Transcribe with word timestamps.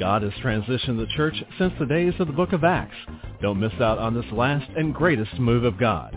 God 0.00 0.22
has 0.22 0.32
transitioned 0.42 0.96
the 0.96 1.06
church 1.14 1.34
since 1.58 1.74
the 1.78 1.84
days 1.84 2.14
of 2.20 2.26
the 2.26 2.32
book 2.32 2.54
of 2.54 2.64
Acts. 2.64 2.96
Don't 3.42 3.60
miss 3.60 3.74
out 3.80 3.98
on 3.98 4.14
this 4.14 4.24
last 4.32 4.70
and 4.74 4.94
greatest 4.94 5.38
move 5.38 5.62
of 5.62 5.78
God. 5.78 6.16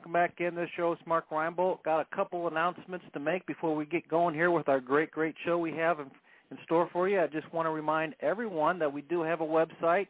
Welcome 0.00 0.12
back 0.14 0.36
in. 0.38 0.54
This 0.54 0.70
show 0.78 0.94
is 0.94 0.98
Mark 1.04 1.28
Reinbold. 1.28 1.82
Got 1.82 2.00
a 2.00 2.06
couple 2.16 2.48
announcements 2.48 3.04
to 3.12 3.20
make 3.20 3.44
before 3.44 3.76
we 3.76 3.84
get 3.84 4.08
going 4.08 4.34
here 4.34 4.50
with 4.50 4.66
our 4.66 4.80
great, 4.80 5.10
great 5.10 5.34
show 5.44 5.58
we 5.58 5.72
have 5.72 6.00
in, 6.00 6.06
in 6.50 6.56
store 6.64 6.88
for 6.90 7.06
you. 7.06 7.20
I 7.20 7.26
just 7.26 7.52
want 7.52 7.66
to 7.66 7.70
remind 7.70 8.14
everyone 8.20 8.78
that 8.78 8.90
we 8.90 9.02
do 9.02 9.22
have 9.22 9.42
a 9.42 9.46
website, 9.46 10.06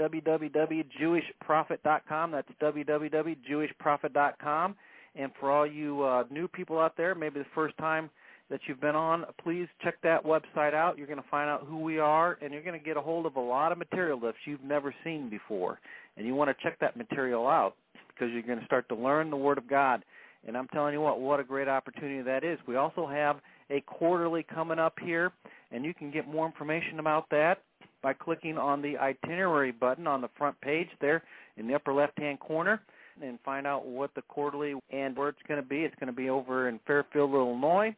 www.jewishprophet.com. 0.00 2.30
That's 2.32 2.48
www.jewishprophet.com. 2.60 4.74
And 5.14 5.30
for 5.38 5.52
all 5.52 5.64
you 5.64 6.02
uh, 6.02 6.24
new 6.32 6.48
people 6.48 6.80
out 6.80 6.96
there, 6.96 7.14
maybe 7.14 7.38
the 7.38 7.46
first 7.54 7.78
time 7.78 8.10
that 8.50 8.58
you've 8.66 8.80
been 8.80 8.96
on, 8.96 9.24
please 9.44 9.68
check 9.84 9.94
that 10.02 10.24
website 10.24 10.74
out. 10.74 10.98
You're 10.98 11.06
going 11.06 11.22
to 11.22 11.28
find 11.30 11.48
out 11.48 11.64
who 11.64 11.78
we 11.78 12.00
are, 12.00 12.38
and 12.42 12.52
you're 12.52 12.64
going 12.64 12.76
to 12.76 12.84
get 12.84 12.96
a 12.96 13.00
hold 13.00 13.24
of 13.24 13.36
a 13.36 13.40
lot 13.40 13.70
of 13.70 13.78
material 13.78 14.18
that 14.20 14.34
you've 14.46 14.64
never 14.64 14.92
seen 15.04 15.30
before. 15.30 15.78
And 16.16 16.26
you 16.26 16.34
want 16.34 16.50
to 16.50 16.56
check 16.60 16.80
that 16.80 16.96
material 16.96 17.46
out 17.46 17.76
because 18.18 18.32
you're 18.32 18.42
going 18.42 18.58
to 18.58 18.64
start 18.66 18.88
to 18.88 18.94
learn 18.94 19.30
the 19.30 19.36
Word 19.36 19.58
of 19.58 19.68
God. 19.68 20.04
And 20.46 20.56
I'm 20.56 20.68
telling 20.68 20.94
you 20.94 21.00
what, 21.00 21.20
what 21.20 21.40
a 21.40 21.44
great 21.44 21.68
opportunity 21.68 22.22
that 22.22 22.44
is. 22.44 22.58
We 22.66 22.76
also 22.76 23.06
have 23.06 23.36
a 23.70 23.80
quarterly 23.82 24.42
coming 24.42 24.78
up 24.78 24.94
here, 25.02 25.32
and 25.72 25.84
you 25.84 25.92
can 25.92 26.10
get 26.10 26.26
more 26.26 26.46
information 26.46 27.00
about 27.00 27.28
that 27.30 27.62
by 28.02 28.12
clicking 28.12 28.56
on 28.56 28.80
the 28.80 28.96
itinerary 28.96 29.72
button 29.72 30.06
on 30.06 30.20
the 30.20 30.30
front 30.38 30.58
page 30.60 30.88
there 31.00 31.22
in 31.56 31.66
the 31.66 31.74
upper 31.74 31.92
left-hand 31.92 32.38
corner 32.40 32.80
and 33.20 33.38
find 33.44 33.66
out 33.66 33.84
what 33.84 34.14
the 34.14 34.22
quarterly 34.22 34.74
and 34.90 35.16
where 35.16 35.28
it's 35.28 35.42
going 35.48 35.60
to 35.60 35.68
be. 35.68 35.78
It's 35.80 35.94
going 35.96 36.12
to 36.12 36.16
be 36.16 36.30
over 36.30 36.68
in 36.68 36.78
Fairfield, 36.86 37.32
Illinois, 37.32 37.94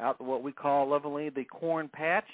out 0.00 0.20
what 0.20 0.42
we 0.42 0.52
call 0.52 0.88
lovingly 0.88 1.28
the 1.28 1.44
corn 1.44 1.90
patch. 1.92 2.24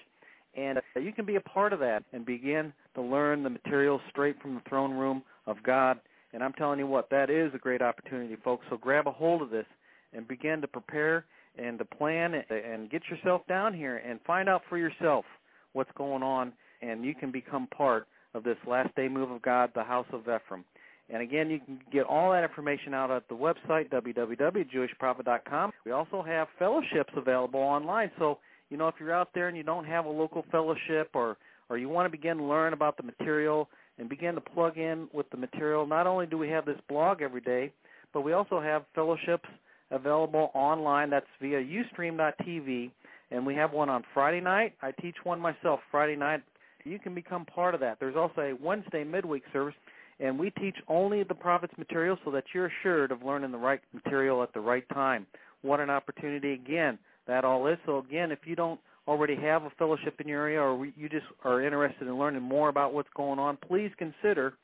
And 0.56 0.78
uh, 0.78 1.00
you 1.00 1.12
can 1.12 1.24
be 1.24 1.36
a 1.36 1.40
part 1.40 1.72
of 1.72 1.80
that 1.80 2.04
and 2.12 2.24
begin 2.24 2.72
to 2.94 3.02
learn 3.02 3.42
the 3.42 3.50
material 3.50 4.00
straight 4.10 4.40
from 4.40 4.54
the 4.54 4.62
throne 4.68 4.92
room 4.92 5.22
of 5.46 5.56
God. 5.64 5.98
And 6.32 6.42
I'm 6.42 6.52
telling 6.54 6.78
you 6.78 6.86
what, 6.86 7.10
that 7.10 7.30
is 7.30 7.52
a 7.54 7.58
great 7.58 7.82
opportunity, 7.82 8.36
folks. 8.44 8.64
So 8.70 8.76
grab 8.76 9.06
a 9.06 9.12
hold 9.12 9.42
of 9.42 9.50
this 9.50 9.66
and 10.12 10.26
begin 10.26 10.60
to 10.60 10.68
prepare 10.68 11.24
and 11.58 11.78
to 11.78 11.84
plan 11.84 12.34
and 12.34 12.90
get 12.90 13.02
yourself 13.10 13.42
down 13.48 13.74
here 13.74 13.96
and 13.96 14.20
find 14.26 14.48
out 14.48 14.62
for 14.68 14.78
yourself 14.78 15.24
what's 15.72 15.90
going 15.96 16.22
on. 16.22 16.52
And 16.82 17.04
you 17.04 17.14
can 17.14 17.30
become 17.30 17.66
part 17.68 18.06
of 18.34 18.44
this 18.44 18.56
last 18.66 18.94
day 18.94 19.08
move 19.08 19.30
of 19.30 19.42
God, 19.42 19.70
the 19.74 19.82
House 19.82 20.06
of 20.12 20.22
Ephraim. 20.22 20.64
And 21.12 21.22
again, 21.22 21.50
you 21.50 21.58
can 21.58 21.80
get 21.92 22.04
all 22.04 22.30
that 22.30 22.44
information 22.44 22.94
out 22.94 23.10
at 23.10 23.28
the 23.28 23.34
website, 23.34 23.90
www.jewishprophet.com. 23.90 25.72
We 25.84 25.90
also 25.90 26.22
have 26.22 26.46
fellowships 26.58 27.12
available 27.16 27.60
online. 27.60 28.12
So, 28.18 28.38
you 28.68 28.76
know, 28.76 28.86
if 28.86 28.94
you're 29.00 29.12
out 29.12 29.30
there 29.34 29.48
and 29.48 29.56
you 29.56 29.64
don't 29.64 29.84
have 29.84 30.04
a 30.04 30.10
local 30.10 30.44
fellowship 30.52 31.10
or, 31.14 31.36
or 31.68 31.78
you 31.78 31.88
want 31.88 32.06
to 32.06 32.10
begin 32.10 32.36
to 32.36 32.44
learn 32.44 32.72
about 32.72 32.96
the 32.96 33.02
material 33.02 33.68
and 34.00 34.08
begin 34.08 34.34
to 34.34 34.40
plug 34.40 34.78
in 34.78 35.08
with 35.12 35.28
the 35.30 35.36
material, 35.36 35.86
not 35.86 36.06
only 36.06 36.26
do 36.26 36.38
we 36.38 36.48
have 36.48 36.64
this 36.64 36.78
blog 36.88 37.20
every 37.20 37.42
day, 37.42 37.70
but 38.12 38.22
we 38.22 38.32
also 38.32 38.60
have 38.60 38.82
fellowships 38.94 39.48
available 39.90 40.50
online. 40.54 41.10
That's 41.10 41.26
via 41.40 41.62
ustream.tv. 41.62 42.90
And 43.30 43.46
we 43.46 43.54
have 43.54 43.72
one 43.72 43.88
on 43.88 44.02
Friday 44.12 44.40
night. 44.40 44.72
I 44.82 44.90
teach 44.90 45.16
one 45.22 45.38
myself 45.38 45.80
Friday 45.90 46.16
night. 46.16 46.42
You 46.84 46.98
can 46.98 47.14
become 47.14 47.44
part 47.44 47.74
of 47.74 47.80
that. 47.80 48.00
There's 48.00 48.16
also 48.16 48.40
a 48.40 48.54
Wednesday 48.54 49.04
midweek 49.04 49.44
service 49.52 49.74
and 50.18 50.38
we 50.38 50.50
teach 50.50 50.76
only 50.88 51.22
the 51.22 51.34
prophet's 51.34 51.76
material 51.78 52.18
so 52.24 52.30
that 52.30 52.44
you're 52.54 52.70
assured 52.80 53.10
of 53.10 53.22
learning 53.22 53.52
the 53.52 53.58
right 53.58 53.80
material 53.92 54.42
at 54.42 54.52
the 54.52 54.60
right 54.60 54.86
time. 54.92 55.26
What 55.62 55.80
an 55.80 55.90
opportunity 55.90 56.52
again 56.52 56.98
that 57.26 57.44
all 57.44 57.66
is. 57.66 57.78
So 57.86 57.98
again, 57.98 58.30
if 58.30 58.40
you 58.44 58.54
don't 58.54 58.80
already 59.06 59.36
have 59.36 59.64
a 59.64 59.70
fellowship 59.70 60.20
in 60.20 60.28
your 60.28 60.42
area 60.42 60.60
or 60.60 60.86
you 60.86 61.08
just 61.08 61.26
are 61.44 61.62
interested 61.62 62.06
in 62.06 62.18
learning 62.18 62.42
more 62.42 62.68
about 62.68 62.92
what's 62.94 63.08
going 63.16 63.38
on, 63.38 63.56
please 63.66 63.90
consider 63.98 64.54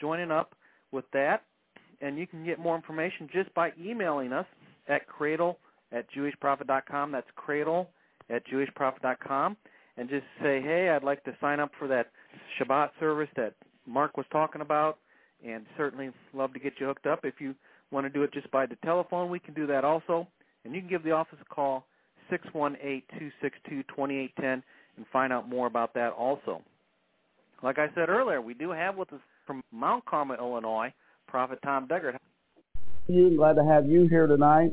joining 0.00 0.30
up 0.30 0.54
with 0.92 1.04
that. 1.12 1.42
And 2.00 2.18
you 2.18 2.26
can 2.26 2.44
get 2.44 2.58
more 2.58 2.76
information 2.76 3.28
just 3.32 3.52
by 3.54 3.72
emailing 3.80 4.32
us 4.32 4.46
at 4.88 5.06
cradle 5.06 5.58
at 5.92 6.06
jewishprophet.com. 6.12 7.12
That's 7.12 7.26
cradle 7.36 7.88
at 8.30 8.42
jewishprophet.com. 8.46 9.56
And 9.96 10.08
just 10.08 10.24
say, 10.42 10.60
hey, 10.60 10.90
I'd 10.90 11.04
like 11.04 11.22
to 11.24 11.36
sign 11.40 11.60
up 11.60 11.70
for 11.78 11.86
that 11.88 12.10
Shabbat 12.58 12.90
service 12.98 13.28
that 13.36 13.54
Mark 13.86 14.16
was 14.16 14.26
talking 14.32 14.60
about, 14.60 14.98
and 15.46 15.66
certainly 15.76 16.10
love 16.32 16.52
to 16.54 16.58
get 16.58 16.74
you 16.80 16.86
hooked 16.86 17.06
up. 17.06 17.20
If 17.24 17.34
you 17.38 17.54
want 17.92 18.06
to 18.06 18.10
do 18.10 18.24
it 18.24 18.32
just 18.32 18.50
by 18.50 18.66
the 18.66 18.76
telephone, 18.84 19.30
we 19.30 19.38
can 19.38 19.54
do 19.54 19.66
that 19.68 19.84
also. 19.84 20.26
And 20.64 20.74
you 20.74 20.80
can 20.80 20.90
give 20.90 21.04
the 21.04 21.12
office 21.12 21.38
a 21.40 21.54
call, 21.54 21.86
618-262-2810, 22.30 24.62
and 24.96 25.06
find 25.12 25.32
out 25.32 25.48
more 25.48 25.66
about 25.66 25.94
that 25.94 26.12
also. 26.12 26.62
Like 27.62 27.78
I 27.78 27.88
said 27.94 28.08
earlier, 28.08 28.40
we 28.40 28.54
do 28.54 28.70
have 28.70 28.96
with 28.96 29.12
us 29.12 29.20
from 29.46 29.62
Mount 29.72 30.04
Carmel, 30.04 30.36
Illinois, 30.36 30.92
Prophet 31.26 31.58
Tom 31.62 31.88
Deckard. 31.88 32.16
I'm 33.08 33.36
glad 33.36 33.54
to 33.54 33.64
have 33.64 33.86
you 33.86 34.06
here 34.08 34.26
tonight. 34.26 34.72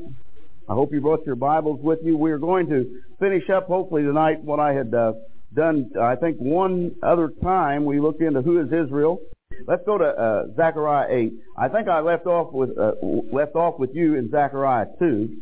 I 0.68 0.74
hope 0.74 0.92
you 0.92 1.00
brought 1.00 1.26
your 1.26 1.36
Bibles 1.36 1.80
with 1.82 1.98
you. 2.02 2.16
We're 2.16 2.38
going 2.38 2.68
to 2.68 3.02
finish 3.18 3.48
up, 3.50 3.66
hopefully, 3.66 4.02
tonight 4.02 4.42
what 4.42 4.60
I 4.60 4.72
had 4.72 4.94
uh, 4.94 5.14
done, 5.54 5.90
I 6.00 6.16
think, 6.16 6.38
one 6.38 6.94
other 7.02 7.32
time. 7.42 7.84
We 7.84 8.00
looked 8.00 8.22
into 8.22 8.42
who 8.42 8.60
is 8.60 8.72
Israel. 8.72 9.20
Let's 9.66 9.82
go 9.84 9.98
to 9.98 10.04
uh, 10.04 10.46
Zechariah 10.56 11.08
8. 11.10 11.32
I 11.58 11.68
think 11.68 11.88
I 11.88 12.00
left 12.00 12.26
off 12.26 12.52
with 12.52 12.70
uh, 12.78 12.92
left 13.32 13.54
off 13.54 13.78
with 13.78 13.90
you 13.94 14.16
in 14.16 14.30
Zechariah 14.30 14.86
2, 14.98 15.36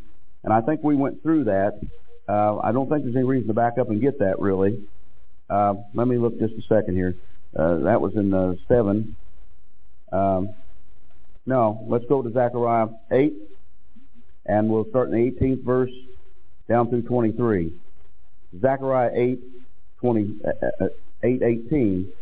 and 0.45 0.53
I 0.53 0.61
think 0.61 0.83
we 0.83 0.97
went 0.97 1.23
through 1.23 1.45
that. 1.45 1.81
Uh, 2.29 2.59
I 2.59 2.73
don't 2.73 2.89
think 2.89 3.05
there's 3.05 3.17
any 3.17 3.25
reason 3.25 3.49
to 3.49 3.55
back 3.55 3.79
up 3.79 3.91
and 3.91 4.01
get 4.01 4.19
that 4.21 4.39
really. 4.41 4.85
Uh, 5.49 5.75
let 5.95 6.07
me 6.07 6.17
look 6.17 6.39
just 6.39 6.55
a 6.55 6.63
second 6.63 6.95
here. 6.95 7.17
Uh, 7.57 7.77
that 7.79 8.01
was 8.01 8.15
in 8.15 8.33
uh, 8.33 8.55
7. 8.69 9.17
Um, 10.13 10.55
No, 11.47 11.85
let's 11.89 12.05
go 12.09 12.23
to 12.23 12.31
Zechariah 12.31 12.89
8, 13.11 13.33
and 14.47 14.69
we'll 14.69 14.89
start 14.91 15.11
in 15.11 15.15
the 15.15 15.31
18th 15.33 15.65
verse 15.65 15.91
down 16.69 16.89
through 16.89 17.03
23. 17.03 17.73
Zechariah 18.61 19.11
8, 19.13 19.41
20, 20.01 20.41
uh, 20.45 20.85
uh, 20.85 20.89
8, 21.23 21.43
18. 21.43 22.13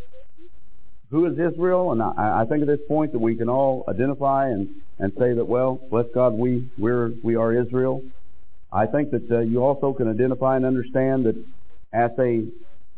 Who 1.10 1.26
is 1.26 1.38
Israel? 1.38 1.92
And 1.92 2.02
I, 2.02 2.42
I 2.42 2.44
think 2.48 2.62
at 2.62 2.68
this 2.68 2.80
point 2.86 3.12
that 3.12 3.18
we 3.18 3.34
can 3.34 3.48
all 3.48 3.84
identify 3.88 4.48
and, 4.48 4.68
and 4.98 5.12
say 5.18 5.32
that, 5.32 5.44
well, 5.46 5.80
bless 5.90 6.06
God, 6.14 6.34
we, 6.34 6.70
we're, 6.76 7.12
we 7.22 7.36
are 7.36 7.52
Israel. 7.52 8.02
I 8.70 8.86
think 8.86 9.10
that 9.12 9.30
uh, 9.30 9.40
you 9.40 9.64
also 9.64 9.94
can 9.94 10.08
identify 10.08 10.56
and 10.56 10.66
understand 10.66 11.24
that 11.24 11.42
as 11.92 12.10
a 12.18 12.46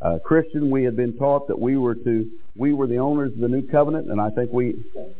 uh, 0.03 0.19
Christian, 0.25 0.71
we 0.71 0.83
had 0.83 0.97
been 0.97 1.17
taught 1.17 1.47
that 1.49 1.59
we 1.59 1.77
were 1.77 1.95
to 1.95 2.31
we 2.57 2.73
were 2.73 2.87
the 2.87 2.99
owners 2.99 3.33
of 3.33 3.39
the 3.39 3.49
new 3.49 3.63
covenant, 3.63 4.11
and 4.11 4.21
I 4.21 4.31
think 4.31 4.53
we 4.53 4.75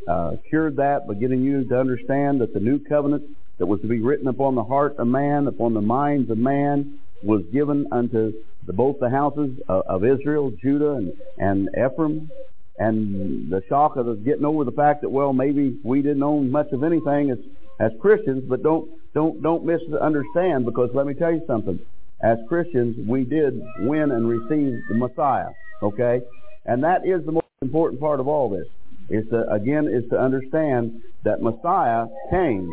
uh, 0.09 0.33
cured 0.49 0.77
that 0.77 1.07
by 1.07 1.15
getting 1.15 1.43
you 1.43 1.65
to 1.65 1.79
understand 1.79 2.41
that 2.41 2.53
the 2.53 2.61
new 2.61 2.81
covenant 2.81 3.25
that 3.59 3.67
was 3.67 3.81
to 3.83 3.87
be 3.87 4.01
written 4.01 4.27
upon 4.27 4.57
the 4.57 4.65
heart 4.65 4.97
of 4.99 5.07
man, 5.07 5.47
upon 5.47 5.75
the 5.75 5.81
minds 5.81 6.31
of 6.31 6.39
man, 6.39 6.99
was 7.23 7.43
given 7.53 7.87
unto 7.93 8.33
the, 8.67 8.73
both 8.73 8.99
the 8.99 9.09
houses 9.09 9.59
of, 9.69 9.83
of 9.87 10.05
Israel, 10.05 10.51
Judah, 10.61 10.95
and, 10.95 11.13
and 11.39 11.69
Ephraim. 11.71 12.31
And 12.79 13.51
the 13.51 13.63
shock 13.69 13.97
of 13.97 14.25
getting 14.25 14.45
over 14.45 14.65
the 14.65 14.73
fact 14.73 15.03
that 15.03 15.11
well, 15.11 15.33
maybe 15.33 15.79
we 15.85 16.03
didn't 16.03 16.23
own 16.23 16.51
much 16.51 16.73
of 16.73 16.83
anything 16.83 17.31
as 17.31 17.39
as 17.79 17.93
Christians, 18.01 18.45
but 18.49 18.63
don't 18.63 18.91
don't 19.15 19.43
don't 19.43 19.65
misunderstand 19.65 20.65
because 20.65 20.91
let 20.95 21.07
me 21.07 21.15
tell 21.15 21.33
you 21.33 21.43
something 21.47 21.79
as 22.23 22.39
Christians, 22.49 22.97
we 23.09 23.25
did 23.25 23.61
win 23.81 24.11
and 24.11 24.29
receive 24.29 24.83
the 24.89 24.95
Messiah. 24.95 25.49
Okay? 25.83 26.21
And 26.67 26.85
that 26.85 27.07
is 27.07 27.25
the 27.25 27.33
most 27.33 27.47
important 27.63 28.01
part 28.01 28.21
of 28.21 28.29
all 28.29 28.51
this. 28.51 28.67
Is 29.09 29.29
to, 29.31 29.51
again, 29.51 29.89
is 29.89 30.09
to 30.11 30.21
understand 30.21 31.03
that 31.25 31.43
Messiah 31.43 32.07
came. 32.31 32.71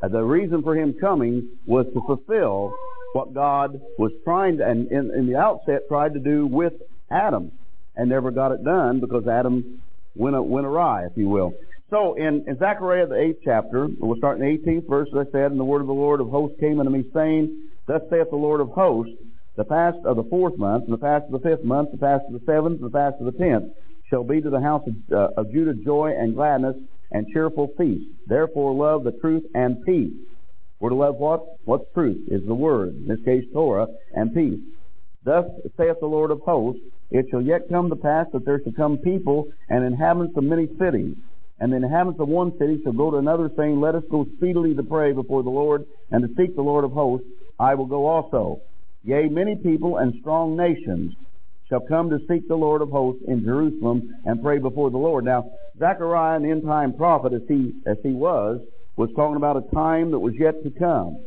The 0.00 0.22
reason 0.22 0.62
for 0.62 0.76
him 0.76 0.94
coming 1.00 1.48
was 1.66 1.86
to 1.92 2.00
fulfill 2.06 2.74
what 3.12 3.34
God 3.34 3.80
was 3.98 4.12
trying 4.24 4.58
to, 4.58 4.66
and 4.66 4.90
in, 4.90 5.12
in 5.14 5.26
the 5.26 5.36
outset 5.36 5.82
tried 5.88 6.14
to 6.14 6.20
do 6.20 6.46
with 6.46 6.72
Adam, 7.10 7.52
and 7.96 8.08
never 8.08 8.30
got 8.30 8.52
it 8.52 8.64
done 8.64 9.00
because 9.00 9.26
Adam 9.26 9.80
went, 10.14 10.42
went 10.44 10.66
awry, 10.66 11.06
if 11.06 11.12
you 11.16 11.28
will. 11.28 11.52
So 11.90 12.14
in, 12.14 12.44
in 12.46 12.58
Zechariah 12.58 13.06
the 13.06 13.20
eighth 13.20 13.40
chapter, 13.44 13.88
we'll 13.98 14.16
start 14.18 14.40
in 14.40 14.44
the 14.44 14.58
18th 14.58 14.88
verse, 14.88 15.08
as 15.12 15.26
I 15.28 15.30
said, 15.30 15.50
and 15.50 15.60
the 15.60 15.64
word 15.64 15.80
of 15.80 15.86
the 15.86 15.92
Lord 15.92 16.20
of 16.20 16.28
hosts 16.28 16.58
came 16.58 16.80
unto 16.80 16.90
me, 16.90 17.04
saying, 17.14 17.68
Thus 17.86 18.00
saith 18.10 18.30
the 18.30 18.36
Lord 18.36 18.60
of 18.60 18.70
hosts, 18.70 19.12
the 19.56 19.64
fast 19.64 19.98
of 20.04 20.16
the 20.16 20.24
fourth 20.24 20.56
month, 20.58 20.84
and 20.84 20.92
the 20.92 20.98
fast 20.98 21.26
of 21.26 21.32
the 21.32 21.48
fifth 21.48 21.64
month, 21.64 21.90
the 21.92 21.98
fast 21.98 22.24
of 22.26 22.32
the 22.32 22.44
seventh, 22.46 22.80
and 22.80 22.90
the 22.90 22.96
fast 22.96 23.16
of 23.20 23.26
the 23.26 23.38
tenth, 23.38 23.72
shall 24.10 24.24
be 24.24 24.40
to 24.40 24.50
the 24.50 24.60
house 24.60 24.82
of, 24.86 24.94
uh, 25.12 25.40
of 25.40 25.52
Judah 25.52 25.74
joy 25.74 26.12
and 26.18 26.34
gladness 26.34 26.76
and 27.12 27.26
cheerful 27.32 27.68
feast. 27.78 28.04
Therefore 28.26 28.74
love 28.74 29.04
the 29.04 29.12
truth 29.20 29.44
and 29.54 29.84
peace. 29.84 30.12
We're 30.80 30.90
to 30.90 30.96
love 30.96 31.16
what? 31.16 31.42
What's 31.64 31.84
truth? 31.94 32.28
Is 32.28 32.42
the 32.46 32.54
word. 32.54 32.88
In 32.88 33.06
this 33.06 33.24
case, 33.24 33.44
Torah 33.52 33.86
and 34.12 34.34
peace. 34.34 34.58
Thus 35.22 35.46
saith 35.76 35.96
the 36.00 36.06
Lord 36.06 36.30
of 36.30 36.40
hosts, 36.40 36.82
it 37.14 37.26
shall 37.30 37.40
yet 37.40 37.68
come 37.70 37.88
to 37.90 37.96
pass 37.96 38.26
that 38.32 38.44
there 38.44 38.60
shall 38.60 38.72
come 38.72 38.98
people 38.98 39.46
and 39.68 39.84
inhabitants 39.84 40.36
of 40.36 40.42
many 40.42 40.66
cities. 40.80 41.14
And 41.60 41.72
the 41.72 41.76
inhabitants 41.76 42.20
of 42.20 42.26
one 42.26 42.58
city 42.58 42.80
shall 42.82 42.92
go 42.92 43.12
to 43.12 43.18
another, 43.18 43.48
saying, 43.56 43.80
Let 43.80 43.94
us 43.94 44.02
go 44.10 44.26
speedily 44.36 44.74
to 44.74 44.82
pray 44.82 45.12
before 45.12 45.44
the 45.44 45.48
Lord 45.50 45.86
and 46.10 46.22
to 46.24 46.34
seek 46.34 46.56
the 46.56 46.62
Lord 46.62 46.84
of 46.84 46.90
hosts. 46.90 47.28
I 47.60 47.76
will 47.76 47.86
go 47.86 48.08
also. 48.08 48.60
Yea, 49.04 49.28
many 49.28 49.54
people 49.54 49.98
and 49.98 50.12
strong 50.20 50.56
nations 50.56 51.14
shall 51.68 51.86
come 51.86 52.10
to 52.10 52.18
seek 52.28 52.48
the 52.48 52.56
Lord 52.56 52.82
of 52.82 52.90
hosts 52.90 53.22
in 53.28 53.44
Jerusalem 53.44 54.12
and 54.24 54.42
pray 54.42 54.58
before 54.58 54.90
the 54.90 54.98
Lord. 54.98 55.24
Now, 55.24 55.52
Zechariah, 55.78 56.38
an 56.38 56.50
end 56.50 56.64
time 56.64 56.94
prophet, 56.94 57.32
as 57.32 57.42
he, 57.46 57.74
as 57.86 57.96
he 58.02 58.10
was, 58.10 58.60
was 58.96 59.10
talking 59.14 59.36
about 59.36 59.56
a 59.56 59.72
time 59.72 60.10
that 60.10 60.18
was 60.18 60.34
yet 60.36 60.64
to 60.64 60.70
come. 60.70 61.24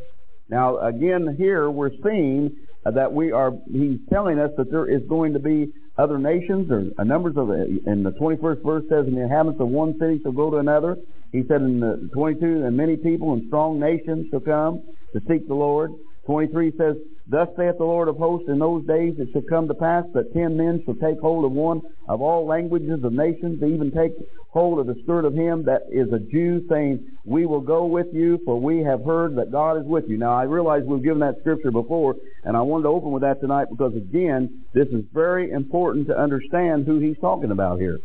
Now, 0.50 0.80
again, 0.80 1.34
here 1.38 1.72
we're 1.72 1.92
seeing 2.04 2.58
Uh, 2.88 2.92
that 2.92 3.12
we 3.12 3.34
are, 3.34 3.52
he's 3.70 4.00
telling 4.10 4.40
us 4.40 4.50
that 4.56 4.72
there 4.72 4.90
is 4.90 5.02
going 5.10 5.34
to 5.34 5.40
be 5.40 5.74
other 5.98 6.18
nations, 6.18 6.72
or 6.72 6.86
a 6.98 7.04
numbers 7.04 7.36
of, 7.36 7.50
uh, 7.50 7.54
in 7.54 8.04
the 8.04 8.12
21st 8.12 8.64
verse 8.64 8.84
says, 8.88 9.06
and 9.08 9.18
the 9.18 9.22
inhabitants 9.22 9.60
of 9.60 9.68
one 9.68 9.98
city 10.00 10.22
shall 10.24 10.32
go 10.32 10.50
to 10.50 10.58
another. 10.58 10.96
He 11.34 11.44
said 11.50 11.62
in 11.62 11.82
the 11.82 12.10
22, 12.14 12.64
and 12.64 12.78
many 12.78 12.96
people 12.96 13.34
and 13.34 13.46
strong 13.48 13.78
nations 13.78 14.28
shall 14.32 14.40
come 14.40 14.84
to 15.12 15.20
seek 15.28 15.48
the 15.50 15.54
Lord. 15.54 15.92
23 16.28 16.74
says, 16.78 16.96
Thus 17.30 17.48
saith 17.58 17.78
the 17.78 17.86
Lord 17.86 18.10
of 18.10 18.18
hosts, 18.18 18.50
in 18.50 18.60
those 18.60 18.86
days 18.86 19.16
it 19.18 19.30
shall 19.32 19.42
come 19.50 19.68
to 19.70 19.74
pass 19.74 20.04
that 20.14 20.34
ten 20.34 20.58
men 20.58 20.84
shall 20.86 20.96
take 20.96 21.20
hold 21.20 21.46
of 21.46 21.54
one 21.54 21.82
of 22.08 22.22
all 22.22 22.46
languages 22.46 23.04
of 23.04 23.14
nations, 23.14 23.64
even 23.64 23.92
take 23.92 24.12
hold 24.50 24.80
of 24.80 24.88
the 24.88 25.02
skirt 25.04 25.24
of 25.24 25.34
him 25.34 25.64
that 25.64 25.84
is 25.90 26.12
a 26.12 26.20
Jew, 26.20 26.66
saying, 26.70 27.06
We 27.24 27.46
will 27.46 27.62
go 27.62 27.86
with 27.86 28.08
you, 28.14 28.40
for 28.46 28.60
we 28.60 28.80
have 28.80 29.06
heard 29.06 29.38
that 29.38 29.52
God 29.52 29.78
is 29.78 29.86
with 29.86 30.06
you. 30.08 30.18
Now, 30.18 30.34
I 30.34 30.44
realize 30.44 30.84
we've 30.86 31.04
given 31.04 31.20
that 31.20 31.40
scripture 31.40 31.72
before, 31.72 32.16
and 32.44 32.58
I 32.58 32.62
wanted 32.62 32.84
to 32.84 32.90
open 32.90 33.12
with 33.12 33.24
that 33.24 33.40
tonight 33.40 33.68
because, 33.70 33.96
again, 33.96 34.66
this 34.74 34.88
is 34.90 35.06
very 35.14 35.52
important 35.52 36.08
to 36.08 36.18
understand 36.18 36.86
who 36.86 37.00
he's 37.00 37.18
talking 37.20 37.52
about 37.52 37.80
here. 37.80 38.00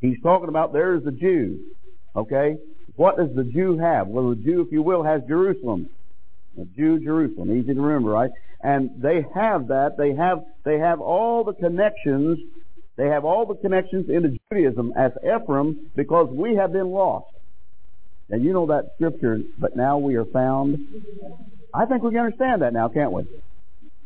He's 0.00 0.20
talking 0.22 0.48
about 0.48 0.72
there 0.72 0.94
is 0.94 1.02
the 1.02 1.12
Jew. 1.12 1.64
Okay? 2.14 2.58
What 2.94 3.16
does 3.16 3.34
the 3.34 3.44
Jew 3.44 3.76
have? 3.78 4.06
Well, 4.06 4.30
the 4.30 4.36
Jew, 4.36 4.60
if 4.62 4.72
you 4.72 4.82
will, 4.82 5.02
has 5.02 5.22
Jerusalem. 5.26 5.88
Jew, 6.76 6.98
Jerusalem. 6.98 7.56
Easy 7.56 7.74
to 7.74 7.80
remember, 7.80 8.10
right? 8.10 8.30
And 8.62 8.90
they 8.96 9.24
have 9.34 9.68
that. 9.68 9.96
They 9.96 10.14
have 10.14 10.44
they 10.64 10.78
have 10.78 11.00
all 11.00 11.44
the 11.44 11.52
connections. 11.52 12.38
They 12.96 13.08
have 13.08 13.24
all 13.24 13.44
the 13.44 13.54
connections 13.54 14.08
into 14.08 14.38
Judaism 14.50 14.92
as 14.96 15.12
Ephraim 15.22 15.90
because 15.94 16.28
we 16.30 16.56
have 16.56 16.72
been 16.72 16.88
lost. 16.88 17.26
And 18.30 18.42
you 18.42 18.52
know 18.52 18.66
that 18.66 18.92
scripture, 18.96 19.40
but 19.58 19.76
now 19.76 19.98
we 19.98 20.16
are 20.16 20.24
found. 20.24 20.78
I 21.72 21.84
think 21.84 22.02
we 22.02 22.10
can 22.10 22.20
understand 22.20 22.62
that 22.62 22.72
now, 22.72 22.88
can't 22.88 23.12
we? 23.12 23.24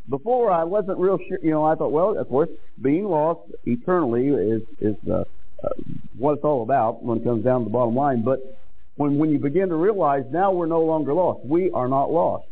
Before 0.09 0.51
I 0.51 0.65
wasn't 0.65 0.99
real 0.99 1.17
sure. 1.27 1.39
You 1.41 1.51
know, 1.51 1.63
I 1.63 1.75
thought, 1.75 1.91
well, 1.91 2.17
of 2.17 2.27
course, 2.27 2.49
being 2.81 3.05
lost 3.05 3.39
eternally 3.65 4.27
is 4.27 4.61
is 4.79 4.95
uh, 5.09 5.23
uh, 5.63 5.69
what 6.17 6.33
it's 6.33 6.43
all 6.43 6.63
about 6.63 7.01
when 7.01 7.19
it 7.19 7.23
comes 7.23 7.43
down 7.43 7.61
to 7.61 7.63
the 7.65 7.71
bottom 7.71 7.95
line. 7.95 8.23
But 8.23 8.60
when, 9.01 9.17
when 9.17 9.31
you 9.31 9.39
begin 9.39 9.69
to 9.69 9.75
realize 9.75 10.25
now 10.31 10.51
we're 10.51 10.67
no 10.67 10.81
longer 10.81 11.11
lost. 11.11 11.43
We 11.43 11.71
are 11.71 11.87
not 11.87 12.11
lost. 12.11 12.45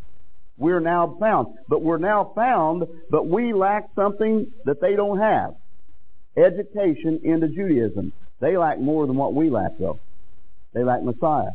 We're 0.58 0.80
now 0.80 1.16
found. 1.20 1.56
But 1.68 1.84
we're 1.84 2.00
now 2.00 2.32
found, 2.36 2.86
but 3.12 3.28
we 3.28 3.54
lack 3.54 3.90
something 3.96 4.52
that 4.66 4.82
they 4.82 4.96
don't 4.96 5.20
have. 5.20 5.54
Education 6.36 7.22
into 7.24 7.50
Judaism. 7.50 8.14
They 8.40 8.58
lack 8.58 8.80
more 8.80 9.06
than 9.06 9.16
what 9.16 9.36
we 9.36 9.52
lack 9.52 9.78
though. 9.78 10.00
They 10.74 10.84
lack 10.84 11.04
Messiah. 11.04 11.52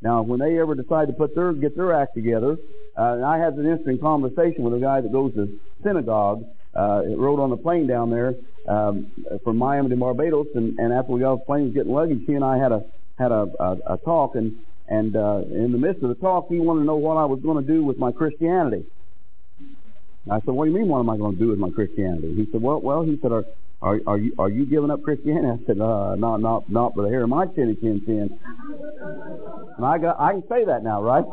Now, 0.00 0.22
when 0.22 0.40
they 0.40 0.58
ever 0.58 0.74
decide 0.74 1.06
to 1.06 1.12
put 1.12 1.36
their, 1.36 1.52
get 1.52 1.76
their 1.76 1.94
act 1.94 2.14
together, 2.16 2.56
uh, 2.98 3.22
I 3.24 3.38
had 3.38 3.54
an 3.54 3.66
interesting 3.66 4.00
conversation 4.00 4.64
with 4.64 4.74
a 4.74 4.80
guy 4.80 5.00
that 5.00 5.12
goes 5.12 5.32
to 5.34 5.60
synagogue, 5.84 6.44
uh, 6.74 7.02
rode 7.16 7.38
on 7.38 7.50
the 7.50 7.56
plane 7.56 7.86
down 7.86 8.10
there, 8.10 8.34
um, 8.68 9.12
from 9.44 9.56
Miami 9.58 9.90
to 9.90 9.96
Barbados, 9.96 10.48
and, 10.56 10.76
and 10.80 10.92
after 10.92 11.12
we 11.12 11.20
got 11.20 11.34
off 11.34 11.40
the 11.40 11.46
plane, 11.46 11.66
was 11.66 11.74
getting 11.74 11.92
luggage, 11.92 12.22
he 12.26 12.34
and 12.34 12.44
I 12.44 12.58
had 12.58 12.72
a, 12.72 12.82
had 13.22 13.32
a, 13.32 13.46
a, 13.60 13.94
a 13.94 13.98
talk, 13.98 14.34
and 14.34 14.56
and 14.88 15.16
uh, 15.16 15.42
in 15.48 15.72
the 15.72 15.78
midst 15.78 16.02
of 16.02 16.08
the 16.08 16.16
talk, 16.16 16.48
he 16.48 16.58
wanted 16.58 16.80
to 16.80 16.86
know 16.86 16.96
what 16.96 17.16
I 17.16 17.24
was 17.24 17.40
going 17.40 17.64
to 17.64 17.72
do 17.72 17.84
with 17.84 17.98
my 17.98 18.10
Christianity. 18.12 18.84
I 20.30 20.40
said, 20.40 20.48
"What 20.48 20.64
do 20.66 20.70
you 20.70 20.76
mean? 20.76 20.88
What 20.88 21.00
am 21.00 21.10
I 21.10 21.16
going 21.16 21.34
to 21.34 21.38
do 21.38 21.48
with 21.48 21.58
my 21.58 21.70
Christianity?" 21.70 22.34
He 22.34 22.46
said, 22.50 22.60
"Well, 22.60 22.80
well," 22.80 23.02
he 23.02 23.18
said, 23.22 23.32
"Are 23.32 23.44
are, 23.80 24.00
are 24.06 24.18
you 24.18 24.32
are 24.38 24.48
you 24.48 24.66
giving 24.66 24.90
up 24.90 25.02
Christianity?" 25.02 25.62
I 25.62 25.66
said, 25.66 25.80
"Uh, 25.80 26.14
not 26.16 26.40
not 26.40 26.68
not 26.70 26.94
for 26.94 27.02
the 27.02 27.08
hair 27.08 27.22
of 27.22 27.28
my 27.28 27.46
chinny 27.46 27.76
chin 27.76 28.02
chin." 28.04 28.38
And 29.76 29.86
I 29.86 29.98
got 29.98 30.20
I 30.20 30.32
can 30.32 30.42
say 30.48 30.64
that 30.64 30.82
now, 30.82 31.02
right? 31.02 31.24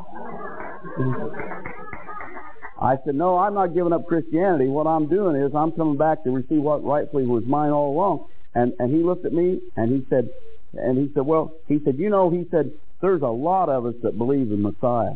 I 2.81 2.97
said, 3.03 3.15
"No, 3.15 3.37
I'm 3.37 3.53
not 3.53 3.73
giving 3.73 3.93
up 3.93 4.07
Christianity. 4.07 4.67
What 4.67 4.87
I'm 4.87 5.07
doing 5.07 5.35
is 5.35 5.53
I'm 5.53 5.71
coming 5.73 5.97
back 5.97 6.23
to 6.23 6.31
receive 6.31 6.61
what 6.61 6.83
rightfully 6.83 7.25
was 7.25 7.43
mine 7.45 7.71
all 7.71 7.91
along." 7.91 8.25
And 8.55 8.73
and 8.79 8.93
he 8.95 9.03
looked 9.03 9.25
at 9.25 9.33
me 9.33 9.59
and 9.75 9.91
he 9.91 10.05
said, 10.09 10.29
and 10.73 10.97
he 10.97 11.11
said, 11.13 11.25
well, 11.25 11.53
he 11.67 11.79
said, 11.83 11.97
you 11.97 12.09
know, 12.09 12.29
he 12.29 12.45
said, 12.51 12.71
there's 13.01 13.21
a 13.21 13.27
lot 13.27 13.69
of 13.69 13.85
us 13.85 13.95
that 14.03 14.17
believe 14.17 14.51
in 14.51 14.61
Messiah. 14.61 15.15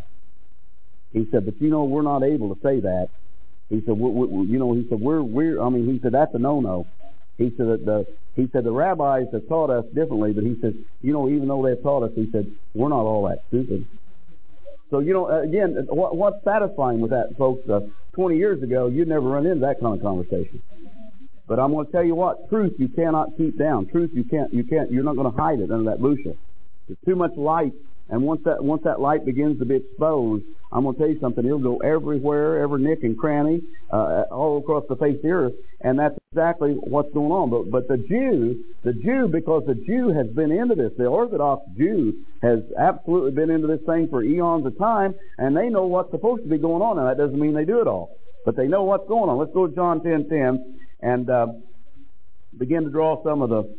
He 1.11 1.27
said, 1.31 1.45
but 1.45 1.61
you 1.61 1.69
know, 1.69 1.83
we're 1.83 2.01
not 2.01 2.23
able 2.23 2.53
to 2.55 2.61
say 2.61 2.79
that. 2.79 3.09
He 3.69 3.81
said, 3.85 3.97
we, 3.97 4.09
we, 4.09 4.47
you 4.47 4.59
know, 4.59 4.73
he 4.73 4.87
said, 4.89 4.99
we're, 4.99 5.21
we're, 5.21 5.61
I 5.61 5.69
mean, 5.69 5.91
he 5.91 5.99
said, 6.01 6.13
that's 6.13 6.33
a 6.33 6.39
no-no. 6.39 6.87
He 7.37 7.51
said 7.57 7.67
that 7.67 7.85
the, 7.85 8.07
he 8.35 8.49
said 8.51 8.63
the 8.63 8.71
rabbis 8.71 9.27
have 9.31 9.47
taught 9.47 9.69
us 9.69 9.85
differently, 9.93 10.33
but 10.33 10.43
he 10.43 10.55
said, 10.61 10.75
you 11.01 11.13
know, 11.13 11.29
even 11.29 11.47
though 11.47 11.63
they've 11.63 11.81
taught 11.81 12.03
us, 12.03 12.11
he 12.15 12.29
said, 12.31 12.51
we're 12.73 12.89
not 12.89 13.01
all 13.01 13.27
that 13.27 13.43
stupid. 13.47 13.85
So, 14.89 14.99
you 14.99 15.13
know, 15.13 15.27
again, 15.27 15.87
what, 15.89 16.15
what's 16.15 16.43
satisfying 16.43 16.99
with 16.99 17.11
that, 17.11 17.35
folks, 17.37 17.67
uh, 17.69 17.81
20 18.13 18.37
years 18.37 18.61
ago, 18.61 18.87
you'd 18.87 19.07
never 19.07 19.27
run 19.27 19.45
into 19.45 19.61
that 19.61 19.79
kind 19.79 19.95
of 19.95 20.01
conversation. 20.01 20.61
But 21.47 21.59
I'm 21.59 21.71
going 21.71 21.85
to 21.85 21.91
tell 21.91 22.03
you 22.03 22.15
what, 22.15 22.49
truth 22.49 22.73
you 22.77 22.87
cannot 22.87 23.35
keep 23.37 23.57
down. 23.57 23.87
Truth 23.87 24.11
you 24.13 24.23
can't, 24.23 24.53
you 24.53 24.63
can't, 24.63 24.91
you're 24.91 25.03
not 25.03 25.15
going 25.15 25.29
to 25.29 25.37
hide 25.37 25.59
it 25.59 25.71
under 25.71 25.91
that 25.91 26.01
bushel. 26.01 26.37
There's 26.87 26.99
too 27.05 27.15
much 27.15 27.35
light, 27.35 27.73
and 28.09 28.23
once 28.23 28.41
that 28.45 28.63
once 28.63 28.83
that 28.83 28.99
light 28.99 29.25
begins 29.25 29.59
to 29.59 29.65
be 29.65 29.75
exposed, 29.75 30.43
I'm 30.73 30.83
going 30.83 30.95
to 30.95 30.99
tell 30.99 31.09
you 31.09 31.19
something. 31.19 31.45
It'll 31.45 31.59
go 31.59 31.77
everywhere, 31.77 32.61
every 32.61 32.81
nick 32.81 33.03
and 33.03 33.17
cranny, 33.17 33.61
uh, 33.91 34.23
all 34.31 34.57
across 34.57 34.83
the 34.89 34.95
face 34.95 35.17
of 35.17 35.21
the 35.21 35.29
earth, 35.29 35.53
and 35.81 35.99
that's 35.99 36.15
exactly 36.31 36.71
what's 36.71 37.13
going 37.13 37.31
on. 37.31 37.49
But, 37.51 37.69
but 37.69 37.87
the 37.87 37.97
Jew, 37.97 38.63
the 38.83 38.93
Jew, 38.93 39.27
because 39.31 39.63
the 39.67 39.75
Jew 39.75 40.09
has 40.09 40.27
been 40.27 40.51
into 40.51 40.75
this, 40.75 40.91
the 40.97 41.05
Orthodox 41.05 41.61
Jew 41.77 42.25
has 42.41 42.59
absolutely 42.77 43.31
been 43.31 43.51
into 43.51 43.67
this 43.67 43.81
thing 43.85 44.07
for 44.09 44.23
eons 44.23 44.65
of 44.65 44.77
time, 44.79 45.13
and 45.37 45.55
they 45.55 45.69
know 45.69 45.85
what's 45.85 46.09
supposed 46.11 46.43
to 46.43 46.49
be 46.49 46.57
going 46.57 46.81
on. 46.81 46.97
And 46.97 47.07
that 47.07 47.17
doesn't 47.17 47.39
mean 47.39 47.53
they 47.53 47.65
do 47.65 47.79
it 47.79 47.87
all, 47.87 48.17
but 48.43 48.55
they 48.55 48.67
know 48.67 48.83
what's 48.83 49.07
going 49.07 49.29
on. 49.29 49.37
Let's 49.37 49.53
go 49.53 49.67
to 49.67 49.75
John 49.75 50.01
10:10 50.01 50.27
10, 50.27 50.75
and 51.03 51.29
uh, 51.29 51.47
begin 52.57 52.83
to 52.83 52.89
draw 52.89 53.23
some 53.23 53.41
of 53.41 53.49
the 53.49 53.75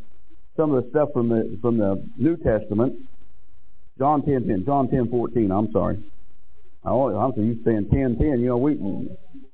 some 0.55 0.73
of 0.73 0.83
the 0.83 0.89
stuff 0.89 1.09
from 1.13 1.29
the 1.29 1.57
from 1.61 1.77
the 1.77 2.07
New 2.17 2.37
Testament. 2.37 2.95
John 3.97 4.21
10:10, 4.21 4.47
10, 4.47 4.65
John 4.65 4.87
10:14. 4.87 5.51
I'm 5.51 5.71
sorry. 5.71 6.03
I 6.83 6.89
always, 6.89 7.17
I'm 7.17 7.33
so 7.35 7.41
used 7.41 7.65
to 7.65 7.71
saying 7.71 7.89
10:10. 7.91 8.39
You 8.39 8.47
know, 8.47 8.57
we 8.57 8.75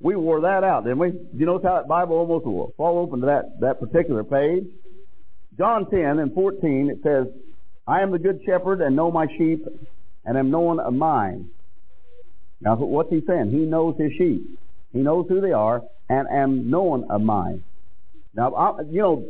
we 0.02 0.16
wore 0.16 0.42
that 0.42 0.64
out, 0.64 0.84
didn't 0.84 1.00
we? 1.00 1.10
You 1.34 1.46
notice 1.46 1.66
how 1.66 1.76
that 1.76 1.88
Bible 1.88 2.18
almost 2.18 2.46
will 2.46 2.74
fall 2.76 3.00
open 3.00 3.22
to 3.22 3.28
that, 3.28 3.60
that 3.62 3.80
particular 3.80 4.24
page? 4.24 4.66
John 5.58 5.90
10 5.90 6.20
and 6.20 6.34
14, 6.34 6.90
it 6.90 7.00
says, 7.04 7.28
I 7.88 8.02
am 8.02 8.12
the 8.12 8.20
good 8.20 8.42
shepherd 8.46 8.82
and 8.82 8.96
know 8.96 9.12
my 9.12 9.28
sheep 9.38 9.66
and 10.26 10.38
am 10.38 10.50
known 10.50 10.80
of 10.80 10.94
mine. 10.94 11.50
Now, 12.62 12.76
what's 12.76 13.10
he 13.10 13.22
saying? 13.28 13.52
He 13.52 13.60
knows 13.60 13.96
his 14.00 14.12
sheep. 14.18 14.60
He 14.94 15.00
knows 15.00 15.26
who 15.30 15.42
they 15.42 15.52
are 15.52 15.82
and 16.10 16.28
am 16.30 16.70
known 16.70 17.10
of 17.10 17.22
mine. 17.22 17.64
Now, 18.34 18.54
I, 18.54 18.82
you 18.90 19.02
know, 19.02 19.26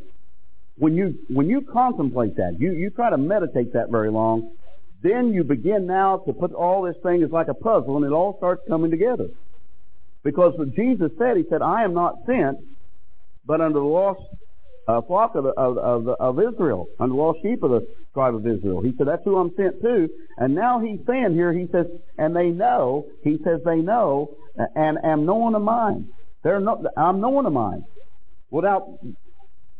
when 0.77 0.96
you, 0.96 1.15
when 1.30 1.48
you 1.48 1.62
contemplate 1.62 2.38
that, 2.38 2.58
you, 2.60 2.72
you 2.74 2.89
try 2.89 3.10
to 3.10 3.18
meditate 3.18 3.74
that 3.74 3.89
very 3.89 4.10
long, 4.10 4.51
then 5.03 5.34
you 5.34 5.44
begin 5.44 5.86
now 5.86 6.18
to 6.25 6.34
put 6.34 6.53
all 6.53 6.84
this 6.84 6.96
thing 7.03 7.24
as 7.24 7.32
like 7.32 7.48
a 7.48 7.53
puzzle 7.53 7.98
and 7.98 8.06
it 8.06 8.12
all 8.12 8.38
starts 8.38 8.62
coming 8.68 8.91
together. 8.91 9.27
Because 10.24 10.53
what 10.58 10.75
Jesus 10.75 11.12
said, 11.18 11.38
He 11.38 11.44
said, 11.50 11.62
I 11.62 11.84
am 11.84 11.94
not 11.94 12.15
sent, 12.25 12.60
but 13.46 13.62
unto 13.62 13.80
the 13.80 13.86
lost 13.86 14.22
uh, 14.88 15.01
flock 15.01 15.35
of, 15.35 15.43
the, 15.43 15.50
of, 15.51 15.77
of, 15.77 16.07
of 16.07 16.39
Israel, 16.39 16.88
unto 17.00 17.13
the 17.13 17.21
lost 17.21 17.39
sheep 17.41 17.63
of 17.63 17.71
the 17.71 17.88
tribe 18.13 18.35
of 18.35 18.45
Israel. 18.45 18.81
He 18.81 18.93
said, 18.97 19.07
that's 19.07 19.23
who 19.23 19.38
I'm 19.38 19.53
sent 19.55 19.81
to. 19.81 20.09
And 20.38 20.55
now 20.55 20.79
He's 20.79 21.00
saying 21.07 21.33
here, 21.33 21.53
He 21.53 21.67
says, 21.71 21.85
and 22.17 22.35
they 22.35 22.50
know, 22.50 23.05
He 23.23 23.38
says 23.43 23.61
they 23.63 23.77
know, 23.77 24.35
and 24.75 24.97
am 25.03 25.25
known 25.25 25.55
of 25.55 25.61
mine. 25.61 26.09
They're 26.43 26.59
no, 26.59 26.83
I'm 26.97 27.21
known 27.21 27.45
of 27.45 27.53
mine. 27.53 27.85
Without, 28.50 29.00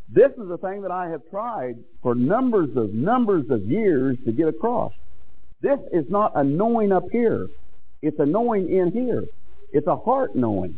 this 0.10 0.32
is 0.32 0.48
the 0.48 0.58
thing 0.58 0.84
that 0.84 0.92
I 0.92 1.10
have 1.10 1.22
tried 1.30 1.78
for 2.02 2.16
numbers 2.16 2.70
of, 2.76 2.94
numbers 2.94 3.46
of 3.50 3.64
years 3.64 4.18
to 4.26 4.32
get 4.32 4.48
across. 4.48 4.94
This 5.62 5.80
is 5.92 6.06
not 6.10 6.34
a 6.36 6.44
knowing 6.44 6.92
up 6.92 7.04
here. 7.12 7.48
It's 8.02 8.20
a 8.20 8.26
knowing 8.26 8.70
in 8.70 8.92
here. 8.92 9.26
It's 9.74 9.88
a 9.88 9.96
heart 9.96 10.36
knowing. 10.36 10.78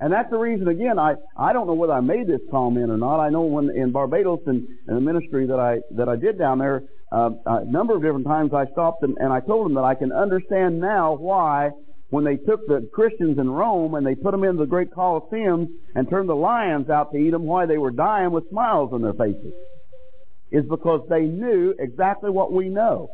And 0.00 0.12
that's 0.12 0.30
the 0.30 0.38
reason, 0.38 0.68
again, 0.68 0.98
I, 0.98 1.14
I 1.36 1.52
don't 1.52 1.66
know 1.66 1.74
whether 1.74 1.92
I 1.92 2.00
made 2.00 2.28
this 2.28 2.40
comment 2.50 2.90
or 2.90 2.96
not. 2.96 3.18
I 3.18 3.30
know 3.30 3.42
when 3.42 3.70
in 3.70 3.90
Barbados 3.90 4.40
and 4.46 4.68
in 4.86 4.94
the 4.94 5.00
ministry 5.00 5.46
that 5.46 5.58
I, 5.58 5.80
that 5.96 6.08
I 6.08 6.14
did 6.14 6.38
down 6.38 6.58
there, 6.58 6.84
uh, 7.10 7.30
a 7.46 7.64
number 7.64 7.96
of 7.96 8.02
different 8.02 8.26
times 8.26 8.52
I 8.54 8.66
stopped 8.72 9.00
them 9.00 9.16
and 9.18 9.32
I 9.32 9.40
told 9.40 9.66
them 9.66 9.74
that 9.74 9.84
I 9.84 9.94
can 9.94 10.12
understand 10.12 10.78
now 10.80 11.14
why 11.14 11.70
when 12.10 12.24
they 12.24 12.36
took 12.36 12.66
the 12.66 12.88
Christians 12.92 13.38
in 13.38 13.50
Rome 13.50 13.94
and 13.94 14.06
they 14.06 14.14
put 14.14 14.30
them 14.30 14.44
into 14.44 14.60
the 14.60 14.66
great 14.66 14.90
Colosseums 14.90 15.66
and 15.94 16.08
turned 16.08 16.28
the 16.28 16.34
lions 16.34 16.88
out 16.88 17.12
to 17.12 17.18
eat 17.18 17.30
them, 17.30 17.42
why 17.42 17.66
they 17.66 17.78
were 17.78 17.90
dying 17.90 18.30
with 18.30 18.48
smiles 18.50 18.90
on 18.92 19.02
their 19.02 19.14
faces. 19.14 19.52
Is 20.50 20.64
because 20.70 21.06
they 21.10 21.22
knew 21.22 21.74
exactly 21.78 22.30
what 22.30 22.52
we 22.52 22.68
know. 22.68 23.10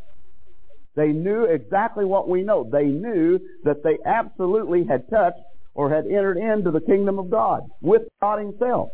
They 0.95 1.07
knew 1.07 1.43
exactly 1.43 2.05
what 2.05 2.29
we 2.29 2.43
know. 2.43 2.69
They 2.71 2.85
knew 2.85 3.39
that 3.65 3.83
they 3.83 3.97
absolutely 4.05 4.85
had 4.85 5.09
touched 5.09 5.39
or 5.75 5.93
had 5.93 6.05
entered 6.05 6.37
into 6.37 6.71
the 6.71 6.81
kingdom 6.81 7.19
of 7.19 7.29
God 7.29 7.69
with 7.81 8.03
God 8.21 8.39
Himself. 8.39 8.89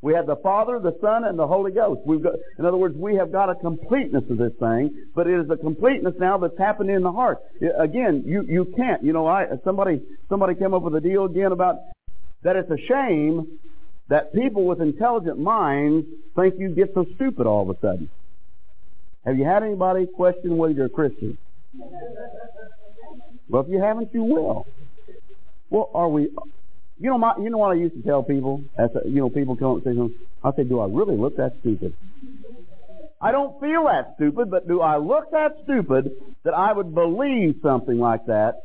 We 0.00 0.14
have 0.14 0.26
the 0.26 0.36
Father, 0.36 0.80
the 0.80 0.96
Son, 1.00 1.24
and 1.24 1.38
the 1.38 1.46
Holy 1.46 1.70
Ghost. 1.70 2.00
We've 2.04 2.22
got, 2.22 2.34
in 2.58 2.64
other 2.64 2.76
words, 2.76 2.96
we 2.96 3.14
have 3.16 3.30
got 3.30 3.50
a 3.50 3.54
completeness 3.54 4.24
of 4.30 4.36
this 4.36 4.52
thing, 4.58 4.90
but 5.14 5.28
it 5.28 5.38
is 5.38 5.48
a 5.48 5.56
completeness 5.56 6.14
now 6.18 6.38
that's 6.38 6.58
happened 6.58 6.90
in 6.90 7.02
the 7.02 7.12
heart. 7.12 7.38
Again, 7.78 8.24
you, 8.26 8.42
you 8.42 8.72
can't, 8.76 9.04
you 9.04 9.12
know, 9.12 9.28
I, 9.28 9.46
somebody, 9.64 10.02
somebody 10.28 10.56
came 10.56 10.74
up 10.74 10.82
with 10.82 10.96
a 10.96 11.00
deal 11.00 11.26
again 11.26 11.52
about 11.52 11.76
that 12.42 12.56
it's 12.56 12.70
a 12.70 12.78
shame 12.88 13.60
that 14.08 14.34
people 14.34 14.64
with 14.64 14.80
intelligent 14.80 15.38
minds 15.38 16.06
think 16.34 16.54
you 16.58 16.70
get 16.70 16.92
so 16.94 17.06
stupid 17.14 17.46
all 17.46 17.70
of 17.70 17.76
a 17.76 17.80
sudden. 17.80 18.10
Have 19.24 19.38
you 19.38 19.44
had 19.44 19.62
anybody 19.62 20.06
question 20.06 20.56
whether 20.56 20.74
you're 20.74 20.86
a 20.86 20.90
Christian? 20.90 21.38
Well, 23.48 23.62
if 23.62 23.68
you 23.68 23.80
haven't, 23.80 24.12
you 24.12 24.24
will. 24.24 24.66
Well, 25.72 25.90
are 25.94 26.08
we? 26.08 26.28
You 27.00 27.10
know, 27.10 27.16
my, 27.16 27.32
you 27.38 27.48
know 27.48 27.56
what 27.56 27.72
I 27.72 27.80
used 27.80 27.94
to 27.94 28.02
tell 28.02 28.22
people? 28.22 28.62
As 28.76 28.90
a, 28.94 29.08
you 29.08 29.16
know, 29.16 29.30
people 29.30 29.56
come 29.56 29.78
up 29.78 29.86
and 29.86 30.10
say, 30.10 30.16
I 30.44 30.52
say, 30.54 30.64
do 30.64 30.80
I 30.80 30.86
really 30.86 31.16
look 31.16 31.38
that 31.38 31.54
stupid? 31.60 31.94
I 33.22 33.32
don't 33.32 33.58
feel 33.58 33.84
that 33.84 34.12
stupid, 34.16 34.50
but 34.50 34.68
do 34.68 34.82
I 34.82 34.98
look 34.98 35.30
that 35.30 35.52
stupid 35.64 36.12
that 36.44 36.52
I 36.52 36.74
would 36.74 36.94
believe 36.94 37.56
something 37.62 37.98
like 37.98 38.26
that? 38.26 38.60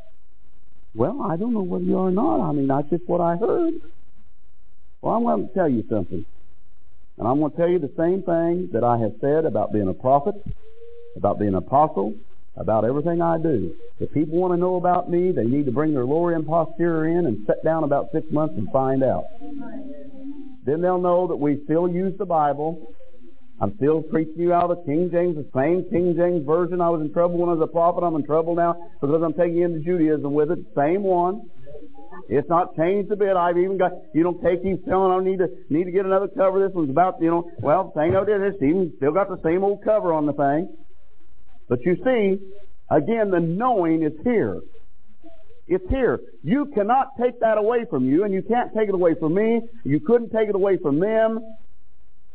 Well, 0.95 1.21
I 1.23 1.37
don't 1.37 1.53
know 1.53 1.61
whether 1.61 1.85
you 1.85 1.97
are 1.97 2.09
or 2.09 2.11
not. 2.11 2.41
I 2.41 2.51
mean, 2.51 2.67
that's 2.67 2.89
just 2.89 3.07
what 3.07 3.21
I 3.21 3.37
heard. 3.37 3.75
Well, 5.01 5.13
I'm 5.15 5.23
going 5.23 5.47
to 5.47 5.53
tell 5.53 5.69
you 5.69 5.85
something. 5.89 6.25
And 7.17 7.27
I'm 7.27 7.39
going 7.39 7.51
to 7.51 7.57
tell 7.57 7.69
you 7.69 7.79
the 7.79 7.93
same 7.97 8.21
thing 8.21 8.69
that 8.73 8.83
I 8.83 8.97
have 8.97 9.13
said 9.21 9.45
about 9.45 9.71
being 9.71 9.87
a 9.87 9.93
prophet, 9.93 10.35
about 11.15 11.39
being 11.39 11.53
an 11.53 11.55
apostle, 11.55 12.15
about 12.57 12.85
everything 12.85 13.21
I 13.21 13.37
do. 13.37 13.75
If 13.99 14.11
people 14.13 14.37
want 14.37 14.53
to 14.53 14.57
know 14.57 14.75
about 14.75 15.09
me, 15.09 15.31
they 15.31 15.45
need 15.45 15.65
to 15.65 15.71
bring 15.71 15.93
their 15.93 16.05
lower 16.05 16.33
end 16.33 16.47
in 16.47 17.25
and 17.25 17.45
sit 17.47 17.63
down 17.63 17.83
about 17.83 18.09
six 18.13 18.25
months 18.31 18.55
and 18.57 18.69
find 18.71 19.03
out. 19.03 19.25
Then 20.65 20.81
they'll 20.81 21.01
know 21.01 21.27
that 21.27 21.35
we 21.35 21.61
still 21.65 21.87
use 21.87 22.17
the 22.17 22.25
Bible. 22.25 22.93
I'm 23.59 23.75
still 23.77 24.03
preaching 24.03 24.37
you 24.37 24.53
out 24.53 24.69
of 24.69 24.77
the 24.77 24.83
King 24.83 25.09
James, 25.11 25.35
the 25.35 25.49
same 25.55 25.89
King 25.89 26.15
James 26.15 26.45
version. 26.45 26.79
I 26.79 26.89
was 26.89 27.01
in 27.01 27.11
trouble 27.11 27.39
when 27.39 27.49
I 27.49 27.53
was 27.53 27.67
a 27.67 27.71
prophet. 27.71 28.03
I'm 28.03 28.15
in 28.15 28.25
trouble 28.25 28.53
now 28.53 28.75
because 29.01 29.21
I'm 29.23 29.33
taking 29.33 29.61
into 29.61 29.79
Judaism 29.79 30.31
with 30.31 30.51
it. 30.51 30.59
Same 30.75 31.01
one. 31.01 31.49
It's 32.29 32.47
not 32.49 32.75
changed 32.75 33.11
a 33.11 33.15
bit. 33.15 33.35
I've 33.35 33.57
even 33.57 33.77
got, 33.77 33.93
you 34.13 34.23
know, 34.23 34.39
take 34.43 34.61
keeps 34.61 34.85
telling 34.85 35.11
I 35.11 35.23
need 35.23 35.39
to, 35.39 35.49
need 35.69 35.85
to 35.85 35.91
get 35.91 36.05
another 36.05 36.27
cover. 36.27 36.65
This 36.65 36.75
one's 36.75 36.89
about, 36.89 37.21
you 37.21 37.29
know, 37.29 37.49
well, 37.59 37.91
thing 37.95 38.15
I 38.15 38.25
did, 38.25 38.41
it's 38.41 38.61
even 38.61 38.93
still 38.97 39.11
got 39.11 39.29
the 39.29 39.41
same 39.43 39.63
old 39.63 39.83
cover 39.83 40.13
on 40.13 40.25
the 40.25 40.33
thing. 40.33 40.69
But 41.67 41.81
you 41.81 41.95
see, 42.03 42.39
again, 42.89 43.31
the 43.31 43.39
knowing 43.39 44.03
is 44.03 44.13
here. 44.23 44.61
It's 45.67 45.87
here. 45.89 46.21
You 46.43 46.67
cannot 46.67 47.09
take 47.19 47.39
that 47.41 47.57
away 47.57 47.85
from 47.89 48.05
you, 48.05 48.23
and 48.23 48.33
you 48.33 48.41
can't 48.41 48.73
take 48.73 48.87
it 48.87 48.95
away 48.95 49.15
from 49.15 49.33
me. 49.33 49.61
You 49.83 49.99
couldn't 49.99 50.31
take 50.31 50.47
it 50.47 50.55
away 50.55 50.77
from 50.77 50.99
them, 50.99 51.39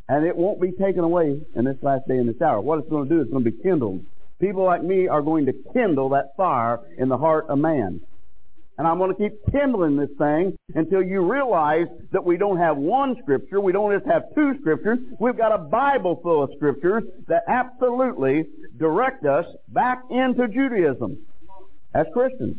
and 0.09 0.27
it 0.27 0.37
won't 0.37 0.61
be 0.61 0.73
taken 0.73 1.01
away 1.01 1.41
in 1.55 1.65
this 1.65 1.79
last 1.83 2.07
day 2.07 2.19
and 2.19 2.29
this 2.29 2.43
hour. 2.43 2.61
What 2.61 2.79
it's 2.81 2.91
going 2.91 3.09
to 3.09 3.15
do 3.15 3.23
is 3.23 3.29
going 3.29 3.45
to 3.45 3.51
be 3.51 3.63
kindled. 3.63 4.05
People 4.39 4.65
like 4.65 4.83
me 4.83 5.09
are 5.09 5.23
going 5.23 5.47
to 5.47 5.55
kindle 5.73 6.11
that 6.11 6.37
fire 6.37 6.81
in 6.99 7.09
the 7.09 7.17
heart 7.17 7.47
of 7.49 7.59
man. 7.59 8.01
And 8.83 8.89
I'm 8.89 8.99
going 8.99 9.15
to 9.15 9.17
keep 9.17 9.39
kindling 9.53 9.97
this 9.97 10.11
thing 10.19 10.59
until 10.75 11.05
you 11.05 11.21
realize 11.21 11.87
that 12.11 12.25
we 12.25 12.37
don't 12.37 12.57
have 12.57 12.77
one 12.77 13.15
scripture. 13.23 13.61
We 13.61 13.71
don't 13.71 13.97
just 13.97 14.11
have 14.11 14.25
two 14.35 14.59
scriptures. 14.61 14.99
We've 15.21 15.37
got 15.37 15.53
a 15.53 15.59
Bible 15.59 16.19
full 16.21 16.43
of 16.43 16.51
scriptures 16.57 17.05
that 17.29 17.45
absolutely 17.47 18.47
direct 18.79 19.25
us 19.25 19.47
back 19.69 20.03
into 20.11 20.49
Judaism 20.49 21.25
as 21.95 22.07
Christians. 22.13 22.57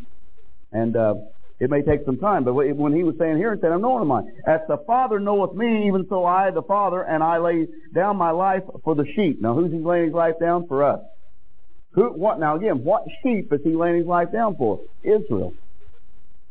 And, 0.72 0.96
uh, 0.96 1.16
it 1.60 1.70
may 1.70 1.82
take 1.82 2.06
some 2.06 2.18
time, 2.18 2.46
but 2.46 2.54
when 2.54 2.96
he 2.96 3.04
was 3.04 3.16
saying 3.20 3.36
here, 3.36 3.54
he 3.54 3.60
said, 3.60 3.74
I'm 3.74 3.82
knowing 3.82 4.08
mine. 4.08 4.32
As 4.48 4.62
the 4.70 4.78
Father 4.88 5.20
knoweth 5.20 5.54
me, 5.54 5.88
even 5.88 6.06
so 6.08 6.24
I, 6.24 6.52
the 6.52 6.64
Father, 6.64 7.02
and 7.02 7.22
I 7.22 7.40
lay 7.40 7.68
down 7.94 8.16
my 8.16 8.32
life 8.32 8.64
for 8.86 8.96
the 8.96 9.06
sheep. 9.14 9.42
Now, 9.42 9.56
who's 9.56 9.74
he 9.74 9.80
laying 9.80 10.06
his 10.06 10.14
life 10.14 10.36
down? 10.40 10.68
For 10.68 10.86
us. 10.86 11.02
Who, 11.96 12.14
what, 12.14 12.40
now 12.40 12.56
again, 12.56 12.86
what 12.86 13.04
sheep 13.22 13.52
is 13.52 13.60
he 13.62 13.76
laying 13.76 13.98
his 13.98 14.08
life 14.08 14.32
down 14.32 14.56
for? 14.56 14.80
Israel. 15.04 15.54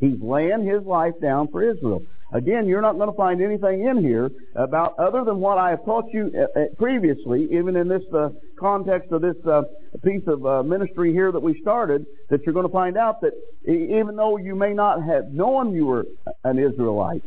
He's 0.02 0.20
laying 0.20 0.66
his 0.66 0.82
life 0.84 1.14
down 1.22 1.46
for 1.46 1.62
Israel. 1.62 2.02
Again, 2.32 2.66
you're 2.66 2.80
not 2.80 2.96
going 2.96 3.08
to 3.08 3.16
find 3.16 3.40
anything 3.40 3.86
in 3.86 4.02
here 4.02 4.32
about 4.56 4.98
other 4.98 5.22
than 5.22 5.38
what 5.38 5.58
I 5.58 5.70
have 5.70 5.84
taught 5.84 6.12
you 6.12 6.32
uh, 6.34 6.58
uh, 6.58 6.64
previously, 6.76 7.46
even 7.52 7.76
in 7.76 7.86
this 7.86 8.02
uh, 8.12 8.30
context 8.58 9.12
of 9.12 9.22
this 9.22 9.36
uh, 9.46 9.62
piece 10.02 10.26
of 10.26 10.44
uh, 10.44 10.64
ministry 10.64 11.12
here 11.12 11.30
that 11.30 11.40
we 11.40 11.60
started, 11.60 12.04
that 12.30 12.44
you're 12.44 12.52
going 12.52 12.66
to 12.66 12.72
find 12.72 12.96
out 12.96 13.20
that 13.20 13.32
even 13.64 14.16
though 14.16 14.38
you 14.38 14.56
may 14.56 14.72
not 14.72 15.04
have 15.04 15.30
known 15.30 15.72
you 15.72 15.86
were 15.86 16.06
an 16.42 16.58
Israelite, 16.58 17.22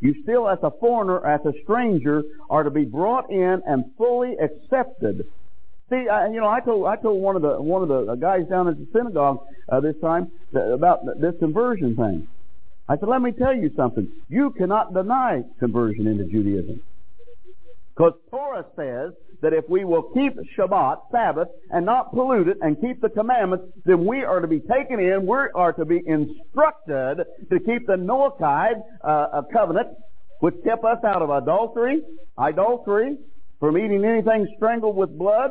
you 0.00 0.14
still, 0.22 0.48
as 0.48 0.60
a 0.62 0.70
foreigner, 0.80 1.26
as 1.26 1.44
a 1.44 1.52
stranger, 1.62 2.22
are 2.48 2.62
to 2.62 2.70
be 2.70 2.86
brought 2.86 3.28
in 3.30 3.60
and 3.66 3.84
fully 3.98 4.34
accepted 4.38 5.26
See, 5.90 6.06
I, 6.10 6.28
you 6.28 6.40
know, 6.40 6.48
I 6.48 6.60
told 6.60 6.86
I 6.86 6.96
told 6.96 7.22
one 7.22 7.36
of 7.36 7.42
the 7.42 7.60
one 7.60 7.82
of 7.82 7.88
the 7.88 8.14
guys 8.16 8.46
down 8.48 8.68
at 8.68 8.76
the 8.76 8.86
synagogue 8.92 9.38
uh, 9.70 9.80
this 9.80 9.96
time 10.02 10.30
about 10.54 11.00
this 11.20 11.34
conversion 11.38 11.96
thing. 11.96 12.28
I 12.88 12.96
said, 12.96 13.08
let 13.08 13.20
me 13.20 13.32
tell 13.32 13.54
you 13.54 13.70
something. 13.76 14.10
You 14.28 14.50
cannot 14.56 14.94
deny 14.94 15.42
conversion 15.60 16.06
into 16.06 16.24
Judaism. 16.24 16.80
Because 17.94 18.14
Torah 18.30 18.64
says 18.76 19.12
that 19.42 19.52
if 19.52 19.68
we 19.68 19.84
will 19.84 20.04
keep 20.14 20.32
Shabbat, 20.56 20.98
Sabbath, 21.12 21.48
and 21.70 21.84
not 21.84 22.12
pollute 22.12 22.48
it 22.48 22.56
and 22.62 22.80
keep 22.80 23.00
the 23.02 23.10
commandments, 23.10 23.66
then 23.84 24.06
we 24.06 24.22
are 24.22 24.40
to 24.40 24.46
be 24.46 24.60
taken 24.60 25.00
in, 25.00 25.26
we 25.26 25.36
are 25.54 25.72
to 25.74 25.84
be 25.84 26.00
instructed 26.06 27.24
to 27.50 27.60
keep 27.60 27.86
the 27.86 27.96
Noahide 27.96 28.80
uh, 29.04 29.42
covenant 29.52 29.88
which 30.40 30.54
kept 30.64 30.84
us 30.84 30.98
out 31.04 31.22
of 31.22 31.30
adultery, 31.30 32.02
idolatry, 32.38 33.16
from 33.60 33.76
eating 33.76 34.04
anything 34.04 34.46
strangled 34.56 34.96
with 34.96 35.16
blood. 35.16 35.50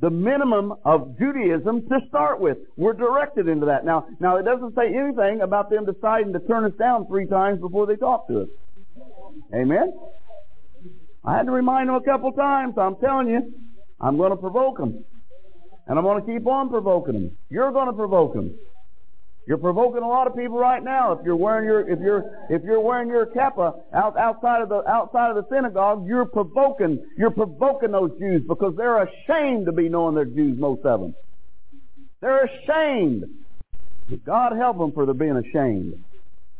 The 0.00 0.10
minimum 0.10 0.74
of 0.84 1.18
Judaism 1.18 1.88
to 1.88 2.00
start 2.08 2.38
with. 2.38 2.58
We're 2.76 2.92
directed 2.92 3.48
into 3.48 3.66
that. 3.66 3.86
Now, 3.86 4.06
now 4.20 4.36
it 4.36 4.44
doesn't 4.44 4.74
say 4.74 4.88
anything 4.94 5.40
about 5.40 5.70
them 5.70 5.86
deciding 5.86 6.34
to 6.34 6.40
turn 6.40 6.64
us 6.64 6.76
down 6.78 7.06
three 7.06 7.26
times 7.26 7.60
before 7.60 7.86
they 7.86 7.96
talk 7.96 8.28
to 8.28 8.42
us. 8.42 8.48
Amen? 9.54 9.94
I 11.24 11.36
had 11.36 11.46
to 11.46 11.52
remind 11.52 11.88
them 11.88 11.96
a 11.96 12.02
couple 12.02 12.30
times. 12.32 12.74
I'm 12.76 12.96
telling 12.96 13.28
you, 13.28 13.54
I'm 14.00 14.18
going 14.18 14.30
to 14.30 14.36
provoke 14.36 14.76
them. 14.76 15.02
And 15.86 15.98
I'm 15.98 16.04
going 16.04 16.24
to 16.24 16.26
keep 16.30 16.46
on 16.46 16.68
provoking 16.68 17.14
them. 17.14 17.38
You're 17.48 17.72
going 17.72 17.86
to 17.86 17.92
provoke 17.92 18.34
them. 18.34 18.54
You're 19.46 19.58
provoking 19.58 20.02
a 20.02 20.08
lot 20.08 20.26
of 20.26 20.34
people 20.34 20.58
right 20.58 20.82
now. 20.82 21.12
If 21.12 21.24
you're 21.24 21.36
wearing 21.36 21.66
your 21.66 21.88
if 21.88 22.00
you're 22.00 22.46
if 22.50 22.64
you're 22.64 22.80
wearing 22.80 23.08
your 23.08 23.26
kappa 23.26 23.74
out 23.94 24.16
outside 24.18 24.60
of 24.60 24.68
the 24.68 24.82
outside 24.88 25.30
of 25.30 25.36
the 25.36 25.46
synagogue, 25.54 26.04
you're 26.06 26.24
provoking 26.24 27.04
you're 27.16 27.30
provoking 27.30 27.92
those 27.92 28.10
Jews 28.18 28.42
because 28.46 28.74
they're 28.76 29.04
ashamed 29.04 29.66
to 29.66 29.72
be 29.72 29.88
knowing 29.88 30.16
they're 30.16 30.24
Jews. 30.24 30.58
Most 30.58 30.84
of 30.84 31.00
them, 31.00 31.14
they're 32.20 32.46
ashamed. 32.46 33.24
God 34.24 34.56
help 34.56 34.78
them 34.78 34.90
for 34.92 35.04
their 35.04 35.14
being 35.14 35.36
ashamed. 35.36 36.02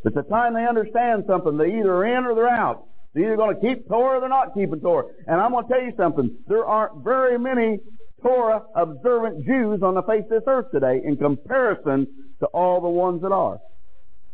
At 0.04 0.14
the 0.14 0.22
time 0.22 0.54
they 0.54 0.64
understand 0.64 1.24
something, 1.26 1.56
they 1.56 1.78
either 1.78 1.92
are 1.92 2.06
in 2.06 2.24
or 2.24 2.36
they're 2.36 2.48
out. 2.48 2.86
They're 3.14 3.24
either 3.24 3.36
going 3.36 3.56
to 3.56 3.60
keep 3.60 3.88
Torah 3.88 4.18
or 4.18 4.20
they're 4.20 4.28
not 4.28 4.54
keeping 4.54 4.78
Torah. 4.80 5.06
And 5.26 5.40
I'm 5.40 5.50
going 5.50 5.66
to 5.66 5.72
tell 5.72 5.82
you 5.82 5.92
something. 5.96 6.36
There 6.46 6.64
aren't 6.64 7.02
very 7.02 7.38
many 7.38 7.80
Torah 8.22 8.62
observant 8.76 9.44
Jews 9.44 9.82
on 9.82 9.94
the 9.94 10.02
face 10.02 10.22
of 10.24 10.30
this 10.30 10.42
earth 10.46 10.70
today 10.70 11.00
in 11.04 11.16
comparison 11.16 12.06
to 12.40 12.46
all 12.46 12.80
the 12.80 12.88
ones 12.88 13.22
that 13.22 13.32
are. 13.32 13.58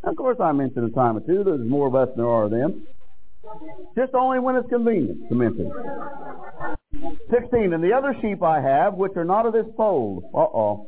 of 0.03 0.15
course, 0.15 0.37
I 0.39 0.51
mention 0.51 0.83
a 0.83 0.89
time 0.89 1.17
or 1.17 1.21
two. 1.21 1.43
There's 1.43 1.67
more 1.67 1.87
of 1.87 1.95
us 1.95 2.09
than 2.09 2.17
there 2.17 2.29
are 2.29 2.45
of 2.45 2.51
them. 2.51 2.85
Just 3.95 4.13
only 4.13 4.39
when 4.39 4.55
it's 4.55 4.69
convenient 4.69 5.29
to 5.29 5.35
mention. 5.35 5.71
16. 7.31 7.73
And 7.73 7.83
the 7.83 7.93
other 7.93 8.15
sheep 8.21 8.41
I 8.41 8.61
have, 8.61 8.95
which 8.95 9.13
are 9.15 9.25
not 9.25 9.45
of 9.45 9.53
this 9.53 9.65
fold. 9.75 10.23
Uh-oh. 10.33 10.87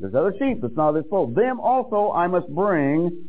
There's 0.00 0.14
other 0.14 0.34
sheep 0.38 0.60
that's 0.62 0.76
not 0.76 0.90
of 0.90 0.94
this 0.96 1.10
fold. 1.10 1.34
Them 1.34 1.60
also 1.60 2.12
I 2.12 2.26
must 2.26 2.48
bring, 2.48 3.28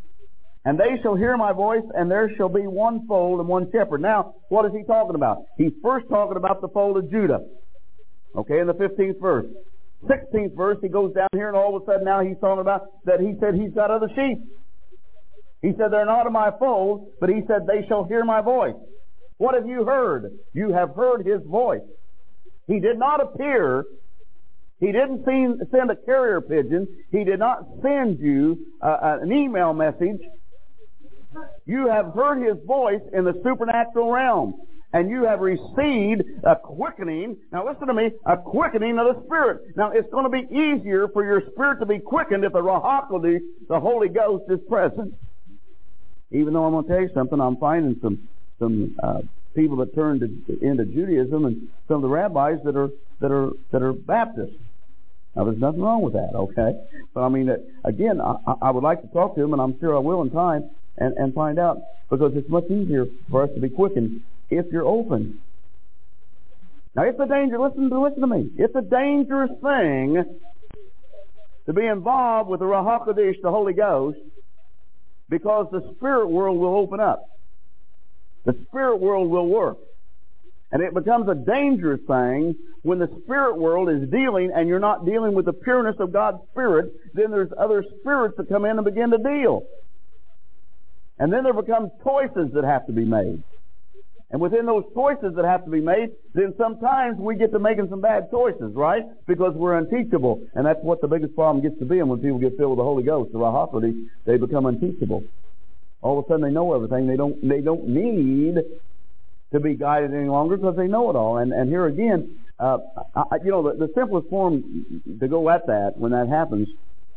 and 0.65 0.79
they 0.79 1.01
shall 1.01 1.15
hear 1.15 1.35
my 1.35 1.51
voice, 1.51 1.83
and 1.93 2.09
there 2.09 2.31
shall 2.37 2.49
be 2.49 2.61
one 2.61 3.07
fold 3.07 3.39
and 3.39 3.49
one 3.49 3.69
shepherd. 3.71 4.01
Now, 4.01 4.35
what 4.49 4.65
is 4.65 4.71
he 4.71 4.83
talking 4.83 5.15
about? 5.15 5.43
He's 5.57 5.73
first 5.83 6.07
talking 6.09 6.37
about 6.37 6.61
the 6.61 6.69
fold 6.69 6.97
of 6.97 7.09
Judah. 7.09 7.41
Okay, 8.35 8.59
in 8.59 8.67
the 8.67 8.73
15th 8.73 9.19
verse. 9.19 9.47
16th 10.05 10.55
verse, 10.55 10.77
he 10.81 10.87
goes 10.87 11.13
down 11.13 11.27
here 11.33 11.47
and 11.47 11.57
all 11.57 11.75
of 11.75 11.83
a 11.83 11.85
sudden 11.85 12.05
now 12.05 12.21
he's 12.21 12.37
talking 12.39 12.61
about 12.61 12.87
that 13.05 13.19
he 13.19 13.33
said 13.39 13.55
he's 13.55 13.73
got 13.73 13.91
other 13.91 14.09
sheep. 14.15 14.39
He 15.61 15.71
said, 15.77 15.91
they're 15.91 16.05
not 16.05 16.25
of 16.25 16.31
my 16.31 16.51
fold, 16.57 17.11
but 17.19 17.29
he 17.29 17.41
said, 17.47 17.67
they 17.67 17.85
shall 17.87 18.05
hear 18.05 18.23
my 18.23 18.41
voice. 18.41 18.75
What 19.37 19.55
have 19.55 19.67
you 19.67 19.85
heard? 19.85 20.31
You 20.53 20.71
have 20.71 20.95
heard 20.95 21.25
his 21.25 21.41
voice. 21.45 21.81
He 22.67 22.79
did 22.79 22.97
not 22.97 23.21
appear. 23.21 23.83
He 24.79 24.87
didn't 24.93 25.25
send 25.25 25.91
a 25.91 25.95
carrier 26.05 26.39
pigeon. 26.39 26.87
He 27.11 27.25
did 27.25 27.39
not 27.39 27.65
send 27.81 28.19
you 28.19 28.57
uh, 28.81 29.17
an 29.21 29.31
email 29.33 29.73
message. 29.73 30.21
You 31.65 31.87
have 31.87 32.13
heard 32.13 32.41
his 32.45 32.57
voice 32.65 33.01
in 33.13 33.25
the 33.25 33.33
supernatural 33.43 34.11
realm 34.11 34.53
and 34.93 35.09
you 35.09 35.23
have 35.25 35.39
received 35.39 36.23
a 36.43 36.55
quickening. 36.55 37.37
Now 37.51 37.67
listen 37.67 37.87
to 37.87 37.93
me, 37.93 38.11
a 38.25 38.37
quickening 38.37 38.97
of 38.97 39.15
the 39.15 39.23
Spirit. 39.25 39.75
Now 39.75 39.91
it's 39.91 40.11
going 40.11 40.23
to 40.23 40.29
be 40.29 40.47
easier 40.53 41.07
for 41.07 41.23
your 41.23 41.43
spirit 41.51 41.79
to 41.79 41.85
be 41.85 41.99
quickened 41.99 42.43
if 42.43 42.53
the 42.53 42.59
Ruach 42.59 43.09
the 43.11 43.79
Holy 43.79 44.09
Ghost, 44.09 44.45
is 44.49 44.59
present. 44.67 45.13
Even 46.31 46.53
though 46.53 46.65
I'm 46.65 46.73
going 46.73 46.85
to 46.85 46.89
tell 46.89 47.01
you 47.01 47.09
something, 47.13 47.39
I'm 47.39 47.57
finding 47.57 47.99
some 48.01 48.27
some 48.57 48.95
uh, 49.01 49.21
people 49.55 49.77
that 49.77 49.95
turned 49.95 50.21
to, 50.21 50.59
into 50.59 50.85
Judaism 50.85 51.45
and 51.45 51.69
some 51.87 51.97
of 51.97 52.01
the 52.01 52.09
rabbis 52.09 52.59
that 52.65 52.75
are 52.75 52.89
that 53.21 53.31
are 53.31 53.51
that 53.71 53.81
are 53.81 53.93
Baptists. 53.93 54.57
Now, 55.35 55.45
there's 55.45 55.59
nothing 55.59 55.81
wrong 55.81 56.01
with 56.01 56.13
that, 56.13 56.31
okay? 56.33 56.73
But 57.13 57.21
I 57.21 57.29
mean, 57.29 57.49
again, 57.85 58.19
I, 58.19 58.35
I 58.63 58.71
would 58.71 58.83
like 58.83 59.01
to 59.03 59.07
talk 59.09 59.35
to 59.35 59.41
them, 59.41 59.53
and 59.53 59.61
I'm 59.61 59.79
sure 59.79 59.95
I 59.95 59.99
will 59.99 60.23
in 60.23 60.31
time, 60.31 60.71
and, 60.97 61.15
and 61.17 61.33
find 61.35 61.59
out 61.59 61.77
because 62.09 62.31
it's 62.35 62.49
much 62.49 62.65
easier 62.65 63.05
for 63.29 63.43
us 63.43 63.49
to 63.53 63.61
be 63.61 63.69
quickened 63.69 64.21
if 64.49 64.65
you're 64.71 64.85
open. 64.85 65.39
Now, 66.95 67.03
it's 67.03 67.19
a 67.19 67.27
danger. 67.27 67.59
Listen 67.59 67.89
to 67.89 68.01
listen 68.01 68.21
to 68.21 68.27
me. 68.27 68.51
It's 68.57 68.75
a 68.75 68.81
dangerous 68.81 69.51
thing 69.61 70.23
to 71.65 71.73
be 71.73 71.85
involved 71.85 72.49
with 72.49 72.59
the 72.59 72.65
Ruach 72.65 73.07
HaKodesh, 73.07 73.41
the 73.41 73.51
Holy 73.51 73.73
Ghost, 73.73 74.17
because 75.29 75.67
the 75.71 75.93
spirit 75.95 76.27
world 76.27 76.57
will 76.57 76.75
open 76.75 76.99
up. 76.99 77.29
The 78.45 78.57
spirit 78.67 78.97
world 78.97 79.29
will 79.29 79.47
work. 79.47 79.77
And 80.71 80.81
it 80.81 80.93
becomes 80.93 81.27
a 81.29 81.35
dangerous 81.35 82.01
thing 82.07 82.55
when 82.81 82.99
the 82.99 83.09
spirit 83.23 83.57
world 83.57 83.89
is 83.89 84.09
dealing 84.09 84.51
and 84.55 84.67
you're 84.67 84.79
not 84.79 85.05
dealing 85.05 85.33
with 85.33 85.45
the 85.45 85.53
pureness 85.53 85.95
of 85.99 86.13
God's 86.13 86.39
spirit, 86.51 86.91
then 87.13 87.31
there's 87.31 87.51
other 87.57 87.83
spirits 87.99 88.35
that 88.37 88.49
come 88.49 88.65
in 88.65 88.77
and 88.77 88.85
begin 88.85 89.11
to 89.11 89.17
deal. 89.17 89.63
And 91.17 91.33
then 91.33 91.43
there 91.43 91.53
become 91.53 91.91
choices 92.03 92.53
that 92.53 92.63
have 92.63 92.85
to 92.87 92.93
be 92.93 93.03
made. 93.03 93.43
And 94.31 94.39
within 94.39 94.65
those 94.67 94.83
choices 94.93 95.33
that 95.35 95.45
have 95.45 95.65
to 95.65 95.71
be 95.71 95.81
made, 95.81 96.11
then 96.35 96.53
sometimes 96.57 97.17
we 97.17 97.35
get 97.35 97.51
to 97.51 97.59
making 97.59 97.87
some 97.89 97.99
bad 97.99 98.29
choices, 98.29 98.73
right? 98.75 99.03
Because 99.25 99.53
we're 99.55 99.77
unteachable. 99.77 100.45
And 100.53 100.65
that's 100.65 100.79
what 100.83 101.01
the 101.01 101.07
biggest 101.07 101.33
problem 101.35 101.63
gets 101.63 101.79
to 101.79 101.85
be. 101.85 101.99
And 101.99 102.09
when 102.09 102.19
people 102.19 102.37
get 102.37 102.55
filled 102.55 102.71
with 102.71 102.77
the 102.77 102.83
Holy 102.83 103.03
Ghost, 103.03 103.31
the 103.31 103.39
Rahapati, 103.39 104.05
they 104.25 104.37
become 104.37 104.67
unteachable. 104.67 105.23
All 106.01 106.19
of 106.19 106.25
a 106.25 106.27
sudden 106.27 106.43
they 106.43 106.51
know 106.51 106.75
everything. 106.75 107.07
They 107.07 107.17
don't, 107.17 107.47
they 107.47 107.61
don't 107.61 107.87
need 107.87 108.57
to 109.51 109.59
be 109.59 109.73
guided 109.73 110.13
any 110.13 110.29
longer 110.29 110.57
because 110.57 110.75
they 110.75 110.87
know 110.87 111.09
it 111.09 111.15
all. 111.15 111.37
And, 111.37 111.51
and 111.51 111.67
here 111.67 111.87
again, 111.87 112.39
uh, 112.59 112.77
I, 113.15 113.37
you 113.43 113.49
know, 113.49 113.63
the, 113.63 113.87
the 113.87 113.91
simplest 113.95 114.29
form 114.29 115.01
to 115.19 115.27
go 115.27 115.49
at 115.49 115.65
that 115.65 115.93
when 115.97 116.11
that 116.11 116.27
happens 116.27 116.67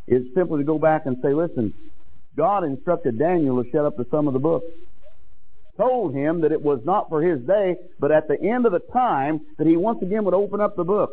is 0.07 0.23
simply 0.35 0.59
to 0.59 0.65
go 0.65 0.79
back 0.79 1.05
and 1.05 1.19
say, 1.23 1.35
listen, 1.35 1.75
God 2.37 2.65
instructed 2.65 3.19
Daniel 3.19 3.63
to 3.63 3.71
shut 3.71 3.85
up 3.85 3.99
the 3.99 4.07
sum 4.11 4.29
of 4.29 4.33
the 4.33 4.41
book 4.41 4.65
told 5.77 6.15
him 6.15 6.41
that 6.43 6.53
it 6.53 6.63
was 6.63 6.81
not 6.85 7.09
for 7.09 7.23
his 7.23 7.41
day, 7.47 7.77
but 7.99 8.13
at 8.13 8.29
the 8.29 8.41
end 8.41 8.67
of 8.67 8.73
the 8.73 8.81
time 8.93 9.41
that 9.59 9.67
he 9.67 9.77
once 9.77 10.03
again 10.03 10.25
would 10.25 10.35
open 10.35 10.61
up 10.61 10.77
the 10.77 10.85
book. 10.85 11.11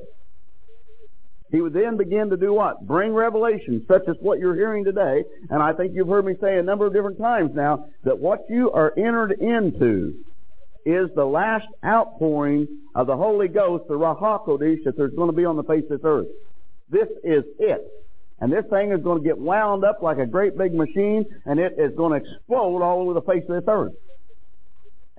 He 1.52 1.62
would 1.62 1.74
then 1.74 1.98
begin 1.98 2.30
to 2.30 2.38
do 2.38 2.54
what? 2.54 2.86
Bring 2.86 3.14
revelation, 3.14 3.84
such 3.88 4.04
as 4.08 4.16
what 4.20 4.40
you're 4.40 4.56
hearing 4.56 4.84
today. 4.84 5.24
And 5.50 5.64
I 5.64 5.74
think 5.74 5.94
you've 5.96 6.08
heard 6.08 6.26
me 6.26 6.36
say 6.40 6.58
a 6.58 6.64
number 6.64 6.86
of 6.86 6.94
different 6.94 7.18
times 7.18 7.52
now 7.56 7.86
that 8.04 8.20
what 8.20 8.46
you 8.50 8.72
are 8.72 8.94
entered 8.96 9.32
into 9.32 10.24
is 10.86 11.10
the 11.16 11.26
last 11.26 11.68
outpouring 11.84 12.68
of 12.94 13.08
the 13.08 13.18
Holy 13.18 13.48
Ghost, 13.48 13.86
the 13.88 13.96
Ruach 13.96 14.22
HaKodesh, 14.22 14.84
that 14.86 14.96
there's 14.96 15.14
going 15.14 15.30
to 15.30 15.36
be 15.36 15.46
on 15.46 15.56
the 15.56 15.64
face 15.64 15.84
of 15.90 15.90
this 15.90 16.02
earth. 16.04 16.28
This 16.90 17.08
is 17.24 17.44
it. 17.60 17.82
And 18.40 18.54
this 18.54 18.66
thing 18.70 18.92
is 18.92 19.04
going 19.04 19.22
to 19.22 19.28
get 19.28 19.38
wound 19.38 19.84
up 19.84 20.02
like 20.02 20.18
a 20.18 20.26
great 20.26 20.58
big 20.58 20.74
machine, 20.74 21.26
and 21.46 21.60
it 21.60 21.74
is 21.78 21.96
going 21.96 22.20
to 22.20 22.26
explode 22.26 22.82
all 22.82 23.02
over 23.02 23.14
the 23.14 23.22
face 23.22 23.44
of 23.50 23.56
this 23.56 23.68
earth. 23.68 23.94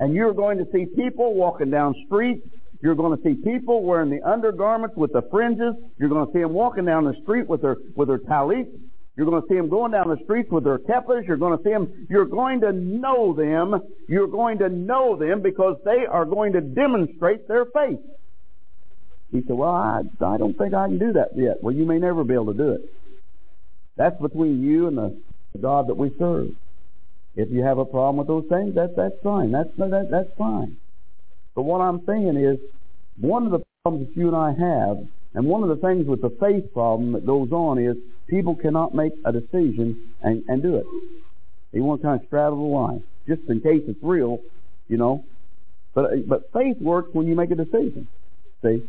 And 0.01 0.15
you're 0.15 0.35
going 0.35 0.59
to 0.59 0.67
see 0.73 0.87
people 0.87 1.35
walking 1.35 1.71
down 1.71 1.95
streets. 2.07 2.45
You're 2.83 2.95
going 2.95 3.17
to 3.17 3.23
see 3.23 3.35
people 3.35 3.83
wearing 3.83 4.11
the 4.11 4.23
undergarments 4.23 4.97
with 4.97 5.13
the 5.13 5.23
fringes. 5.31 5.75
You're 5.99 6.09
going 6.09 6.27
to 6.27 6.33
see 6.33 6.41
them 6.41 6.55
walking 6.55 6.87
down 6.87 7.05
the 7.05 7.15
street 7.23 7.47
with 7.47 7.61
their, 7.61 7.77
with 7.95 8.09
their 8.09 8.19
talits. 8.19 8.71
You're 9.17 9.27
going 9.27 9.43
to 9.43 9.49
see 9.49 9.57
them 9.57 9.69
going 9.69 9.93
down 9.93 10.09
the 10.09 10.17
streets 10.25 10.51
with 10.51 10.65
their 10.65 10.79
keppas. 10.79 11.27
You're 11.29 11.37
going 11.37 11.59
to 11.59 11.63
see 11.63 11.71
them. 11.71 12.07
You're 12.09 12.25
going 12.25 12.63
to 12.63 12.73
know 12.73 13.35
them. 13.35 13.83
You're 14.09 14.29
going 14.29 14.59
to 14.59 14.71
know 14.71 15.17
them 15.17 15.43
because 15.43 15.77
they 15.85 16.07
are 16.11 16.25
going 16.25 16.55
to 16.55 16.63
demonstrate 16.63 17.47
their 17.47 17.67
faith. 17.67 18.01
He 19.31 19.43
said, 19.47 19.57
well, 19.57 19.71
I, 19.71 20.01
I 20.25 20.39
don't 20.39 20.57
think 20.57 20.73
I 20.73 20.89
can 20.89 20.99
do 20.99 21.13
that 21.13 21.37
yet. 21.37 21.63
Well, 21.63 21.75
you 21.75 21.85
may 21.85 21.99
never 21.99 22.25
be 22.25 22.33
able 22.33 22.53
to 22.53 22.55
do 22.55 22.71
it. 22.71 22.81
That's 23.97 24.19
between 24.21 24.63
you 24.63 24.87
and 24.87 24.97
the 24.97 25.21
God 25.61 25.89
that 25.89 25.97
we 25.99 26.11
serve. 26.19 26.53
If 27.37 27.51
you 27.51 27.63
have 27.63 27.79
a 27.79 27.85
problem 27.85 28.17
with 28.17 28.27
those 28.27 28.47
things, 28.49 28.75
that, 28.75 28.97
that's 28.97 29.15
fine. 29.23 29.53
That's, 29.53 29.71
that, 29.79 30.09
that's 30.11 30.31
fine. 30.37 30.77
But 31.55 31.63
what 31.63 31.81
I'm 31.81 32.05
saying 32.07 32.37
is, 32.37 32.59
one 33.21 33.47
of 33.47 33.53
the 33.53 33.61
problems 33.83 34.09
that 34.09 34.21
you 34.21 34.29
and 34.29 34.37
I 34.37 34.49
have, 34.51 35.07
and 35.35 35.47
one 35.47 35.63
of 35.63 35.69
the 35.69 35.77
things 35.77 36.07
with 36.07 36.23
the 36.23 36.37
faith 36.41 36.73
problem 36.73 37.13
that 37.13 37.25
goes 37.25 37.53
on 37.53 37.79
is 37.79 37.97
people 38.29 38.57
cannot 38.57 38.95
make 38.95 39.13
a 39.25 39.33
decision 39.33 40.13
and, 40.23 40.43
and 40.49 40.63
do 40.63 40.77
it. 40.77 40.87
They 41.73 41.81
want 41.81 42.01
to 42.01 42.09
kind 42.09 42.21
of 42.21 42.27
straddle 42.27 42.57
the 42.57 42.75
line, 42.75 43.05
just 43.29 43.43
in 43.49 43.61
case 43.61 43.83
it's 43.87 44.03
real, 44.03 44.39
you 44.89 44.97
know. 44.97 45.25
But 45.95 46.29
but 46.29 46.53
faith 46.53 46.81
works 46.81 47.11
when 47.13 47.27
you 47.27 47.35
make 47.35 47.51
a 47.51 47.55
decision. 47.55 48.09
See, 48.63 48.83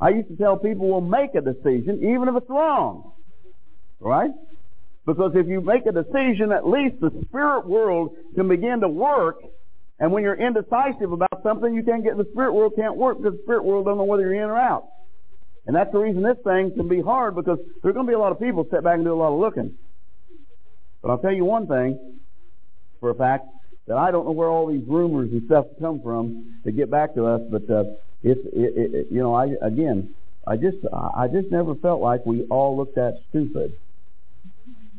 I 0.00 0.10
used 0.10 0.28
to 0.28 0.36
tell 0.36 0.56
people, 0.56 0.88
"Well, 0.88 1.00
make 1.00 1.34
a 1.34 1.40
decision, 1.40 1.98
even 2.02 2.28
if 2.28 2.36
it's 2.36 2.50
wrong." 2.50 3.12
Right? 4.00 4.30
Because 5.08 5.32
if 5.34 5.46
you 5.48 5.62
make 5.62 5.86
a 5.86 5.92
decision, 5.92 6.52
at 6.52 6.68
least 6.68 7.00
the 7.00 7.10
spirit 7.24 7.66
world 7.66 8.14
can 8.34 8.46
begin 8.46 8.80
to 8.82 8.88
work. 8.88 9.38
And 9.98 10.12
when 10.12 10.22
you're 10.22 10.34
indecisive 10.34 11.10
about 11.10 11.42
something, 11.42 11.72
you 11.72 11.82
can't 11.82 12.04
get 12.04 12.18
the 12.18 12.26
spirit 12.32 12.52
world 12.52 12.74
can't 12.76 12.94
work 12.94 13.16
because 13.16 13.32
the 13.32 13.42
spirit 13.42 13.64
world 13.64 13.86
don't 13.86 13.96
know 13.96 14.04
whether 14.04 14.24
you're 14.24 14.34
in 14.34 14.50
or 14.50 14.58
out. 14.58 14.84
And 15.66 15.74
that's 15.74 15.90
the 15.92 15.98
reason 15.98 16.22
this 16.22 16.36
thing 16.44 16.72
can 16.76 16.88
be 16.88 17.00
hard 17.00 17.34
because 17.34 17.58
there's 17.82 17.94
going 17.94 18.04
to 18.04 18.10
be 18.10 18.14
a 18.14 18.18
lot 18.18 18.32
of 18.32 18.38
people 18.38 18.66
sit 18.70 18.84
back 18.84 18.96
and 18.96 19.04
do 19.04 19.14
a 19.14 19.16
lot 19.16 19.32
of 19.32 19.40
looking. 19.40 19.78
But 21.00 21.10
I'll 21.10 21.18
tell 21.18 21.32
you 21.32 21.46
one 21.46 21.66
thing 21.66 22.18
for 23.00 23.08
a 23.08 23.14
fact. 23.14 23.46
that 23.86 23.96
I 23.96 24.10
don't 24.10 24.26
know 24.26 24.32
where 24.32 24.48
all 24.48 24.66
these 24.66 24.86
rumors 24.86 25.30
and 25.32 25.42
stuff 25.46 25.64
come 25.80 26.02
from 26.02 26.60
to 26.64 26.70
get 26.70 26.90
back 26.90 27.14
to 27.14 27.24
us, 27.24 27.40
but 27.50 27.62
uh, 27.70 27.84
it's 28.22 28.40
it, 28.52 28.94
it, 28.94 29.06
you 29.10 29.22
know 29.22 29.34
I 29.34 29.54
again 29.62 30.14
I 30.46 30.56
just 30.56 30.76
I 30.92 31.28
just 31.28 31.50
never 31.50 31.74
felt 31.76 32.02
like 32.02 32.26
we 32.26 32.44
all 32.50 32.76
looked 32.76 32.96
that 32.96 33.14
stupid. 33.30 33.72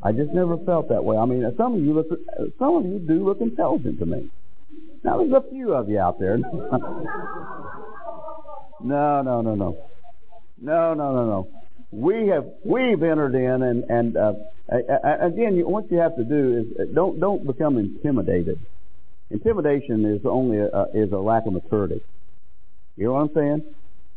I 0.02 0.12
just 0.12 0.32
never 0.32 0.58
felt 0.58 0.90
that 0.90 1.04
way. 1.04 1.18
I 1.18 1.26
mean, 1.26 1.44
some 1.58 1.76
of 1.76 1.82
you 1.82 1.94
look 1.94 2.08
some 2.58 2.76
of 2.78 2.86
you 2.86 3.00
do 3.00 3.26
look 3.26 3.42
intelligent 3.42 4.00
to 4.00 4.06
me. 4.06 4.30
Now 5.04 5.18
there's 5.18 5.32
a 5.34 5.44
few 5.50 5.74
of 5.74 5.90
you 5.90 6.00
out 6.00 6.20
there. 6.20 6.38
no, 6.38 6.52
no, 8.82 9.42
no, 9.42 9.42
no, 9.42 9.78
no, 10.62 10.94
no, 10.94 10.94
no, 10.94 11.26
no. 11.26 11.48
We 11.92 12.28
have 12.28 12.46
we've 12.64 13.02
entered 13.02 13.36
in, 13.36 13.62
and 13.64 13.84
and 13.90 14.16
uh, 14.16 14.34
again, 14.70 15.60
what 15.66 15.92
you 15.92 15.98
have 15.98 16.16
to 16.16 16.24
do 16.24 16.60
is 16.60 16.66
uh, 16.80 16.86
don't 16.94 17.20
don't 17.20 17.46
become 17.46 17.78
intimidated. 17.78 18.60
Intimidation 19.32 20.06
is 20.06 20.22
only 20.26 20.60
a, 20.60 20.86
is 20.94 21.12
a 21.12 21.18
lack 21.18 21.46
of 21.46 21.54
maturity. 21.54 22.02
You 22.96 23.06
know 23.06 23.14
what 23.14 23.22
I'm 23.22 23.32
saying? 23.34 23.64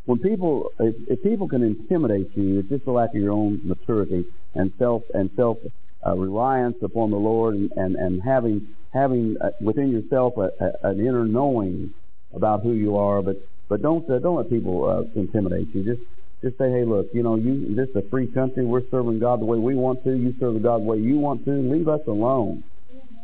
When 0.04 0.18
people 0.18 0.70
if, 0.80 0.94
if 1.08 1.22
people 1.22 1.48
can 1.48 1.62
intimidate 1.62 2.30
you, 2.34 2.60
it's 2.60 2.68
just 2.68 2.86
a 2.86 2.90
lack 2.90 3.10
of 3.10 3.16
your 3.16 3.32
own 3.32 3.60
maturity 3.64 4.24
and 4.54 4.72
self 4.78 5.02
and 5.14 5.30
self 5.36 5.58
uh, 6.04 6.16
reliance 6.16 6.76
upon 6.82 7.10
the 7.10 7.16
Lord 7.16 7.54
and 7.54 7.70
and, 7.76 7.96
and 7.96 8.22
having 8.22 8.68
having 8.92 9.36
uh, 9.40 9.50
within 9.60 9.90
yourself 9.90 10.34
a, 10.36 10.50
a, 10.64 10.90
an 10.90 11.00
inner 11.00 11.24
knowing 11.24 11.94
about 12.34 12.62
who 12.62 12.72
you 12.72 12.96
are. 12.96 13.22
But 13.22 13.36
but 13.68 13.82
don't 13.82 14.08
uh, 14.10 14.18
don't 14.18 14.36
let 14.36 14.50
people 14.50 14.88
uh, 14.88 15.20
intimidate 15.20 15.68
you. 15.74 15.84
Just 15.84 16.02
just 16.42 16.58
say, 16.58 16.70
hey, 16.70 16.84
look, 16.84 17.06
you 17.12 17.22
know, 17.22 17.36
you 17.36 17.74
this 17.76 17.88
is 17.90 17.96
a 17.96 18.08
free 18.10 18.26
country. 18.26 18.64
We're 18.64 18.82
serving 18.90 19.20
God 19.20 19.40
the 19.40 19.46
way 19.46 19.58
we 19.58 19.76
want 19.76 20.02
to. 20.04 20.12
You 20.12 20.34
serve 20.40 20.60
God 20.62 20.80
the 20.80 20.84
way 20.84 20.98
you 20.98 21.16
want 21.16 21.44
to. 21.44 21.52
Leave 21.52 21.86
us 21.86 22.00
alone. 22.08 22.64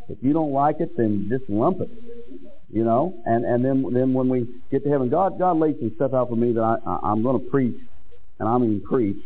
If 0.07 0.17
you 0.21 0.33
don't 0.33 0.53
like 0.53 0.77
it, 0.79 0.95
then 0.97 1.27
just 1.29 1.49
lump 1.49 1.81
it. 1.81 1.89
You 2.71 2.83
know, 2.83 3.19
and 3.25 3.45
and 3.45 3.65
then 3.65 3.83
then 3.93 4.13
when 4.13 4.29
we 4.29 4.47
get 4.69 4.83
to 4.83 4.89
heaven, 4.89 5.09
God 5.09 5.39
God 5.39 5.57
laid 5.57 5.79
some 5.79 5.91
stuff 5.95 6.13
out 6.13 6.29
for 6.29 6.35
me 6.35 6.53
that 6.53 6.61
I, 6.61 6.77
I 6.85 7.11
I'm 7.11 7.23
going 7.23 7.39
to 7.39 7.49
preach, 7.49 7.79
and 8.39 8.47
I 8.47 8.57
mean 8.59 8.81
preach. 8.87 9.17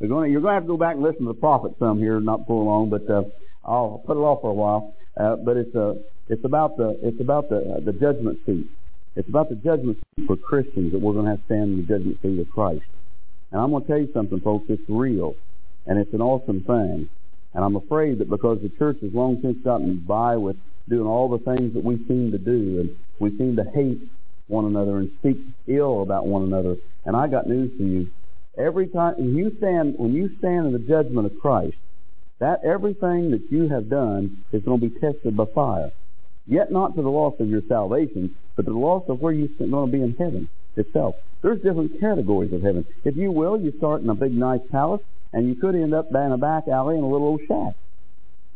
You're 0.00 0.10
going 0.10 0.28
to 0.28 0.32
you're 0.32 0.42
going 0.42 0.52
to 0.52 0.54
have 0.54 0.64
to 0.64 0.68
go 0.68 0.76
back 0.76 0.94
and 0.94 1.02
listen 1.02 1.22
to 1.22 1.32
the 1.32 1.40
prophet 1.40 1.72
some 1.78 1.98
here, 1.98 2.20
not 2.20 2.46
for 2.46 2.62
long, 2.62 2.90
but 2.90 3.08
uh, 3.08 3.22
I'll 3.64 4.02
put 4.06 4.18
it 4.18 4.20
off 4.20 4.42
for 4.42 4.50
a 4.50 4.54
while. 4.54 4.94
Uh, 5.18 5.36
but 5.36 5.56
it's 5.56 5.74
uh, 5.74 5.94
it's 6.28 6.44
about 6.44 6.76
the 6.76 6.98
it's 7.02 7.20
about 7.20 7.48
the 7.48 7.56
uh, 7.56 7.80
the 7.80 7.92
judgment 7.92 8.38
seat. 8.44 8.66
It's 9.16 9.28
about 9.28 9.48
the 9.48 9.56
judgment 9.56 9.98
seat 10.16 10.26
for 10.26 10.36
Christians 10.36 10.92
that 10.92 11.00
we're 11.00 11.14
going 11.14 11.24
to 11.24 11.32
have 11.32 11.40
to 11.40 11.44
stand 11.46 11.72
in 11.72 11.76
the 11.78 11.82
judgment 11.82 12.18
seat 12.22 12.38
of 12.38 12.50
Christ. 12.50 12.84
And 13.50 13.60
I'm 13.60 13.70
going 13.70 13.82
to 13.82 13.88
tell 13.88 13.98
you 13.98 14.08
something, 14.14 14.40
folks. 14.40 14.66
It's 14.68 14.82
real, 14.88 15.34
and 15.86 15.98
it's 15.98 16.12
an 16.12 16.20
awesome 16.20 16.62
thing. 16.64 17.08
And 17.52 17.64
I'm 17.64 17.76
afraid 17.76 18.18
that 18.18 18.30
because 18.30 18.58
the 18.62 18.70
church 18.78 18.98
has 19.02 19.12
long 19.12 19.40
since 19.42 19.58
gotten 19.64 20.04
by 20.06 20.36
with 20.36 20.56
doing 20.88 21.06
all 21.06 21.28
the 21.28 21.38
things 21.38 21.74
that 21.74 21.84
we 21.84 21.96
seem 22.08 22.32
to 22.32 22.38
do, 22.38 22.80
and 22.80 22.96
we 23.18 23.36
seem 23.36 23.56
to 23.56 23.64
hate 23.64 24.00
one 24.48 24.64
another 24.64 24.98
and 24.98 25.10
speak 25.20 25.38
ill 25.66 26.02
about 26.02 26.26
one 26.26 26.42
another. 26.42 26.76
And 27.04 27.16
I 27.16 27.28
got 27.28 27.48
news 27.48 27.70
for 27.76 27.84
you. 27.84 28.10
Every 28.58 28.88
time 28.88 29.14
when 29.16 29.36
you 29.36 29.52
stand 29.58 29.94
when 29.96 30.12
you 30.12 30.30
stand 30.38 30.66
in 30.66 30.72
the 30.72 30.80
judgment 30.80 31.26
of 31.26 31.38
Christ, 31.40 31.76
that 32.40 32.64
everything 32.64 33.30
that 33.30 33.42
you 33.50 33.68
have 33.68 33.88
done 33.88 34.44
is 34.52 34.62
going 34.64 34.80
to 34.80 34.88
be 34.88 35.00
tested 35.00 35.36
by 35.36 35.44
fire. 35.54 35.92
Yet 36.46 36.72
not 36.72 36.96
to 36.96 37.02
the 37.02 37.08
loss 37.08 37.34
of 37.38 37.48
your 37.48 37.62
salvation, 37.68 38.34
but 38.56 38.66
to 38.66 38.72
the 38.72 38.78
loss 38.78 39.04
of 39.08 39.20
where 39.20 39.32
you're 39.32 39.48
going 39.58 39.70
to 39.70 39.92
be 39.92 40.02
in 40.02 40.16
heaven 40.18 40.48
itself. 40.76 41.14
There's 41.42 41.62
different 41.62 42.00
categories 42.00 42.52
of 42.52 42.62
heaven. 42.62 42.84
If 43.04 43.16
you 43.16 43.30
will, 43.30 43.60
you 43.60 43.72
start 43.78 44.02
in 44.02 44.08
a 44.08 44.14
big 44.14 44.32
nice 44.32 44.60
palace, 44.70 45.02
and 45.32 45.48
you 45.48 45.54
could 45.54 45.74
end 45.74 45.94
up 45.94 46.10
in 46.10 46.32
a 46.32 46.38
back 46.38 46.66
alley 46.66 46.96
in 46.96 47.04
a 47.04 47.08
little 47.08 47.28
old 47.28 47.40
shack. 47.46 47.74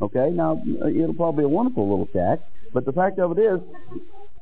Okay, 0.04 0.28
now 0.30 0.60
it'll 0.66 1.14
probably 1.14 1.42
be 1.42 1.46
a 1.46 1.48
wonderful 1.48 1.88
little 1.88 2.08
shack, 2.12 2.40
but 2.74 2.84
the 2.84 2.92
fact 2.92 3.18
of 3.18 3.38
it 3.38 3.40
is, 3.40 3.58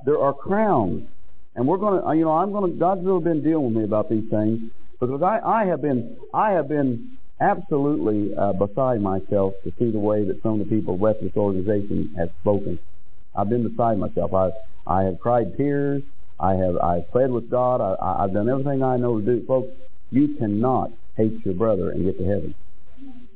there 0.05 0.19
are 0.19 0.35
crowns, 0.35 1.07
and 1.55 1.69
we're 1.69 1.77
going 1.77 2.03
to, 2.03 2.17
you 2.17 2.25
know, 2.25 2.33
I'm 2.33 2.53
to. 2.53 2.77
God's 2.77 3.05
really 3.05 3.23
been 3.23 3.45
dealing 3.45 3.67
with 3.67 3.77
me 3.77 3.85
about 3.85 4.11
these 4.11 4.29
things 4.29 4.59
because 4.99 5.23
I, 5.23 5.39
I 5.39 5.67
have 5.67 5.81
been, 5.81 6.17
I 6.35 6.51
have 6.51 6.69
been 6.69 7.17
absolutely 7.41 8.35
uh, 8.37 8.55
beside 8.55 9.01
myself 9.01 9.55
to 9.63 9.73
see 9.79 9.93
the 9.93 10.01
way 10.01 10.25
that 10.25 10.43
some 10.43 10.61
of 10.61 10.69
the 10.69 10.77
people 10.77 10.97
with 10.99 11.21
this 11.21 11.37
organization 11.37 12.13
have 12.19 12.31
spoken. 12.41 12.81
I've 13.37 13.49
been 13.49 13.69
beside 13.69 13.99
myself. 13.99 14.35
I 14.35 14.51
I 14.85 15.05
have 15.05 15.21
cried 15.21 15.57
tears. 15.57 16.03
I 16.41 16.55
have 16.55 16.77
I've 16.79 17.09
pled 17.13 17.31
with 17.31 17.49
God. 17.49 17.81
I, 17.81 18.25
I've 18.25 18.33
done 18.33 18.49
everything 18.49 18.83
I 18.83 18.97
know 18.97 19.21
to 19.21 19.25
do. 19.25 19.47
Folks, 19.47 19.69
you 20.11 20.35
cannot 20.39 20.91
hate 21.17 21.39
your 21.45 21.55
brother 21.55 21.91
and 21.91 22.05
get 22.05 22.19
to 22.19 22.25
heaven. 22.25 22.55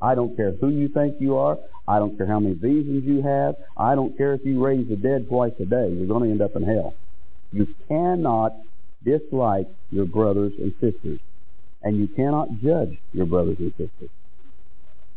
I 0.00 0.14
don't 0.14 0.37
care 0.37 0.52
who 0.52 0.68
you 0.68 0.88
think 0.88 1.16
you 1.20 1.37
are. 1.37 1.59
I 1.88 1.98
don't 1.98 2.16
care 2.16 2.26
how 2.26 2.40
many 2.40 2.54
visas 2.54 3.04
you 3.04 3.22
have. 3.22 3.56
I 3.76 3.94
don't 3.94 4.16
care 4.16 4.35
if 4.35 4.44
you 4.44 4.64
raise 4.64 4.88
the 4.88 4.96
dead 4.96 5.28
twice 5.28 5.52
a 5.61 5.64
day. 5.64 5.88
You're 5.90 6.06
going 6.06 6.24
to 6.24 6.30
end 6.30 6.42
up 6.42 6.56
in 6.56 6.62
hell. 6.62 6.94
You 7.52 7.68
cannot 7.88 8.52
dislike 9.04 9.68
your 9.90 10.04
brothers 10.04 10.52
and 10.59 10.74
sisters 10.80 11.20
and 11.87 11.98
you 11.98 12.09
cannot 12.09 12.48
judge 12.61 12.98
your 13.12 13.26
brothers 13.26 13.56
and 13.61 13.70
sisters. 13.72 14.11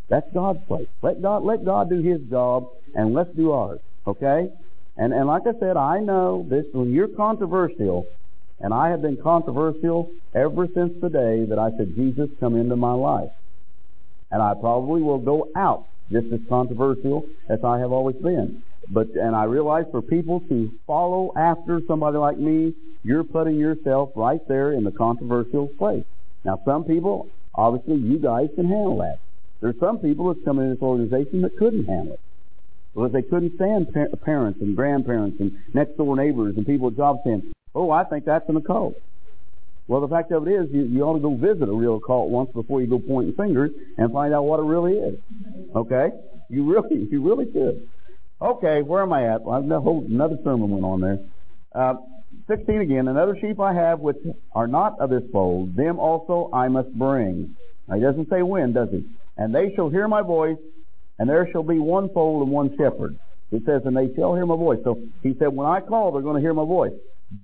That's 0.07 0.31
God's 0.33 0.59
place. 0.67 0.87
Let 1.01 1.19
God 1.21 1.43
let 1.43 1.65
God 1.65 1.89
do 1.89 2.01
His 2.01 2.21
job, 2.29 2.69
and 2.93 3.13
let's 3.13 3.31
do 3.35 3.51
ours. 3.51 3.79
Okay? 4.05 4.51
And 4.97 5.13
and 5.13 5.27
like 5.27 5.43
I 5.47 5.59
said, 5.59 5.77
I 5.77 5.99
know 5.99 6.45
this 6.47 6.65
when 6.71 6.91
you're 6.91 7.07
controversial, 7.07 8.05
and 8.59 8.71
I 8.71 8.89
have 8.89 9.01
been 9.01 9.17
controversial 9.17 10.11
ever 10.35 10.67
since 10.73 10.93
the 11.01 11.09
day 11.09 11.45
that 11.45 11.57
I 11.57 11.71
said 11.75 11.95
Jesus 11.95 12.29
come 12.39 12.55
into 12.55 12.75
my 12.75 12.93
life, 12.93 13.31
and 14.31 14.41
I 14.41 14.53
probably 14.59 15.01
will 15.01 15.19
go 15.19 15.47
out 15.55 15.85
just 16.11 16.27
as 16.33 16.39
controversial 16.49 17.25
as 17.49 17.59
I 17.63 17.79
have 17.79 17.91
always 17.91 18.15
been. 18.17 18.63
But 18.89 19.09
and 19.09 19.35
I 19.35 19.43
realize 19.43 19.85
for 19.91 20.01
people 20.01 20.41
to 20.49 20.71
follow 20.87 21.31
after 21.37 21.81
somebody 21.87 22.17
like 22.17 22.37
me, 22.37 22.73
you're 23.03 23.23
putting 23.23 23.55
yourself 23.57 24.09
right 24.15 24.41
there 24.47 24.73
in 24.73 24.83
the 24.83 24.91
controversial 24.91 25.67
place. 25.77 26.05
Now, 26.43 26.59
some 26.65 26.83
people, 26.83 27.27
obviously, 27.55 27.97
you 27.97 28.17
guys 28.19 28.47
can 28.55 28.67
handle 28.67 28.97
that. 28.99 29.19
There's 29.61 29.79
some 29.79 29.99
people 29.99 30.33
that 30.33 30.43
come 30.45 30.59
in 30.59 30.69
this 30.69 30.81
organization 30.81 31.41
that 31.41 31.57
couldn't 31.57 31.85
handle 31.85 32.13
it 32.13 32.19
because 32.93 33.11
they 33.11 33.21
couldn't 33.21 33.55
stand 33.55 33.93
pa- 33.93 34.15
parents 34.23 34.59
and 34.61 34.75
grandparents 34.75 35.39
and 35.39 35.51
next 35.73 35.97
door 35.97 36.15
neighbors 36.15 36.55
and 36.57 36.65
people 36.65 36.87
at 36.87 36.95
job 36.95 37.17
saying, 37.23 37.51
"Oh, 37.75 37.91
I 37.91 38.03
think 38.05 38.25
that's 38.25 38.47
an 38.49 38.55
occult." 38.55 38.95
Well, 39.89 40.01
the 40.01 40.07
fact 40.07 40.31
of 40.31 40.47
it 40.47 40.51
is, 40.51 40.69
you, 40.71 40.83
you 40.83 41.01
ought 41.01 41.15
to 41.15 41.19
go 41.19 41.33
visit 41.33 41.67
a 41.67 41.73
real 41.73 41.99
cult 41.99 42.29
once 42.29 42.51
before 42.53 42.79
you 42.79 42.85
go 42.85 42.99
pointing 42.99 43.33
fingers 43.33 43.71
and 43.97 44.13
find 44.13 44.35
out 44.35 44.43
what 44.43 44.59
it 44.59 44.63
really 44.63 44.93
is. 44.93 45.19
Okay, 45.75 46.09
you 46.47 46.71
really, 46.71 47.07
you 47.11 47.27
really 47.27 47.51
should. 47.51 47.89
Okay, 48.39 48.83
where 48.83 49.01
am 49.01 49.11
I 49.11 49.33
at? 49.33 49.41
Well, 49.41 49.57
another 49.57 50.37
sermon 50.43 50.69
went 50.69 50.85
on 50.85 51.01
there. 51.01 51.17
Uh, 51.73 51.95
16 52.47 52.81
again, 52.81 53.07
another 53.07 53.35
sheep 53.41 53.59
I 53.59 53.73
have 53.73 53.99
which 53.99 54.17
are 54.53 54.67
not 54.67 54.99
of 54.99 55.09
this 55.09 55.23
fold, 55.33 55.75
them 55.75 55.97
also 55.97 56.51
I 56.53 56.67
must 56.67 56.93
bring. 56.93 57.55
Now 57.87 57.95
he 57.95 58.01
doesn't 58.01 58.29
say 58.29 58.43
when, 58.43 58.73
does 58.73 58.89
he? 58.91 59.03
And 59.37 59.55
they 59.55 59.73
shall 59.75 59.89
hear 59.89 60.07
my 60.07 60.21
voice, 60.21 60.57
and 61.17 61.27
there 61.27 61.49
shall 61.51 61.63
be 61.63 61.79
one 61.79 62.09
fold 62.13 62.43
and 62.43 62.51
one 62.51 62.77
shepherd. 62.77 63.17
It 63.51 63.63
says, 63.65 63.81
and 63.85 63.97
they 63.97 64.13
shall 64.15 64.35
hear 64.35 64.45
my 64.45 64.55
voice. 64.55 64.81
So 64.83 65.01
he 65.23 65.35
said, 65.39 65.47
when 65.47 65.65
I 65.65 65.81
call, 65.81 66.11
they're 66.11 66.21
going 66.21 66.35
to 66.35 66.41
hear 66.41 66.53
my 66.53 66.65
voice. 66.65 66.93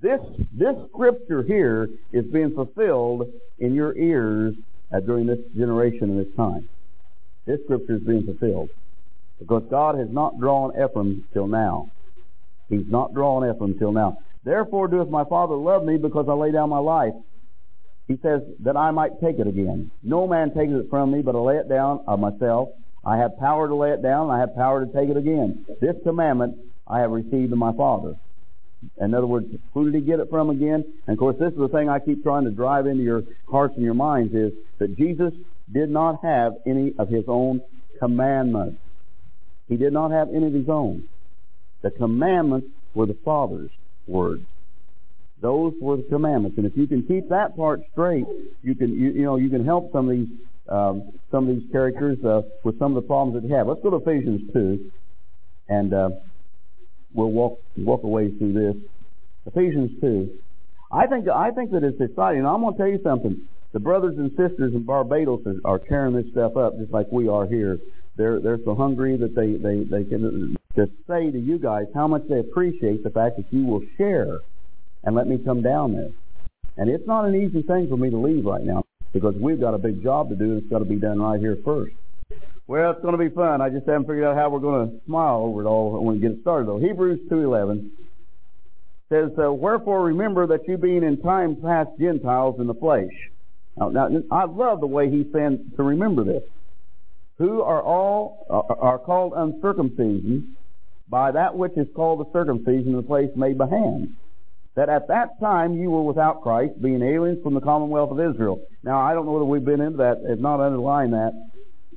This 0.01 0.19
this 0.51 0.75
scripture 0.89 1.43
here 1.43 1.89
is 2.11 2.25
being 2.25 2.53
fulfilled 2.55 3.31
in 3.59 3.75
your 3.75 3.95
ears 3.95 4.55
uh, 4.91 4.99
during 4.99 5.27
this 5.27 5.39
generation 5.55 6.09
and 6.09 6.19
this 6.19 6.35
time. 6.35 6.67
This 7.45 7.59
scripture 7.65 7.97
is 7.97 8.01
being 8.01 8.25
fulfilled 8.25 8.69
because 9.39 9.63
God 9.69 9.97
has 9.97 10.09
not 10.09 10.39
drawn 10.39 10.71
Ephraim 10.71 11.27
till 11.33 11.47
now. 11.47 11.91
He's 12.67 12.87
not 12.87 13.13
drawn 13.13 13.47
Ephraim 13.47 13.77
till 13.77 13.91
now. 13.91 14.17
Therefore 14.43 14.87
doeth 14.87 15.09
my 15.09 15.23
Father 15.23 15.55
love 15.55 15.83
me 15.83 15.97
because 15.97 16.25
I 16.27 16.33
lay 16.33 16.51
down 16.51 16.69
my 16.69 16.79
life. 16.79 17.13
He 18.07 18.17
says 18.21 18.41
that 18.61 18.77
I 18.77 18.91
might 18.91 19.19
take 19.21 19.39
it 19.39 19.47
again. 19.47 19.91
No 20.03 20.27
man 20.27 20.53
takes 20.53 20.71
it 20.73 20.87
from 20.89 21.11
me, 21.11 21.21
but 21.21 21.35
I 21.35 21.39
lay 21.39 21.57
it 21.57 21.69
down 21.69 22.03
of 22.07 22.19
myself. 22.19 22.69
I 23.03 23.17
have 23.17 23.37
power 23.39 23.67
to 23.67 23.75
lay 23.75 23.91
it 23.91 24.01
down, 24.01 24.29
and 24.29 24.31
I 24.31 24.39
have 24.39 24.55
power 24.55 24.85
to 24.85 24.91
take 24.91 25.09
it 25.09 25.17
again. 25.17 25.65
This 25.81 25.95
commandment 26.03 26.57
I 26.87 26.99
have 26.99 27.11
received 27.11 27.51
of 27.51 27.57
my 27.57 27.73
Father. 27.73 28.15
In 28.99 29.13
other 29.13 29.27
words, 29.27 29.47
who 29.73 29.89
did 29.89 29.95
he 29.95 30.01
get 30.01 30.19
it 30.19 30.29
from 30.29 30.49
again? 30.49 30.83
And 31.07 31.13
of 31.13 31.19
course, 31.19 31.37
this 31.39 31.51
is 31.51 31.59
the 31.59 31.67
thing 31.67 31.89
I 31.89 31.99
keep 31.99 32.23
trying 32.23 32.45
to 32.45 32.51
drive 32.51 32.87
into 32.87 33.03
your 33.03 33.23
hearts 33.49 33.75
and 33.75 33.83
your 33.83 33.93
minds 33.93 34.33
is 34.33 34.53
that 34.79 34.97
Jesus 34.97 35.33
did 35.71 35.89
not 35.89 36.23
have 36.23 36.53
any 36.65 36.93
of 36.97 37.09
his 37.09 37.25
own 37.27 37.61
commandments. 37.99 38.77
He 39.67 39.77
did 39.77 39.93
not 39.93 40.11
have 40.11 40.29
any 40.29 40.47
of 40.47 40.53
his 40.53 40.69
own. 40.69 41.07
The 41.81 41.91
commandments 41.91 42.67
were 42.93 43.05
the 43.05 43.17
Father's 43.25 43.71
words. 44.07 44.45
Those 45.41 45.73
were 45.81 45.97
the 45.97 46.03
commandments, 46.03 46.57
and 46.57 46.65
if 46.65 46.77
you 46.77 46.87
can 46.87 47.03
keep 47.03 47.29
that 47.29 47.55
part 47.55 47.81
straight, 47.91 48.25
you 48.63 48.73
can 48.73 48.93
you, 48.97 49.11
you 49.11 49.23
know 49.23 49.35
you 49.35 49.49
can 49.49 49.65
help 49.65 49.91
some 49.91 50.09
of 50.09 50.15
these 50.15 50.27
um, 50.69 51.11
some 51.29 51.49
of 51.49 51.55
these 51.55 51.71
characters 51.71 52.17
uh, 52.23 52.41
with 52.63 52.79
some 52.79 52.95
of 52.95 53.03
the 53.03 53.07
problems 53.07 53.39
that 53.39 53.47
they 53.47 53.53
have. 53.53 53.67
Let's 53.67 53.81
go 53.83 53.89
to 53.91 53.97
Ephesians 53.97 54.51
two, 54.53 54.91
and 55.67 55.93
uh, 55.93 56.09
we'll 57.15 57.31
walk 57.31 57.59
walk 57.77 58.03
away 58.03 58.31
through 58.37 58.53
this. 58.53 58.75
Ephesians 59.45 59.91
two. 60.01 60.37
I 60.91 61.07
think 61.07 61.27
I 61.27 61.51
think 61.51 61.71
that 61.71 61.83
it's 61.83 61.99
exciting. 61.99 62.45
I'm 62.45 62.61
going 62.61 62.73
to 62.73 62.77
tell 62.77 62.87
you 62.87 62.99
something. 63.03 63.47
The 63.73 63.79
brothers 63.79 64.17
and 64.17 64.29
sisters 64.31 64.73
in 64.73 64.83
Barbados 64.83 65.41
are 65.65 65.79
tearing 65.79 66.15
this 66.15 66.31
stuff 66.31 66.55
up 66.55 66.77
just 66.77 66.91
like 66.91 67.11
we 67.11 67.27
are 67.27 67.45
here. 67.47 67.79
they're 68.15 68.39
they're 68.39 68.59
so 68.63 68.75
hungry 68.75 69.17
that 69.17 69.35
they 69.35 69.53
they 69.53 69.83
they 69.83 70.07
can 70.07 70.55
just 70.75 70.91
say 71.07 71.31
to 71.31 71.39
you 71.39 71.57
guys 71.57 71.85
how 71.93 72.07
much 72.07 72.23
they 72.29 72.39
appreciate 72.39 73.03
the 73.03 73.09
fact 73.09 73.37
that 73.37 73.45
you 73.51 73.65
will 73.65 73.81
share 73.97 74.39
and 75.03 75.15
let 75.15 75.27
me 75.27 75.37
come 75.37 75.61
down 75.61 75.93
there. 75.93 76.11
And 76.77 76.89
it's 76.89 77.07
not 77.07 77.25
an 77.25 77.35
easy 77.35 77.61
thing 77.61 77.87
for 77.87 77.97
me 77.97 78.09
to 78.09 78.17
leave 78.17 78.45
right 78.45 78.63
now 78.63 78.83
because 79.13 79.35
we've 79.35 79.59
got 79.59 79.73
a 79.73 79.77
big 79.77 80.03
job 80.03 80.29
to 80.29 80.35
do 80.35 80.51
and 80.51 80.61
it's 80.61 80.69
got 80.69 80.79
to 80.79 80.85
be 80.85 80.97
done 80.97 81.21
right 81.21 81.39
here 81.39 81.57
first. 81.63 81.95
Well, 82.67 82.91
it's 82.91 83.01
going 83.01 83.17
to 83.17 83.23
be 83.23 83.33
fun. 83.33 83.61
I 83.61 83.69
just 83.69 83.85
haven't 83.85 84.03
figured 84.07 84.23
out 84.23 84.35
how 84.35 84.49
we're 84.49 84.59
going 84.59 84.89
to 84.89 85.05
smile 85.05 85.37
over 85.37 85.61
it 85.61 85.65
all 85.65 86.01
when 86.01 86.15
we 86.15 86.19
get 86.19 86.31
it 86.31 86.41
started, 86.41 86.67
though. 86.67 86.79
Hebrews 86.79 87.19
2.11 87.29 87.89
says, 89.09 89.31
uh, 89.37 89.53
Wherefore 89.53 90.03
remember 90.03 90.47
that 90.47 90.67
you 90.67 90.77
being 90.77 91.03
in 91.03 91.21
time 91.21 91.57
past 91.61 91.91
Gentiles 91.99 92.59
in 92.59 92.65
the 92.65 92.73
flesh. 92.73 93.11
Now, 93.77 93.89
now, 93.89 94.09
I 94.31 94.45
love 94.45 94.79
the 94.79 94.87
way 94.87 95.11
he 95.11 95.29
saying 95.31 95.73
to 95.75 95.83
remember 95.83 96.23
this. 96.23 96.43
Who 97.37 97.61
are 97.61 97.83
all 97.83 98.45
are, 98.49 98.79
are 98.79 98.99
called 98.99 99.33
uncircumcision 99.35 100.55
by 101.07 101.31
that 101.31 101.55
which 101.55 101.73
is 101.77 101.87
called 101.93 102.19
the 102.19 102.31
circumcision 102.31 102.87
in 102.87 102.95
the 102.95 103.03
place 103.03 103.29
made 103.35 103.57
by 103.57 103.67
hands. 103.67 104.09
That 104.75 104.89
at 104.89 105.09
that 105.09 105.39
time 105.39 105.77
you 105.77 105.91
were 105.91 106.03
without 106.03 106.41
Christ, 106.41 106.81
being 106.81 107.01
aliens 107.01 107.43
from 107.43 107.53
the 107.53 107.61
commonwealth 107.61 108.11
of 108.11 108.19
Israel. 108.19 108.61
Now, 108.83 109.01
I 109.01 109.13
don't 109.13 109.25
know 109.25 109.33
whether 109.33 109.45
we've 109.45 109.63
been 109.63 109.81
into 109.81 109.97
that. 109.97 110.21
It's 110.25 110.41
not 110.41 110.61
underlined 110.61 111.13
that. 111.13 111.33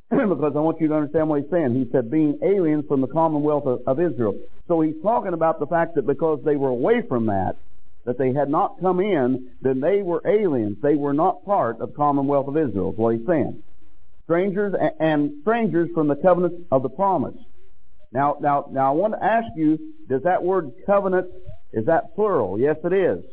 because 0.29 0.53
I 0.55 0.59
want 0.59 0.81
you 0.81 0.87
to 0.87 0.95
understand 0.95 1.29
what 1.29 1.41
he's 1.41 1.51
saying. 1.51 1.75
He 1.75 1.89
said 1.91 2.09
being 2.09 2.39
aliens 2.41 2.85
from 2.87 3.01
the 3.01 3.07
commonwealth 3.07 3.65
of, 3.67 3.81
of, 3.85 3.99
Israel. 3.99 4.35
So 4.67 4.81
he's 4.81 4.95
talking 5.03 5.33
about 5.33 5.59
the 5.59 5.67
fact 5.67 5.95
that 5.95 6.07
because 6.07 6.39
they 6.43 6.55
were 6.55 6.69
away 6.69 7.03
from 7.07 7.27
that, 7.27 7.57
that 8.05 8.17
they 8.17 8.33
had 8.33 8.49
not 8.49 8.79
come 8.81 8.99
in, 8.99 9.51
then 9.61 9.79
they 9.79 10.01
were 10.01 10.21
aliens. 10.25 10.77
They 10.81 10.95
were 10.95 11.13
not 11.13 11.45
part 11.45 11.79
of 11.79 11.93
commonwealth 11.95 12.47
of 12.47 12.57
Israel, 12.57 12.91
is 12.91 12.97
what 12.97 13.15
he's 13.15 13.27
saying. 13.27 13.61
Strangers 14.23 14.73
and, 14.79 14.91
and 14.99 15.31
strangers 15.41 15.89
from 15.93 16.07
the 16.07 16.15
covenant 16.15 16.65
of 16.71 16.81
the 16.81 16.89
promise. 16.89 17.35
Now, 18.11 18.37
now, 18.41 18.65
now 18.71 18.89
I 18.89 18.95
want 18.95 19.13
to 19.13 19.23
ask 19.23 19.47
you, 19.55 19.93
does 20.07 20.23
that 20.23 20.43
word 20.43 20.71
covenant, 20.87 21.27
is 21.71 21.85
that 21.85 22.15
plural? 22.15 22.59
Yes, 22.59 22.77
it 22.83 22.93
is. 22.93 23.23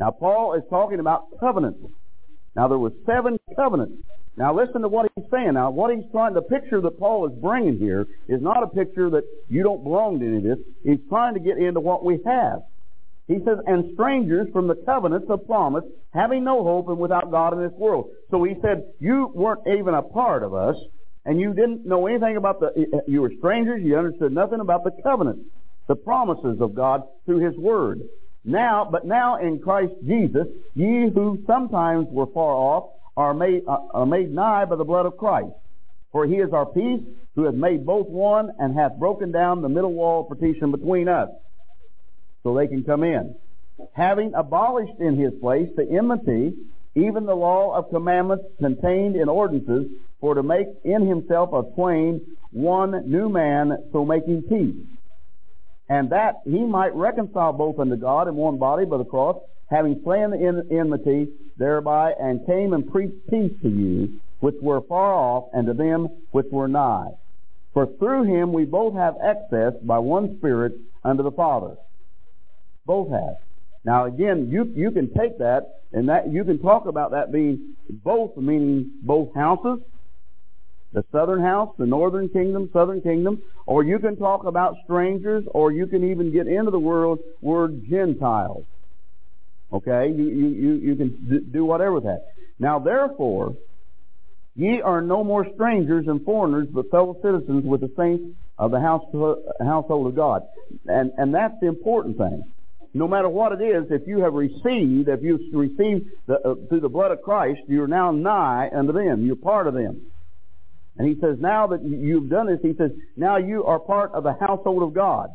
Now, 0.00 0.10
Paul 0.10 0.54
is 0.54 0.62
talking 0.68 0.98
about 0.98 1.26
covenants. 1.38 1.78
Now, 2.54 2.68
there 2.68 2.78
were 2.78 2.92
seven 3.06 3.38
covenants. 3.56 4.02
Now 4.36 4.54
listen 4.54 4.80
to 4.80 4.88
what 4.88 5.10
he's 5.14 5.26
saying. 5.30 5.54
Now 5.54 5.70
what 5.70 5.94
he's 5.94 6.10
trying, 6.10 6.34
the 6.34 6.42
picture 6.42 6.80
that 6.80 6.98
Paul 6.98 7.28
is 7.28 7.38
bringing 7.38 7.78
here 7.78 8.06
is 8.28 8.40
not 8.40 8.62
a 8.62 8.66
picture 8.66 9.10
that 9.10 9.24
you 9.48 9.62
don't 9.62 9.82
belong 9.84 10.20
to 10.20 10.26
any 10.26 10.36
of 10.38 10.42
this. 10.42 10.58
He's 10.82 11.00
trying 11.08 11.34
to 11.34 11.40
get 11.40 11.58
into 11.58 11.80
what 11.80 12.04
we 12.04 12.18
have. 12.24 12.62
He 13.28 13.34
says, 13.44 13.58
and 13.66 13.92
strangers 13.94 14.48
from 14.52 14.68
the 14.68 14.74
covenants 14.74 15.26
of 15.30 15.46
promise, 15.46 15.84
having 16.12 16.44
no 16.44 16.64
hope 16.64 16.88
and 16.88 16.98
without 16.98 17.30
God 17.30 17.52
in 17.52 17.62
this 17.62 17.72
world. 17.78 18.10
So 18.30 18.42
he 18.42 18.54
said, 18.60 18.84
you 19.00 19.30
weren't 19.34 19.66
even 19.66 19.94
a 19.94 20.02
part 20.02 20.42
of 20.42 20.54
us, 20.54 20.76
and 21.24 21.40
you 21.40 21.54
didn't 21.54 21.86
know 21.86 22.06
anything 22.06 22.36
about 22.36 22.60
the, 22.60 23.02
you 23.06 23.20
were 23.20 23.32
strangers, 23.38 23.82
you 23.84 23.96
understood 23.96 24.32
nothing 24.32 24.60
about 24.60 24.82
the 24.82 24.90
covenant, 25.02 25.46
the 25.88 25.94
promises 25.94 26.60
of 26.60 26.74
God 26.74 27.02
through 27.26 27.46
his 27.46 27.56
word. 27.56 28.00
Now, 28.44 28.88
but 28.90 29.06
now 29.06 29.36
in 29.36 29.60
Christ 29.60 29.92
Jesus, 30.04 30.48
ye 30.74 31.08
who 31.14 31.42
sometimes 31.46 32.08
were 32.10 32.26
far 32.26 32.54
off, 32.54 32.90
are 33.16 33.34
made, 33.34 33.62
uh, 33.68 33.78
are 33.92 34.06
made 34.06 34.32
nigh 34.32 34.64
by 34.64 34.76
the 34.76 34.84
blood 34.84 35.06
of 35.06 35.16
Christ. 35.16 35.52
For 36.12 36.26
he 36.26 36.36
is 36.36 36.52
our 36.52 36.66
peace, 36.66 37.02
who 37.34 37.44
hath 37.44 37.54
made 37.54 37.86
both 37.86 38.08
one, 38.08 38.50
and 38.58 38.74
hath 38.74 38.98
broken 38.98 39.32
down 39.32 39.62
the 39.62 39.68
middle 39.68 39.92
wall 39.92 40.22
of 40.22 40.28
partition 40.28 40.70
between 40.70 41.08
us, 41.08 41.28
so 42.42 42.54
they 42.54 42.66
can 42.66 42.84
come 42.84 43.04
in. 43.04 43.34
Having 43.94 44.34
abolished 44.34 44.98
in 44.98 45.16
his 45.16 45.32
place 45.40 45.68
the 45.76 45.88
enmity, 45.90 46.54
even 46.94 47.24
the 47.24 47.34
law 47.34 47.74
of 47.74 47.90
commandments 47.90 48.44
contained 48.58 49.16
in 49.16 49.28
ordinances, 49.28 49.86
for 50.20 50.34
to 50.34 50.42
make 50.42 50.68
in 50.84 51.06
himself 51.06 51.52
of 51.52 51.74
twain 51.74 52.20
one 52.50 53.10
new 53.10 53.28
man, 53.28 53.76
so 53.92 54.04
making 54.04 54.42
peace. 54.42 54.74
And 55.92 56.08
that 56.08 56.40
he 56.46 56.60
might 56.60 56.94
reconcile 56.94 57.52
both 57.52 57.78
unto 57.78 57.96
God 57.96 58.26
in 58.26 58.34
one 58.34 58.56
body 58.56 58.86
by 58.86 58.96
the 58.96 59.04
cross, 59.04 59.36
having 59.66 60.00
slain 60.02 60.30
the 60.30 60.66
enmity 60.70 61.28
thereby, 61.58 62.14
and 62.18 62.46
came 62.46 62.72
and 62.72 62.90
preached 62.90 63.28
peace 63.28 63.52
to 63.60 63.68
you, 63.68 64.18
which 64.40 64.54
were 64.62 64.80
far 64.88 65.12
off, 65.12 65.50
and 65.52 65.66
to 65.66 65.74
them 65.74 66.08
which 66.30 66.46
were 66.50 66.66
nigh. 66.66 67.10
For 67.74 67.84
through 67.98 68.22
him 68.22 68.54
we 68.54 68.64
both 68.64 68.94
have 68.94 69.16
access 69.22 69.74
by 69.82 69.98
one 69.98 70.38
Spirit 70.38 70.72
unto 71.04 71.22
the 71.22 71.30
Father. 71.30 71.76
Both 72.86 73.10
have. 73.10 73.36
Now 73.84 74.06
again, 74.06 74.48
you 74.50 74.64
you 74.74 74.92
can 74.92 75.12
take 75.12 75.36
that 75.40 75.82
and 75.92 76.08
that 76.08 76.32
you 76.32 76.42
can 76.44 76.58
talk 76.58 76.86
about 76.86 77.10
that 77.10 77.32
being 77.32 77.76
both, 77.90 78.34
meaning 78.38 78.92
both 79.02 79.34
houses, 79.34 79.80
the 80.92 81.04
southern 81.10 81.42
house, 81.42 81.74
the 81.78 81.86
northern 81.86 82.28
kingdom, 82.28 82.68
southern 82.72 83.00
kingdom, 83.00 83.42
or 83.66 83.82
you 83.82 83.98
can 83.98 84.16
talk 84.16 84.44
about 84.44 84.76
strangers, 84.84 85.44
or 85.48 85.72
you 85.72 85.86
can 85.86 86.10
even 86.10 86.32
get 86.32 86.46
into 86.46 86.70
the 86.70 86.78
world 86.78 87.18
word 87.40 87.82
Gentiles. 87.88 88.64
Okay, 89.72 90.08
you 90.08 90.24
you 90.24 90.48
you, 90.48 90.72
you 90.74 90.96
can 90.96 91.50
do 91.50 91.64
whatever 91.64 91.92
with 91.92 92.04
that. 92.04 92.26
Now 92.58 92.78
therefore, 92.78 93.56
ye 94.54 94.82
are 94.82 95.00
no 95.00 95.24
more 95.24 95.46
strangers 95.54 96.06
and 96.08 96.22
foreigners, 96.24 96.68
but 96.70 96.90
fellow 96.90 97.16
citizens 97.22 97.64
with 97.64 97.80
the 97.80 97.90
saints 97.96 98.36
of 98.58 98.70
the 98.70 98.80
house, 98.80 99.04
household 99.60 100.08
of 100.08 100.14
God. 100.14 100.42
And 100.86 101.12
and 101.16 101.34
that's 101.34 101.54
the 101.60 101.68
important 101.68 102.18
thing. 102.18 102.44
No 102.94 103.08
matter 103.08 103.30
what 103.30 103.52
it 103.52 103.64
is, 103.64 103.90
if 103.90 104.06
you 104.06 104.20
have 104.20 104.34
received, 104.34 105.08
if 105.08 105.22
you've 105.22 105.40
received 105.54 106.10
the, 106.26 106.34
uh, 106.34 106.54
through 106.68 106.80
the 106.80 106.90
blood 106.90 107.10
of 107.10 107.22
Christ, 107.22 107.60
you're 107.66 107.86
now 107.86 108.10
nigh 108.10 108.68
unto 108.70 108.92
them. 108.92 109.24
You're 109.24 109.36
part 109.36 109.66
of 109.66 109.72
them. 109.72 110.02
And 110.96 111.08
he 111.08 111.18
says, 111.20 111.38
now 111.40 111.68
that 111.68 111.82
you've 111.82 112.28
done 112.28 112.46
this, 112.46 112.60
he 112.62 112.74
says, 112.76 112.90
now 113.16 113.38
you 113.38 113.64
are 113.64 113.78
part 113.78 114.12
of 114.12 114.24
the 114.24 114.34
household 114.34 114.82
of 114.82 114.92
God. 114.92 115.30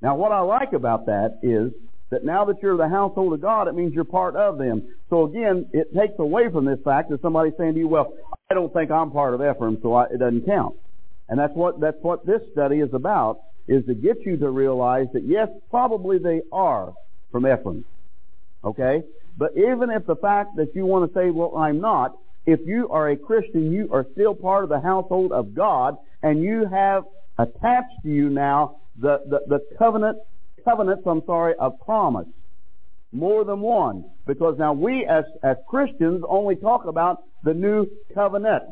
Now 0.00 0.16
what 0.16 0.32
I 0.32 0.40
like 0.40 0.72
about 0.72 1.06
that 1.06 1.40
is 1.42 1.72
that 2.10 2.24
now 2.24 2.44
that 2.46 2.62
you're 2.62 2.76
the 2.76 2.88
household 2.88 3.32
of 3.32 3.40
God, 3.40 3.68
it 3.68 3.74
means 3.74 3.94
you're 3.94 4.04
part 4.04 4.36
of 4.36 4.58
them. 4.58 4.82
So 5.10 5.24
again, 5.24 5.66
it 5.72 5.94
takes 5.94 6.14
away 6.18 6.50
from 6.50 6.64
this 6.64 6.78
fact 6.84 7.10
that 7.10 7.22
somebody's 7.22 7.52
saying 7.58 7.74
to 7.74 7.80
you, 7.80 7.88
well, 7.88 8.12
I 8.50 8.54
don't 8.54 8.72
think 8.72 8.90
I'm 8.90 9.10
part 9.10 9.34
of 9.34 9.40
Ephraim, 9.40 9.78
so 9.82 9.94
I, 9.94 10.04
it 10.04 10.18
doesn't 10.18 10.46
count. 10.46 10.74
And 11.28 11.38
that's 11.38 11.54
what, 11.54 11.80
that's 11.80 11.98
what 12.02 12.26
this 12.26 12.40
study 12.52 12.80
is 12.80 12.92
about, 12.92 13.38
is 13.68 13.84
to 13.86 13.94
get 13.94 14.24
you 14.26 14.36
to 14.38 14.50
realize 14.50 15.06
that 15.12 15.22
yes, 15.24 15.48
probably 15.70 16.18
they 16.18 16.42
are 16.52 16.92
from 17.30 17.46
Ephraim. 17.46 17.84
Okay? 18.64 19.02
But 19.36 19.52
even 19.56 19.90
if 19.90 20.06
the 20.06 20.16
fact 20.16 20.56
that 20.56 20.74
you 20.74 20.86
want 20.86 21.12
to 21.12 21.18
say, 21.18 21.30
well, 21.30 21.56
I'm 21.56 21.80
not, 21.80 22.16
if 22.46 22.60
you 22.64 22.88
are 22.90 23.10
a 23.10 23.16
Christian, 23.16 23.72
you 23.72 23.90
are 23.92 24.06
still 24.12 24.34
part 24.34 24.64
of 24.64 24.70
the 24.70 24.80
household 24.80 25.32
of 25.32 25.54
God, 25.54 25.96
and 26.22 26.42
you 26.42 26.66
have 26.70 27.04
attached 27.38 28.02
to 28.02 28.08
you 28.08 28.28
now 28.28 28.76
the, 28.98 29.20
the, 29.28 29.40
the 29.48 29.76
covenant 29.78 30.18
covenants, 30.64 31.02
I'm 31.06 31.22
sorry, 31.26 31.54
of 31.58 31.80
promise. 31.80 32.28
More 33.12 33.44
than 33.44 33.60
one. 33.60 34.04
Because 34.26 34.56
now 34.58 34.72
we 34.72 35.06
as, 35.06 35.24
as 35.42 35.56
Christians 35.68 36.22
only 36.28 36.56
talk 36.56 36.84
about 36.84 37.22
the 37.42 37.54
new 37.54 37.86
covenant. 38.14 38.64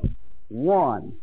One. 0.49 1.15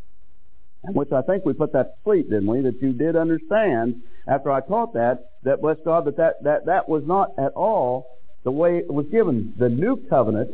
Which 0.83 1.11
I 1.11 1.21
think 1.21 1.45
we 1.45 1.53
put 1.53 1.73
that 1.73 1.83
to 1.83 1.93
sleep, 2.03 2.29
didn't 2.29 2.47
we? 2.47 2.61
That 2.61 2.81
you 2.81 2.93
did 2.93 3.15
understand 3.15 4.03
after 4.27 4.51
I 4.51 4.61
taught 4.61 4.93
that, 4.93 5.31
that 5.43 5.61
bless 5.61 5.77
God, 5.83 6.05
that 6.05 6.17
that, 6.17 6.43
that, 6.43 6.65
that 6.65 6.89
was 6.89 7.03
not 7.05 7.31
at 7.37 7.53
all 7.53 8.19
the 8.43 8.51
way 8.51 8.77
it 8.77 8.93
was 8.93 9.07
given. 9.11 9.53
The 9.57 9.69
new 9.69 9.97
covenant, 10.09 10.51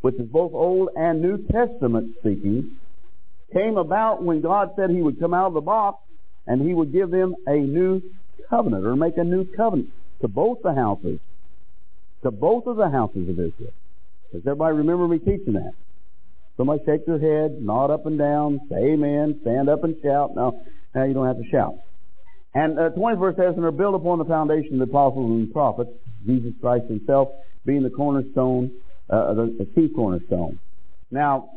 which 0.00 0.14
is 0.16 0.28
both 0.28 0.52
Old 0.52 0.90
and 0.96 1.20
New 1.20 1.38
Testament 1.46 2.14
speaking, 2.20 2.76
came 3.52 3.76
about 3.76 4.22
when 4.22 4.40
God 4.40 4.70
said 4.76 4.90
he 4.90 5.02
would 5.02 5.18
come 5.18 5.34
out 5.34 5.48
of 5.48 5.54
the 5.54 5.60
box 5.60 5.98
and 6.46 6.66
he 6.66 6.74
would 6.74 6.92
give 6.92 7.10
them 7.10 7.34
a 7.46 7.56
new 7.56 8.02
covenant 8.48 8.84
or 8.84 8.96
make 8.96 9.16
a 9.16 9.24
new 9.24 9.44
covenant 9.56 9.88
to 10.20 10.28
both 10.28 10.58
the 10.62 10.74
houses, 10.74 11.18
to 12.22 12.30
both 12.30 12.66
of 12.66 12.76
the 12.76 12.88
houses 12.88 13.28
of 13.28 13.38
Israel. 13.38 13.72
Does 14.32 14.42
everybody 14.46 14.76
remember 14.76 15.08
me 15.08 15.18
teaching 15.18 15.54
that? 15.54 15.72
Somebody 16.56 16.82
shake 16.84 17.06
their 17.06 17.18
head, 17.18 17.62
nod 17.62 17.90
up 17.90 18.06
and 18.06 18.18
down, 18.18 18.60
say 18.68 18.92
amen, 18.92 19.38
stand 19.42 19.68
up 19.68 19.84
and 19.84 19.94
shout. 20.02 20.34
No, 20.34 20.60
now 20.94 21.04
you 21.04 21.14
don't 21.14 21.26
have 21.26 21.38
to 21.38 21.48
shout. 21.50 21.74
And 22.54 22.78
uh, 22.78 22.90
20th 22.90 23.20
verse 23.20 23.36
says, 23.36 23.54
and 23.56 23.64
are 23.64 23.70
built 23.70 23.94
upon 23.94 24.18
the 24.18 24.24
foundation 24.24 24.74
of 24.74 24.88
the 24.88 24.92
apostles 24.92 25.30
and 25.30 25.52
prophets, 25.52 25.90
Jesus 26.26 26.52
Christ 26.60 26.86
himself 26.88 27.28
being 27.64 27.82
the 27.82 27.90
cornerstone, 27.90 28.72
uh, 29.10 29.34
the, 29.34 29.56
the 29.58 29.66
chief 29.74 29.94
cornerstone. 29.94 30.58
Now, 31.10 31.50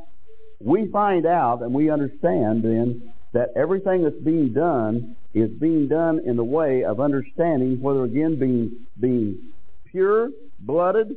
we 0.60 0.88
find 0.88 1.26
out 1.26 1.62
and 1.62 1.74
we 1.74 1.90
understand 1.90 2.64
then 2.64 3.14
that 3.34 3.50
everything 3.56 4.04
that's 4.04 4.16
being 4.24 4.54
done 4.54 5.16
is 5.34 5.50
being 5.50 5.88
done 5.88 6.22
in 6.26 6.36
the 6.36 6.44
way 6.44 6.84
of 6.84 7.00
understanding 7.00 7.82
whether 7.82 8.04
again 8.04 8.38
being 8.38 8.86
being 9.00 9.52
pure 9.90 10.30
blooded, 10.60 11.16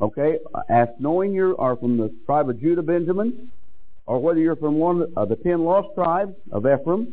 okay, 0.00 0.38
as 0.68 0.88
knowing 0.98 1.32
you 1.32 1.56
are 1.58 1.76
from 1.76 1.96
the 1.96 2.12
tribe 2.26 2.48
of 2.48 2.60
Judah, 2.60 2.82
Benjamin, 2.82 3.50
or 4.06 4.18
whether 4.18 4.40
you're 4.40 4.56
from 4.56 4.76
one 4.76 5.12
of 5.16 5.28
the 5.28 5.36
ten 5.36 5.64
lost 5.64 5.88
tribes 5.94 6.34
of 6.50 6.66
Ephraim, 6.66 7.12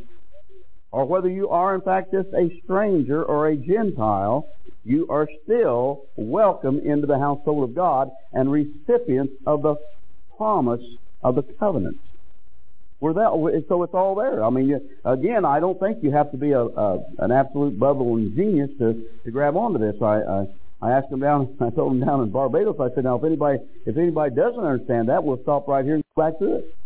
or 0.91 1.05
whether 1.05 1.29
you 1.29 1.49
are 1.49 1.75
in 1.75 1.81
fact 1.81 2.11
just 2.11 2.29
a 2.29 2.49
stranger 2.63 3.23
or 3.23 3.47
a 3.47 3.55
Gentile, 3.55 4.47
you 4.83 5.07
are 5.09 5.27
still 5.43 6.03
welcome 6.15 6.79
into 6.79 7.07
the 7.07 7.19
household 7.19 7.69
of 7.69 7.75
God 7.75 8.09
and 8.33 8.51
recipients 8.51 9.33
of 9.45 9.61
the 9.61 9.75
promise 10.37 10.83
of 11.23 11.35
the 11.35 11.43
covenant. 11.59 11.97
We're 12.99 13.13
that, 13.13 13.65
so 13.69 13.83
it's 13.83 13.93
all 13.93 14.15
there. 14.15 14.43
I 14.43 14.49
mean, 14.49 14.79
again, 15.05 15.45
I 15.45 15.59
don't 15.59 15.79
think 15.79 15.99
you 16.01 16.11
have 16.11 16.31
to 16.31 16.37
be 16.37 16.51
a, 16.51 16.61
a 16.61 16.99
an 17.19 17.31
absolute 17.31 17.77
bubbling 17.77 18.33
genius 18.35 18.71
to 18.79 19.05
to 19.23 19.31
grab 19.31 19.55
onto 19.55 19.77
this. 19.77 20.01
I, 20.01 20.21
I 20.21 20.45
I 20.81 20.91
asked 20.97 21.09
them 21.09 21.19
down. 21.19 21.55
I 21.61 21.69
told 21.69 21.91
them 21.91 22.05
down 22.05 22.21
in 22.21 22.31
Barbados. 22.31 22.77
I 22.79 22.89
said, 22.95 23.03
now 23.03 23.17
if 23.17 23.23
anybody 23.23 23.59
if 23.85 23.97
anybody 23.97 24.33
doesn't 24.33 24.63
understand 24.63 25.09
that, 25.09 25.23
we'll 25.23 25.41
stop 25.43 25.67
right 25.67 25.85
here 25.85 25.95
and 25.95 26.03
go 26.15 26.23
back 26.23 26.39
to 26.39 26.55
it. 26.55 26.76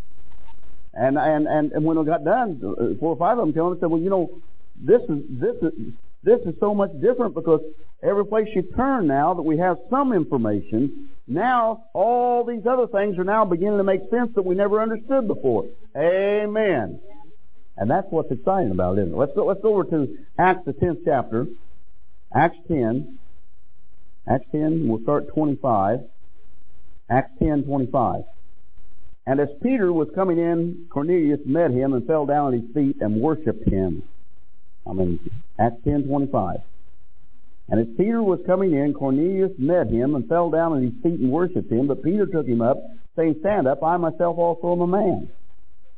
And 0.93 1.17
and 1.17 1.47
and, 1.47 1.71
and 1.71 1.85
when 1.85 1.97
it 1.97 2.05
got 2.05 2.23
done, 2.25 2.59
four 2.99 3.13
or 3.13 3.17
five 3.17 3.37
of 3.37 3.45
them 3.45 3.53
came 3.53 3.65
and 3.65 3.79
said, 3.79 3.89
well, 3.89 4.01
you 4.01 4.09
know, 4.09 4.41
this 4.75 5.01
is 5.03 5.19
this 5.29 5.55
is 5.61 5.93
this 6.23 6.39
is 6.45 6.53
so 6.59 6.73
much 6.75 6.91
different 7.01 7.33
because 7.33 7.61
every 8.03 8.25
place 8.25 8.47
you 8.53 8.63
turn 8.75 9.07
now 9.07 9.33
that 9.33 9.41
we 9.41 9.57
have 9.57 9.77
some 9.89 10.11
information, 10.11 11.09
now 11.27 11.85
all 11.93 12.43
these 12.43 12.65
other 12.65 12.87
things 12.87 13.17
are 13.17 13.23
now 13.23 13.45
beginning 13.45 13.77
to 13.77 13.83
make 13.83 14.01
sense 14.09 14.31
that 14.35 14.43
we 14.43 14.53
never 14.53 14.81
understood 14.81 15.27
before. 15.27 15.65
Amen. 15.95 16.99
And 17.77 17.89
that's 17.89 18.07
what's 18.09 18.31
exciting 18.31 18.71
about 18.71 18.97
it, 18.97 19.03
isn't 19.03 19.13
it? 19.13 19.17
Let's 19.17 19.31
go, 19.33 19.45
let's 19.45 19.61
go 19.61 19.73
over 19.73 19.83
to 19.85 20.17
Acts 20.37 20.65
the 20.65 20.73
tenth 20.73 20.99
chapter. 21.05 21.47
Acts 22.35 22.57
ten. 22.67 23.17
Acts 24.27 24.45
ten, 24.51 24.87
we'll 24.87 25.01
start 25.03 25.33
twenty 25.33 25.55
five. 25.55 26.01
Acts 27.09 27.31
ten 27.39 27.63
twenty 27.63 27.87
five. 27.87 28.23
And 29.25 29.39
as 29.39 29.49
Peter 29.61 29.93
was 29.93 30.09
coming 30.15 30.39
in, 30.39 30.87
Cornelius 30.89 31.39
met 31.45 31.71
him 31.71 31.93
and 31.93 32.05
fell 32.07 32.25
down 32.25 32.53
at 32.53 32.61
his 32.61 32.73
feet 32.73 32.97
and 33.01 33.21
worshipped 33.21 33.67
him. 33.67 34.03
I 34.87 34.93
mean, 34.93 35.19
Acts 35.59 35.83
10:25. 35.85 36.61
And 37.69 37.79
as 37.79 37.87
Peter 37.97 38.21
was 38.21 38.39
coming 38.45 38.73
in, 38.73 38.93
Cornelius 38.93 39.51
met 39.57 39.87
him 39.87 40.15
and 40.15 40.27
fell 40.27 40.49
down 40.49 40.75
at 40.75 40.83
his 40.83 40.93
feet 41.03 41.19
and 41.19 41.31
worshipped 41.31 41.71
him. 41.71 41.87
But 41.87 42.03
Peter 42.03 42.25
took 42.25 42.45
him 42.45 42.61
up, 42.61 42.83
saying, 43.15 43.37
Stand 43.39 43.67
up, 43.67 43.83
I 43.83 43.95
myself 43.97 44.37
also 44.37 44.73
am 44.73 44.81
a 44.81 44.87
man. 44.87 45.29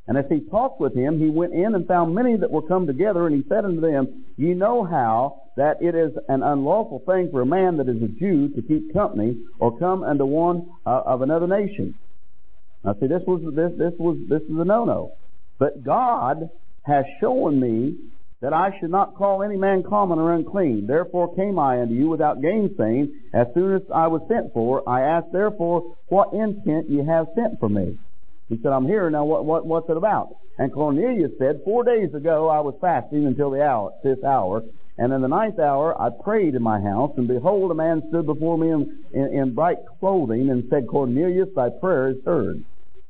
And 0.05 0.17
as 0.17 0.25
he 0.29 0.41
talked 0.41 0.81
with 0.81 0.93
him, 0.93 1.17
he 1.17 1.29
went 1.29 1.53
in 1.53 1.73
and 1.73 1.87
found 1.87 2.13
many 2.13 2.35
that 2.35 2.51
were 2.51 2.61
come 2.61 2.85
together, 2.85 3.25
and 3.25 3.35
he 3.35 3.47
said 3.47 3.63
unto 3.63 3.79
them, 3.79 4.25
Ye 4.37 4.53
know 4.53 4.83
how 4.83 5.41
that 5.55 5.81
it 5.81 5.95
is 5.95 6.11
an 6.27 6.43
unlawful 6.43 6.99
thing 7.07 7.29
for 7.31 7.41
a 7.41 7.45
man 7.45 7.77
that 7.77 7.87
is 7.87 8.03
a 8.03 8.07
Jew 8.07 8.49
to 8.49 8.61
keep 8.61 8.93
company 8.93 9.37
or 9.59 9.77
come 9.79 10.03
unto 10.03 10.25
one 10.25 10.69
uh, 10.85 11.03
of 11.05 11.21
another 11.21 11.47
nation. 11.47 11.95
Now 12.83 12.95
see, 12.99 13.07
this 13.07 13.23
was 13.25 13.41
this 13.55 13.71
this 13.77 13.93
was 13.99 14.17
this 14.27 14.41
is 14.41 14.57
a 14.57 14.65
no-no. 14.65 15.13
But 15.59 15.83
God 15.83 16.49
has 16.83 17.05
shown 17.21 17.59
me 17.59 17.97
that 18.41 18.53
I 18.53 18.77
should 18.79 18.89
not 18.91 19.15
call 19.15 19.41
any 19.41 19.55
man 19.55 19.83
common 19.83 20.19
or 20.19 20.33
unclean. 20.33 20.85
Therefore 20.85 21.33
came 21.33 21.57
I 21.57 21.81
unto 21.81 21.93
you 21.93 22.09
without 22.09 22.41
gainsaying. 22.41 23.13
As 23.33 23.47
soon 23.53 23.75
as 23.75 23.81
I 23.93 24.07
was 24.07 24.21
sent 24.27 24.53
for, 24.53 24.87
I 24.87 25.01
asked 25.01 25.31
therefore 25.31 25.95
what 26.07 26.33
intent 26.33 26.89
ye 26.89 27.05
have 27.05 27.27
sent 27.35 27.59
for 27.59 27.69
me. 27.69 27.97
He 28.49 28.59
said, 28.61 28.73
I'm 28.73 28.85
here. 28.85 29.09
Now 29.09 29.23
what, 29.23 29.45
what, 29.45 29.65
what's 29.65 29.89
it 29.89 29.95
about? 29.95 30.35
And 30.57 30.73
Cornelius 30.73 31.31
said, 31.39 31.61
Four 31.63 31.85
days 31.85 32.13
ago 32.13 32.49
I 32.49 32.59
was 32.59 32.75
fasting 32.81 33.25
until 33.25 33.49
the 33.49 33.63
hour, 33.63 33.93
fifth 34.03 34.25
hour. 34.25 34.61
And 34.97 35.11
in 35.11 35.21
the 35.21 35.27
ninth 35.27 35.57
hour 35.57 35.99
I 35.99 36.09
prayed 36.09 36.53
in 36.53 36.61
my 36.61 36.79
house, 36.79 37.13
and 37.17 37.27
behold, 37.27 37.71
a 37.71 37.75
man 37.75 38.03
stood 38.09 38.25
before 38.25 38.57
me 38.57 38.69
in, 38.69 38.99
in, 39.13 39.33
in 39.33 39.55
bright 39.55 39.77
clothing, 39.99 40.49
and 40.49 40.65
said, 40.69 40.87
Cornelius, 40.87 41.49
thy 41.55 41.69
prayer 41.69 42.09
is 42.09 42.17
heard, 42.25 42.63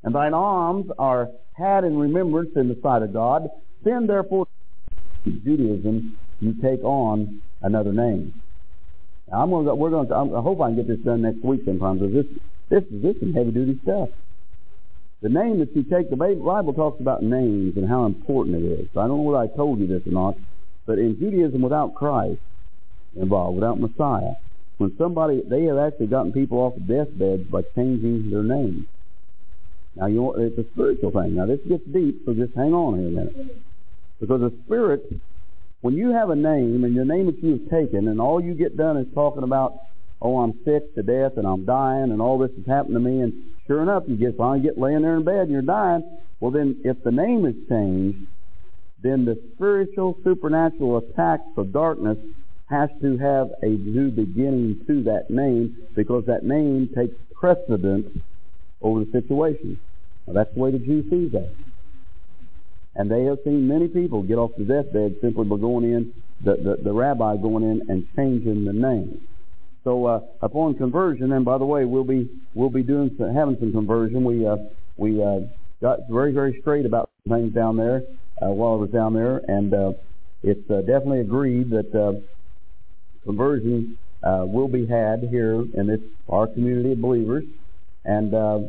and 0.03 0.13
thine 0.13 0.33
alms 0.33 0.89
are 0.99 1.29
had 1.53 1.83
in 1.83 1.97
remembrance 1.97 2.51
in 2.55 2.67
the 2.67 2.77
sight 2.81 3.01
of 3.01 3.13
God. 3.13 3.49
Send 3.83 4.09
therefore 4.09 4.47
Judaism, 5.25 6.17
you 6.39 6.53
take 6.61 6.83
on 6.83 7.41
another 7.61 7.93
name. 7.93 8.33
Now, 9.31 9.43
I'm 9.43 9.51
gonna, 9.51 9.75
we're 9.75 9.89
going 9.89 10.07
to, 10.07 10.15
I 10.15 10.41
hope 10.41 10.61
I 10.61 10.67
can 10.67 10.75
get 10.75 10.87
this 10.87 10.99
done 10.99 11.21
next 11.21 11.43
week 11.43 11.61
sometime 11.65 11.99
because 11.99 12.13
this, 12.13 12.25
this 12.69 12.83
is, 12.91 13.01
this 13.01 13.15
is 13.17 13.35
heavy 13.35 13.51
duty 13.51 13.79
stuff. 13.83 14.09
The 15.21 15.29
name 15.29 15.59
that 15.59 15.73
you 15.73 15.83
take, 15.83 16.09
the 16.09 16.17
Bible 16.17 16.73
talks 16.73 16.99
about 16.99 17.23
names 17.23 17.77
and 17.77 17.87
how 17.87 18.05
important 18.05 18.57
it 18.57 18.67
is. 18.67 18.89
I 18.91 19.07
don't 19.07 19.09
know 19.09 19.23
whether 19.23 19.37
I 19.37 19.47
told 19.55 19.79
you 19.79 19.87
this 19.87 20.05
or 20.05 20.11
not, 20.11 20.35
but 20.85 20.99
in 20.99 21.17
Judaism 21.17 21.61
without 21.61 21.95
Christ 21.95 22.41
involved, 23.15 23.55
without 23.55 23.79
Messiah, 23.79 24.33
when 24.77 24.93
somebody, 24.97 25.41
they 25.49 25.63
have 25.63 25.77
actually 25.77 26.07
gotten 26.07 26.33
people 26.33 26.57
off 26.57 26.75
of 26.75 26.87
deathbeds 26.87 27.49
by 27.49 27.61
changing 27.73 28.31
their 28.31 28.43
name. 28.43 28.87
Now, 29.95 30.07
you 30.07 30.33
it's 30.33 30.57
a 30.57 30.65
spiritual 30.73 31.11
thing. 31.11 31.35
Now, 31.35 31.45
this 31.45 31.59
gets 31.67 31.85
deep, 31.85 32.23
so 32.25 32.33
just 32.33 32.55
hang 32.55 32.73
on 32.73 32.99
here 32.99 33.07
a 33.07 33.11
minute. 33.11 33.63
Because 34.19 34.41
the 34.41 34.53
Spirit, 34.65 35.05
when 35.81 35.95
you 35.95 36.11
have 36.11 36.29
a 36.29 36.35
name 36.35 36.83
and 36.83 36.95
your 36.95 37.05
name 37.05 37.27
that 37.27 37.43
you 37.43 37.59
have 37.59 37.69
taken, 37.69 38.07
and 38.07 38.19
all 38.19 38.41
you 38.41 38.53
get 38.53 38.75
done 38.75 38.97
is 38.97 39.07
talking 39.13 39.43
about, 39.43 39.73
oh, 40.21 40.39
I'm 40.39 40.53
sick 40.65 40.95
to 40.95 41.03
death 41.03 41.33
and 41.37 41.45
I'm 41.45 41.65
dying 41.65 42.11
and 42.11 42.21
all 42.21 42.39
this 42.39 42.51
has 42.55 42.65
happened 42.65 42.95
to 42.95 42.99
me, 42.99 43.21
and 43.21 43.33
sure 43.67 43.83
enough, 43.83 44.03
you 44.07 44.15
get 44.15 44.37
finally 44.37 44.61
get 44.61 44.77
laying 44.77 45.01
there 45.01 45.17
in 45.17 45.23
bed 45.23 45.41
and 45.41 45.51
you're 45.51 45.61
dying. 45.61 46.03
Well, 46.39 46.51
then, 46.51 46.81
if 46.83 47.03
the 47.03 47.11
name 47.11 47.45
is 47.45 47.55
changed, 47.69 48.27
then 49.01 49.25
the 49.25 49.39
spiritual, 49.53 50.17
supernatural 50.23 50.97
attacks 50.97 51.43
of 51.57 51.71
darkness 51.71 52.17
has 52.69 52.89
to 53.01 53.17
have 53.17 53.51
a 53.61 53.67
new 53.67 54.09
beginning 54.09 54.81
to 54.87 55.03
that 55.03 55.29
name 55.29 55.77
because 55.95 56.25
that 56.25 56.43
name 56.43 56.89
takes 56.95 57.15
precedence 57.33 58.07
over 58.83 59.03
the 59.03 59.11
situation. 59.11 59.79
Now, 60.27 60.33
that's 60.33 60.53
the 60.53 60.59
way 60.59 60.71
the 60.71 60.79
Jew 60.79 61.03
sees 61.09 61.31
that. 61.31 61.49
And 62.95 63.09
they 63.09 63.23
have 63.23 63.39
seen 63.43 63.67
many 63.67 63.87
people 63.87 64.21
get 64.21 64.37
off 64.37 64.51
the 64.57 64.65
deathbed 64.65 65.15
simply 65.21 65.45
by 65.45 65.57
going 65.57 65.85
in, 65.85 66.13
the, 66.43 66.55
the, 66.55 66.83
the 66.83 66.93
rabbi 66.93 67.37
going 67.37 67.63
in 67.63 67.89
and 67.89 68.07
changing 68.15 68.65
the 68.65 68.73
name. 68.73 69.25
So 69.83 70.05
uh, 70.05 70.19
upon 70.41 70.75
conversion, 70.75 71.33
and 71.33 71.43
by 71.43 71.57
the 71.57 71.65
way, 71.65 71.83
we'll 71.83 72.05
be 72.05 72.29
we'll 72.53 72.69
be 72.69 72.83
doing 72.83 73.13
some, 73.17 73.33
having 73.33 73.57
some 73.59 73.73
conversion. 73.73 74.23
We 74.23 74.45
uh, 74.45 74.57
we 74.95 75.21
uh, 75.21 75.41
got 75.81 75.99
very 76.09 76.31
very 76.31 76.61
straight 76.61 76.85
about 76.85 77.09
things 77.27 77.53
down 77.53 77.75
there 77.75 78.03
uh, 78.41 78.47
while 78.47 78.73
I 78.73 78.75
was 78.77 78.91
down 78.91 79.13
there, 79.13 79.41
and 79.47 79.73
uh, 79.73 79.91
it's 80.41 80.69
uh, 80.69 80.81
definitely 80.81 81.19
agreed 81.19 81.69
that 81.71 81.93
uh, 81.93 82.13
conversion 83.25 83.97
uh, 84.23 84.45
will 84.47 84.69
be 84.69 84.85
had 84.85 85.27
here 85.29 85.65
in 85.73 85.87
this 85.87 85.99
our 86.29 86.47
community 86.47 86.93
of 86.93 87.01
believers, 87.01 87.43
and 88.05 88.33
uh, 88.33 88.59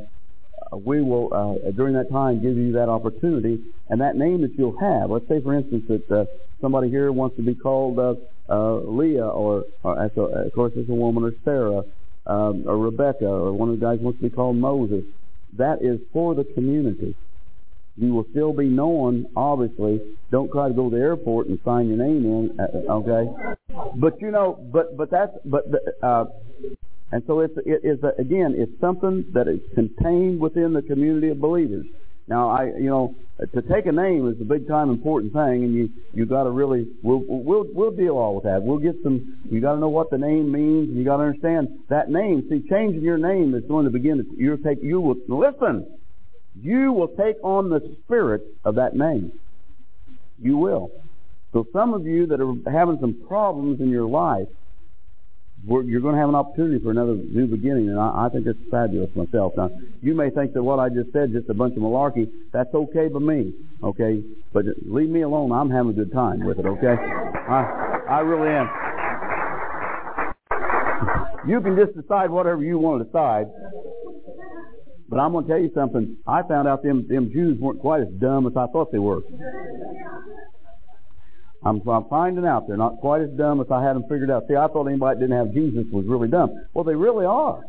uh, 0.73 0.77
we 0.77 1.03
will, 1.03 1.29
uh, 1.33 1.71
during 1.73 1.95
that 1.95 2.11
time, 2.11 2.43
give 2.43 2.57
you 2.57 2.73
that 2.73 2.89
opportunity 2.89 3.63
and 3.89 4.01
that 4.01 4.17
name 4.17 4.43
that 4.43 4.53
you'll 4.57 4.79
have. 4.79 5.11
Let's 5.11 5.29
say, 5.29 5.41
for 5.41 5.55
instance, 5.55 5.85
that 5.89 6.11
uh, 6.11 6.25
somebody 6.61 6.89
here 6.89 7.13
wants 7.13 7.37
to 7.37 7.43
be 7.43 7.55
called 7.55 7.99
uh, 7.99 8.15
uh, 8.49 8.77
Leah, 8.77 9.27
or, 9.27 9.65
or 9.83 10.03
as 10.03 10.11
a, 10.17 10.21
of 10.21 10.53
course, 10.53 10.73
as 10.79 10.89
a 10.89 10.95
woman, 10.95 11.25
or 11.25 11.33
Sarah, 11.45 11.83
um, 12.27 12.65
or 12.67 12.79
Rebecca, 12.79 13.27
or 13.27 13.53
one 13.53 13.71
of 13.71 13.79
the 13.79 13.85
guys 13.85 13.99
wants 14.01 14.19
to 14.21 14.29
be 14.29 14.35
called 14.35 14.57
Moses. 14.57 15.05
That 15.57 15.83
is 15.83 16.01
for 16.13 16.35
the 16.35 16.45
community. 16.45 17.15
You 17.97 18.13
will 18.13 18.27
still 18.31 18.53
be 18.53 18.67
known, 18.67 19.27
obviously. 19.37 20.01
Don't 20.31 20.51
try 20.51 20.69
to 20.69 20.75
go 20.75 20.91
to 20.91 20.97
the 20.97 21.01
airport 21.01 21.47
and 21.47 21.61
sign 21.65 21.89
your 21.89 21.99
name 21.99 22.25
in, 22.25 22.61
uh, 22.61 22.93
okay? 22.93 23.31
But 23.97 24.21
you 24.21 24.31
know, 24.31 24.59
but 24.73 24.97
but 24.97 25.11
that's 25.11 25.33
but 25.45 25.65
uh, 26.03 26.25
and 27.13 27.23
so 27.27 27.41
it's, 27.41 27.55
it 27.65 27.85
is, 27.85 28.03
a, 28.03 28.13
again, 28.21 28.55
it's 28.57 28.81
something 28.81 29.25
that 29.33 29.47
is 29.49 29.61
contained 29.75 30.41
within 30.41 30.73
the 30.73 30.83
community 30.83 31.29
of 31.29 31.41
believers. 31.41 31.87
Now, 32.27 32.51
I, 32.51 32.65
you 32.65 32.89
know, 32.89 33.15
to 33.39 33.63
take 33.63 33.87
a 33.87 33.93
name 33.93 34.29
is 34.29 34.41
a 34.41 34.45
big 34.45 34.67
time 34.67 34.91
important 34.91 35.33
thing, 35.33 35.65
and 35.65 35.75
you 35.75 35.91
you 36.15 36.25
got 36.25 36.45
to 36.45 36.51
really 36.51 36.87
we'll 37.03 37.23
we'll 37.27 37.67
we'll 37.75 37.91
deal 37.91 38.17
all 38.17 38.37
with 38.37 38.45
that. 38.45 38.63
We'll 38.63 38.79
get 38.79 38.95
some. 39.03 39.39
You 39.51 39.61
got 39.61 39.75
to 39.75 39.81
know 39.81 39.89
what 39.89 40.11
the 40.11 40.17
name 40.17 40.51
means, 40.51 40.89
and 40.89 40.99
you 40.99 41.05
got 41.05 41.19
to 41.19 41.25
understand 41.25 41.69
that 41.91 42.11
name. 42.11 42.47
See, 42.49 42.67
changing 42.69 43.03
your 43.03 43.19
name 43.19 43.55
is 43.55 43.65
going 43.65 43.85
to 43.85 43.91
begin. 43.91 44.19
To, 44.19 44.25
you 44.37 44.57
take 44.57 44.83
you 44.83 45.01
will 45.01 45.17
listen. 45.29 45.87
You 46.63 46.93
will 46.93 47.09
take 47.09 47.37
on 47.43 47.69
the 47.69 47.97
spirit 48.05 48.43
of 48.65 48.77
that 48.77 48.95
name. 48.95 49.33
You 50.41 50.57
will. 50.57 50.91
So 51.53 51.67
some 51.73 51.93
of 51.93 52.07
you 52.07 52.27
that 52.29 52.41
are 52.41 52.73
having 52.73 52.99
some 53.01 53.27
problems 53.29 53.81
in 53.81 53.91
your 53.91 54.09
life, 54.09 54.49
you're 55.67 56.01
going 56.01 56.15
to 56.15 56.21
have 56.21 56.29
an 56.29 56.35
opportunity 56.35 56.83
for 56.83 56.91
another 56.91 57.15
new 57.15 57.47
beginning, 57.47 57.89
and 57.89 57.99
I, 57.99 58.27
I 58.27 58.29
think 58.29 58.47
it's 58.47 58.59
fabulous 58.71 59.11
myself. 59.15 59.55
Now, 59.57 59.71
you 60.03 60.15
may 60.15 60.31
think 60.31 60.53
that 60.55 60.63
what 60.63 60.79
I 60.79 60.89
just 60.89 61.13
said 61.13 61.33
just 61.33 61.49
a 61.49 61.55
bunch 61.55 61.77
of 61.77 61.83
malarkey. 61.83 62.31
That's 62.53 62.73
okay 62.75 63.09
by 63.09 63.21
me, 63.21 63.55
okay? 63.83 64.23
But 64.53 64.67
leave 64.85 65.09
me 65.09 65.23
alone. 65.23 65.53
I'm 65.53 65.71
having 65.71 65.91
a 65.91 65.95
good 65.95 66.13
time 66.13 66.45
with 66.45 66.59
it, 66.59 66.67
okay? 66.67 66.95
I, 66.95 68.01
I 68.09 68.21
really 68.21 68.51
am. 68.51 68.69
You 71.47 71.61
can 71.61 71.77
just 71.77 71.95
decide 71.95 72.31
whatever 72.31 72.63
you 72.63 72.79
want 72.79 73.01
to 73.01 73.05
decide. 73.05 73.47
But 75.09 75.19
I'm 75.19 75.33
going 75.33 75.45
to 75.45 75.51
tell 75.51 75.61
you 75.61 75.71
something. 75.75 76.17
I 76.27 76.43
found 76.43 76.67
out 76.67 76.83
them 76.83 77.07
them 77.09 77.31
Jews 77.31 77.61
weren't 77.61 77.81
quite 77.81 78.01
as 78.03 78.09
dumb 78.19 78.47
as 78.47 78.57
I 78.57 78.67
thought 78.67 78.91
they 78.91 78.99
were. 78.99 79.21
I'm, 81.65 81.81
I'm 81.89 82.05
finding 82.11 82.45
out 82.45 82.69
they're 82.69 82.77
not 82.77 82.99
quite 82.99 83.23
as 83.23 83.31
dumb 83.31 83.61
as 83.61 83.67
I 83.71 83.83
had 83.83 83.95
them 83.95 84.03
figured 84.03 84.31
out. 84.31 84.45
See, 84.49 84.57
I 84.57 84.69
thought 84.69 84.87
anybody 84.87 85.19
that 85.19 85.27
didn't 85.27 85.39
have 85.39 85.55
Jesus 85.55 85.87
was 85.91 86.05
really 86.07 86.29
dumb. 86.29 86.67
Well, 86.75 86.85
they 86.85 86.95
really 86.95 87.25
are. 87.25 87.63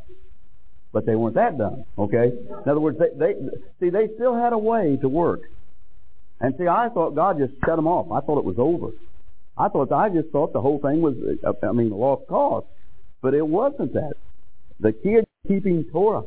But 0.92 1.06
they 1.06 1.16
weren't 1.16 1.36
that 1.36 1.58
dumb, 1.58 1.86
okay? 1.98 2.32
In 2.32 2.70
other 2.70 2.80
words, 2.80 2.98
they, 3.00 3.10
they 3.18 3.34
see, 3.80 3.90
they 3.90 4.08
still 4.16 4.36
had 4.36 4.54
a 4.54 4.58
way 4.58 4.98
to 5.02 5.10
work. 5.10 5.42
And 6.40 6.54
see, 6.58 6.68
I 6.68 6.90
thought 6.90 7.16
God 7.16 7.38
just 7.38 7.54
shut 7.66 7.76
them 7.76 7.88
off. 7.88 8.12
I 8.12 8.26
thought 8.26 8.40
it 8.40 8.46
was 8.46 8.56
over. 8.58 8.92
I 9.58 9.70
thought, 9.70 9.92
I 9.92 10.10
just 10.10 10.30
thought 10.30 10.52
the 10.52 10.62
whole 10.62 10.80
thing 10.80 11.02
was, 11.02 11.16
I 11.64 11.72
mean, 11.72 11.92
a 11.92 11.96
lost 11.96 12.28
cause. 12.28 12.66
But 13.22 13.34
it 13.34 13.48
wasn't 13.48 13.94
that. 13.94 14.14
The 14.80 14.92
key 14.92 15.12
is 15.12 15.26
keeping 15.48 15.86
Torah. 15.86 16.24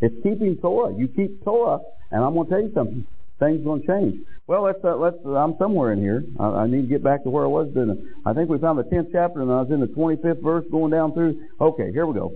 It's 0.00 0.14
keeping 0.22 0.56
Torah. 0.56 0.94
You 0.94 1.08
keep 1.08 1.44
Torah, 1.44 1.80
and 2.10 2.24
I'm 2.24 2.34
going 2.34 2.46
to 2.46 2.50
tell 2.50 2.62
you 2.62 2.72
something. 2.74 3.06
Things 3.38 3.64
going 3.64 3.82
to 3.82 3.86
change. 3.86 4.26
Well, 4.46 4.62
let's 4.62 4.82
uh, 4.82 4.96
let's. 4.96 5.16
Uh, 5.24 5.34
I'm 5.34 5.56
somewhere 5.58 5.92
in 5.92 6.00
here. 6.00 6.24
I, 6.40 6.46
I 6.46 6.66
need 6.66 6.82
to 6.82 6.88
get 6.88 7.04
back 7.04 7.22
to 7.22 7.30
where 7.30 7.44
I 7.44 7.48
was. 7.48 7.68
Then 7.74 8.14
I 8.24 8.32
think 8.32 8.48
we 8.48 8.58
found 8.58 8.78
the 8.78 8.84
10th 8.84 9.12
chapter, 9.12 9.42
and 9.42 9.50
I 9.50 9.62
was 9.62 9.70
in 9.70 9.80
the 9.80 9.86
25th 9.86 10.42
verse, 10.42 10.64
going 10.70 10.90
down 10.90 11.12
through. 11.12 11.40
Okay, 11.60 11.92
here 11.92 12.06
we 12.06 12.14
go. 12.14 12.32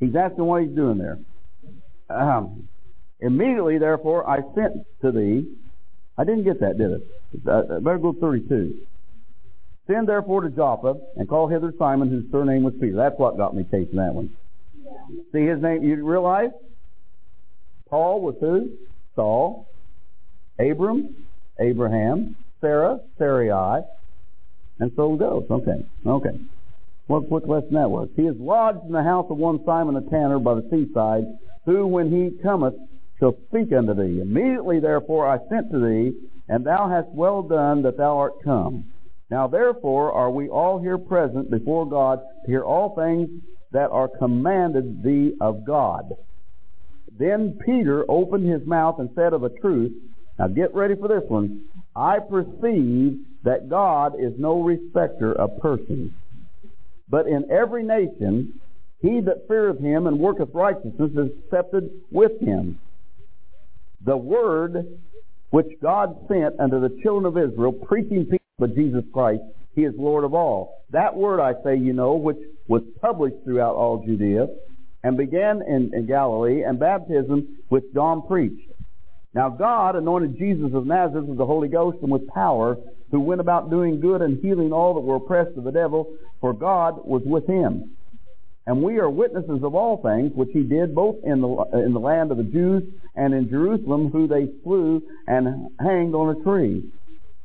He's 0.00 0.16
asking 0.16 0.44
what 0.44 0.62
he's 0.62 0.74
doing 0.74 0.98
there. 0.98 1.18
Um, 2.08 2.68
immediately, 3.20 3.78
therefore, 3.78 4.28
I 4.28 4.38
sent 4.54 4.86
to 5.02 5.12
thee. 5.12 5.46
I 6.18 6.24
didn't 6.24 6.44
get 6.44 6.60
that, 6.60 6.78
did 6.78 6.92
I? 6.92 7.50
Uh, 7.50 7.80
better 7.80 7.98
go 7.98 8.12
32. 8.12 8.80
Send 9.86 10.08
therefore 10.08 10.42
to 10.42 10.50
Joppa 10.50 10.94
and 11.16 11.28
call 11.28 11.48
hither 11.48 11.72
Simon, 11.78 12.08
whose 12.08 12.30
surname 12.30 12.62
was 12.62 12.74
Peter. 12.80 12.96
That's 12.96 13.18
what 13.18 13.36
got 13.36 13.54
me 13.54 13.64
chasing 13.70 13.96
that 13.96 14.14
one. 14.14 14.30
See 15.32 15.44
his 15.44 15.60
name. 15.62 15.82
You 15.82 16.04
realize 16.04 16.50
Paul 17.88 18.20
was 18.20 18.36
who? 18.40 18.70
Saul. 19.14 19.68
Abram, 20.60 21.14
Abraham. 21.58 22.36
Sarah, 22.60 23.00
Sarai. 23.18 23.82
And 24.78 24.92
so 24.96 25.16
goes. 25.16 25.46
Okay. 25.50 25.84
Okay. 26.06 26.38
What 27.06 27.28
quick 27.28 27.46
lesson 27.46 27.74
that 27.74 27.90
was. 27.90 28.08
He 28.16 28.22
is 28.22 28.36
lodged 28.38 28.84
in 28.86 28.92
the 28.92 29.02
house 29.02 29.26
of 29.30 29.36
one 29.36 29.64
Simon 29.64 29.94
the 29.94 30.08
tanner 30.10 30.38
by 30.38 30.54
the 30.54 30.68
seaside, 30.70 31.24
who 31.64 31.86
when 31.86 32.10
he 32.10 32.40
cometh 32.42 32.74
shall 33.18 33.36
speak 33.48 33.72
unto 33.72 33.94
thee. 33.94 34.20
Immediately 34.20 34.80
therefore 34.80 35.28
I 35.28 35.38
sent 35.48 35.70
to 35.72 35.80
thee, 35.80 36.12
and 36.48 36.64
thou 36.64 36.88
hast 36.88 37.08
well 37.08 37.42
done 37.42 37.82
that 37.82 37.96
thou 37.96 38.18
art 38.18 38.42
come. 38.44 38.84
Now 39.30 39.46
therefore 39.46 40.12
are 40.12 40.30
we 40.30 40.48
all 40.48 40.80
here 40.80 40.98
present 40.98 41.50
before 41.50 41.88
God 41.88 42.20
to 42.44 42.50
hear 42.50 42.62
all 42.62 42.94
things 42.94 43.28
that 43.72 43.90
are 43.90 44.08
commanded 44.08 45.02
thee 45.02 45.34
of 45.40 45.64
God. 45.64 46.12
Then 47.18 47.58
Peter 47.64 48.04
opened 48.08 48.48
his 48.50 48.66
mouth 48.66 48.98
and 48.98 49.10
said 49.14 49.32
of 49.32 49.44
a 49.44 49.50
truth, 49.50 49.92
now 50.40 50.46
get 50.46 50.74
ready 50.74 50.94
for 50.94 51.06
this 51.06 51.28
one, 51.28 51.66
I 51.94 52.18
perceive 52.18 53.18
that 53.44 53.68
God 53.68 54.14
is 54.18 54.32
no 54.38 54.62
respecter 54.62 55.34
of 55.34 55.60
persons. 55.60 56.12
But 57.10 57.26
in 57.26 57.50
every 57.50 57.82
nation, 57.82 58.58
he 59.02 59.20
that 59.20 59.46
feareth 59.48 59.80
him 59.80 60.06
and 60.06 60.18
worketh 60.18 60.48
righteousness 60.54 61.10
is 61.12 61.30
accepted 61.44 61.90
with 62.10 62.40
him. 62.40 62.78
The 64.06 64.16
word 64.16 64.98
which 65.50 65.78
God 65.82 66.16
sent 66.26 66.58
unto 66.58 66.80
the 66.80 66.98
children 67.02 67.26
of 67.26 67.36
Israel, 67.36 67.72
preaching 67.72 68.24
peace 68.24 68.40
but 68.58 68.74
Jesus 68.74 69.04
Christ, 69.12 69.42
he 69.74 69.84
is 69.84 69.92
Lord 69.98 70.24
of 70.24 70.32
all. 70.32 70.84
That 70.88 71.14
word, 71.14 71.40
I 71.40 71.52
say, 71.62 71.76
you 71.76 71.92
know, 71.92 72.14
which 72.14 72.38
was 72.66 72.82
published 73.02 73.44
throughout 73.44 73.74
all 73.74 74.02
Judea, 74.06 74.46
and 75.02 75.18
began 75.18 75.60
in, 75.60 75.92
in 75.92 76.06
Galilee, 76.06 76.62
and 76.62 76.78
baptism 76.78 77.58
which 77.68 77.84
John 77.92 78.26
preached. 78.26 78.70
Now 79.34 79.48
God 79.48 79.96
anointed 79.96 80.38
Jesus 80.38 80.72
of 80.74 80.86
Nazareth 80.86 81.26
with 81.26 81.38
the 81.38 81.46
Holy 81.46 81.68
Ghost 81.68 81.98
and 82.02 82.10
with 82.10 82.26
power, 82.28 82.76
who 83.10 83.20
went 83.20 83.40
about 83.40 83.70
doing 83.70 84.00
good 84.00 84.22
and 84.22 84.42
healing 84.42 84.72
all 84.72 84.94
that 84.94 85.00
were 85.00 85.16
oppressed 85.16 85.56
of 85.56 85.64
the 85.64 85.72
devil, 85.72 86.12
for 86.40 86.52
God 86.52 87.06
was 87.06 87.22
with 87.24 87.46
him. 87.46 87.96
And 88.66 88.82
we 88.82 88.98
are 88.98 89.10
witnesses 89.10 89.62
of 89.62 89.74
all 89.74 90.02
things 90.02 90.32
which 90.34 90.50
he 90.52 90.62
did 90.62 90.94
both 90.94 91.16
in 91.24 91.40
the, 91.40 91.82
in 91.84 91.92
the 91.92 92.00
land 92.00 92.30
of 92.30 92.36
the 92.36 92.44
Jews 92.44 92.84
and 93.16 93.34
in 93.34 93.48
Jerusalem, 93.48 94.10
who 94.10 94.26
they 94.26 94.48
slew 94.62 95.02
and 95.26 95.70
hanged 95.80 96.14
on 96.14 96.36
a 96.36 96.44
tree. 96.44 96.84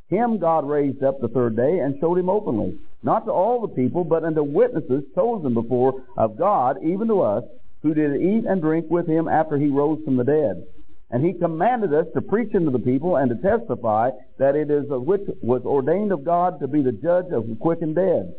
Him 0.08 0.38
God 0.38 0.68
raised 0.68 1.02
up 1.02 1.20
the 1.20 1.28
third 1.28 1.56
day 1.56 1.80
and 1.80 1.98
showed 2.00 2.18
him 2.18 2.28
openly, 2.28 2.78
not 3.02 3.24
to 3.24 3.32
all 3.32 3.60
the 3.60 3.74
people, 3.74 4.04
but 4.04 4.24
unto 4.24 4.42
witnesses 4.42 5.02
chosen 5.14 5.52
before 5.52 6.02
of 6.16 6.38
God, 6.38 6.76
even 6.84 7.08
to 7.08 7.22
us, 7.22 7.44
who 7.82 7.92
did 7.92 8.20
eat 8.20 8.44
and 8.46 8.60
drink 8.60 8.86
with 8.88 9.08
him 9.08 9.26
after 9.26 9.56
he 9.56 9.66
rose 9.66 9.98
from 10.04 10.16
the 10.16 10.24
dead. 10.24 10.64
And 11.10 11.24
he 11.24 11.32
commanded 11.32 11.94
us 11.94 12.06
to 12.14 12.20
preach 12.20 12.54
unto 12.54 12.70
the 12.70 12.78
people 12.78 13.16
and 13.16 13.30
to 13.30 13.36
testify 13.36 14.10
that 14.38 14.56
it 14.56 14.70
is 14.70 14.86
which 14.88 15.22
was 15.40 15.62
ordained 15.64 16.12
of 16.12 16.24
God 16.24 16.58
to 16.60 16.66
be 16.66 16.82
the 16.82 16.92
judge 16.92 17.32
of 17.32 17.48
the 17.48 17.56
quick 17.56 17.80
and 17.82 17.94
dead. 17.94 18.34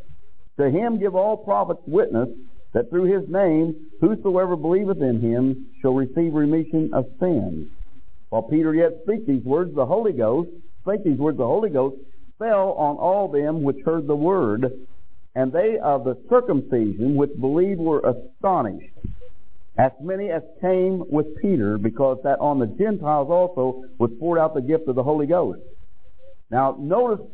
To 0.57 0.70
him 0.70 0.99
give 0.99 1.15
all 1.15 1.38
prophets 1.38 1.82
witness 1.86 2.30
that 2.74 2.89
through 2.89 3.05
his 3.05 3.30
name 3.30 3.88
whosoever 4.01 4.55
believeth 4.55 5.01
in 5.01 5.22
him 5.22 5.68
shall 5.82 5.93
receive 5.93 6.34
remission 6.34 6.93
of 6.93 7.05
sins. 7.20 7.70
While 8.30 8.43
Peter 8.43 8.76
yet 8.76 8.99
spake 9.03 9.26
these 9.26 9.43
words, 9.43 9.74
the 9.74 9.86
Holy 9.86 10.11
Ghost 10.11 10.49
spake 10.82 11.03
these 11.03 11.18
words, 11.18 11.38
the 11.38 11.45
Holy 11.45 11.70
Ghost 11.70 11.95
fell 12.38 12.74
on 12.74 12.97
all 12.97 13.30
them 13.30 13.63
which 13.63 13.78
heard 13.86 14.07
the 14.07 14.15
word, 14.15 14.72
and 15.36 15.51
they 15.51 15.78
of 15.78 16.03
the 16.03 16.18
circumcision 16.30 17.15
which 17.15 17.32
believed 17.39 17.80
were 17.80 18.01
astonished. 18.01 18.93
As 19.78 19.91
many 20.01 20.32
as 20.32 20.41
came 20.59 21.03
with 21.09 21.28
Peter, 21.39 21.78
because 21.78 22.17
that 22.23 22.39
on 22.39 22.57
the 22.57 22.65
Gentiles 22.65 23.30
also 23.30 23.84
was 23.99 24.09
poured 24.19 24.39
out 24.39 24.55
the 24.55 24.61
gift 24.61 24.88
of 24.88 24.95
the 24.95 25.03
Holy 25.03 25.28
Ghost. 25.28 25.59
Now 26.49 26.75
notice 26.80 27.25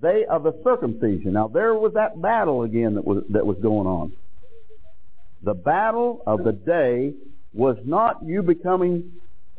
they 0.00 0.24
of 0.24 0.44
the 0.44 0.58
circumcision. 0.64 1.34
Now 1.34 1.48
there 1.48 1.74
was 1.74 1.92
that 1.94 2.20
battle 2.20 2.62
again 2.62 2.94
that 2.94 3.04
was 3.04 3.24
that 3.30 3.46
was 3.46 3.58
going 3.62 3.86
on. 3.86 4.12
The 5.42 5.54
battle 5.54 6.22
of 6.26 6.44
the 6.44 6.52
day 6.52 7.12
was 7.52 7.76
not 7.84 8.24
you 8.24 8.42
becoming 8.42 9.12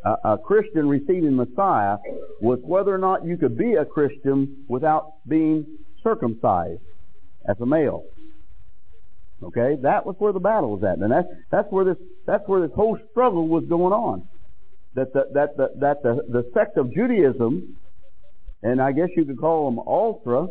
a, 0.03 0.33
a 0.33 0.37
Christian 0.37 0.87
receiving 0.87 1.35
Messiah, 1.35 1.97
was 2.41 2.59
whether 2.63 2.93
or 2.93 2.97
not 2.97 3.25
you 3.25 3.37
could 3.37 3.57
be 3.57 3.75
a 3.75 3.85
Christian 3.85 4.65
without 4.67 5.13
being 5.27 5.65
circumcised 6.03 6.81
as 7.47 7.59
a 7.59 7.65
male. 7.65 8.03
Okay, 9.43 9.75
that 9.81 10.05
was 10.05 10.15
where 10.19 10.31
the 10.31 10.39
battle 10.39 10.71
was 10.71 10.83
at, 10.83 10.97
and 10.97 11.11
that's 11.11 11.27
that's 11.51 11.71
where 11.71 11.85
this 11.85 11.97
that's 12.25 12.47
where 12.47 12.61
this 12.61 12.75
whole 12.75 12.97
struggle 13.11 13.47
was 13.47 13.63
going 13.65 13.93
on. 13.93 14.27
That 14.95 15.11
the 15.13 15.27
that 15.33 15.57
the 15.57 15.69
that 15.79 16.03
the 16.03 16.23
the 16.29 16.49
sect 16.53 16.77
of 16.77 16.93
Judaism, 16.93 17.77
and 18.61 18.81
I 18.81 18.91
guess 18.91 19.09
you 19.15 19.25
could 19.25 19.39
call 19.39 19.69
them 19.69 19.79
ultra 19.79 20.47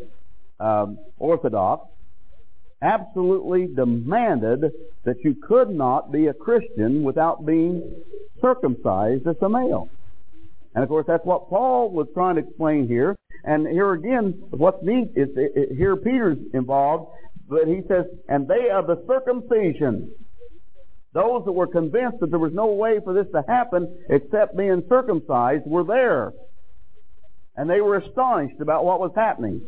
um, 0.61 0.99
orthodox, 1.19 1.89
absolutely 2.83 3.69
demanded 3.69 4.73
that 5.05 5.17
you 5.25 5.37
could 5.47 5.71
not 5.71 6.13
be 6.13 6.27
a 6.27 6.35
Christian 6.35 7.03
without 7.03 7.47
being 7.47 8.03
circumcised 8.41 9.27
as 9.27 9.37
a 9.41 9.49
male. 9.49 9.89
And 10.75 10.83
of 10.83 10.89
course, 10.89 11.07
that's 11.07 11.25
what 11.25 11.49
Paul 11.49 11.91
was 11.91 12.09
trying 12.15 12.37
to 12.37 12.43
explain 12.43 12.89
here. 12.89 13.17
And 13.45 13.67
here 13.67 13.93
again, 13.93 14.43
what's 14.51 14.83
neat 14.83 15.13
is 15.17 15.29
it, 15.37 15.53
it, 15.55 15.77
here 15.77 15.97
Peter's 15.97 16.39
involved, 16.55 17.13
but 17.53 17.69
he 17.69 17.83
says, 17.87 18.07
and 18.29 18.49
they 18.49 18.71
of 18.71 18.87
the 18.87 19.05
circumcision, 19.07 20.11
those 21.13 21.45
that 21.45 21.53
were 21.53 21.67
convinced 21.67 22.21
that 22.21 22.31
there 22.31 22.39
was 22.39 22.55
no 22.55 22.73
way 22.73 22.99
for 23.05 23.13
this 23.13 23.27
to 23.33 23.45
happen 23.47 23.95
except 24.09 24.57
being 24.57 24.83
circumcised, 24.89 25.65
were 25.67 25.85
there. 25.85 26.33
And 27.55 27.69
they 27.69 27.83
were 27.83 27.99
astonished 27.99 28.59
about 28.61 28.87
what 28.87 29.01
was 29.01 29.13
happening. 29.15 29.61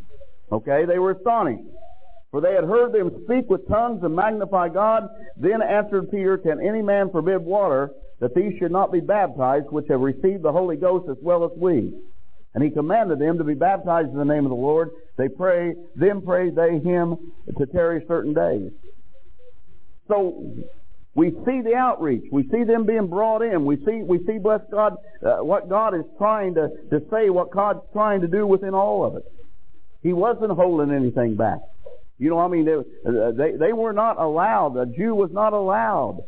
Okay, 0.51 0.87
they 0.87 0.99
were 0.99 1.11
astonished. 1.11 1.69
For 2.31 2.41
they 2.41 2.55
had 2.55 2.65
heard 2.65 2.93
them 2.93 3.25
speak 3.25 3.51
with 3.51 3.69
tongues 3.69 4.03
and 4.03 4.17
magnify 4.17 4.71
God. 4.71 5.07
Then 5.37 5.61
answered 5.61 6.11
Peter, 6.11 6.39
Can 6.39 6.67
any 6.67 6.81
man 6.81 7.11
forbid 7.11 7.43
water 7.43 7.91
that 8.21 8.35
these 8.35 8.59
should 8.59 8.73
not 8.73 8.93
be 8.93 9.01
baptized, 9.01 9.67
which 9.69 9.89
have 9.91 10.01
received 10.01 10.43
the 10.43 10.53
Holy 10.53 10.77
Ghost 10.77 11.11
as 11.11 11.19
well 11.21 11.45
as 11.45 11.51
we? 11.59 11.93
And 12.55 12.63
he 12.63 12.71
commanded 12.71 13.19
them 13.19 13.39
to 13.39 13.45
be 13.45 13.55
baptized 13.55 14.11
in 14.11 14.17
the 14.17 14.25
name 14.25 14.45
of 14.45 14.51
the 14.51 14.57
Lord. 14.57 14.91
They 15.17 15.29
pray, 15.29 15.75
then 15.97 16.23
prayed 16.23 16.55
they 16.55 16.79
him 16.79 17.33
to 17.59 17.67
tarry 17.67 18.05
certain 18.07 18.33
days. 18.33 18.71
So 20.09 20.55
we 21.15 21.31
see 21.47 21.63
the 21.63 21.75
outreach. 21.77 22.25
We 22.31 22.49
see 22.51 22.65
them 22.65 22.87
being 22.87 23.09
brought 23.09 23.43
in. 23.43 23.65
We 23.65 23.77
see, 23.85 24.03
we 24.03 24.25
see, 24.27 24.39
bless 24.39 24.61
God, 24.71 24.97
uh, 25.25 25.39
what 25.39 25.69
God 25.69 25.95
is 25.95 26.05
trying 26.19 26.55
to, 26.55 26.69
to 26.91 27.01
say, 27.11 27.31
what 27.31 27.51
God's 27.51 27.81
trying 27.93 28.21
to 28.21 28.29
do 28.29 28.47
within 28.47 28.75
all 28.75 29.05
of 29.05 29.17
it. 29.17 29.25
He 30.03 30.13
wasn't 30.13 30.53
holding 30.53 30.95
anything 30.95 31.37
back. 31.37 31.59
You 32.19 32.31
know, 32.31 32.39
I 32.39 32.49
mean, 32.49 32.65
they, 32.65 32.75
uh, 32.75 33.33
they, 33.33 33.57
they 33.57 33.73
were 33.73 33.93
not 33.93 34.21
allowed, 34.21 34.77
a 34.77 34.87
Jew 34.87 35.15
was 35.15 35.31
not 35.33 35.53
allowed 35.53 36.21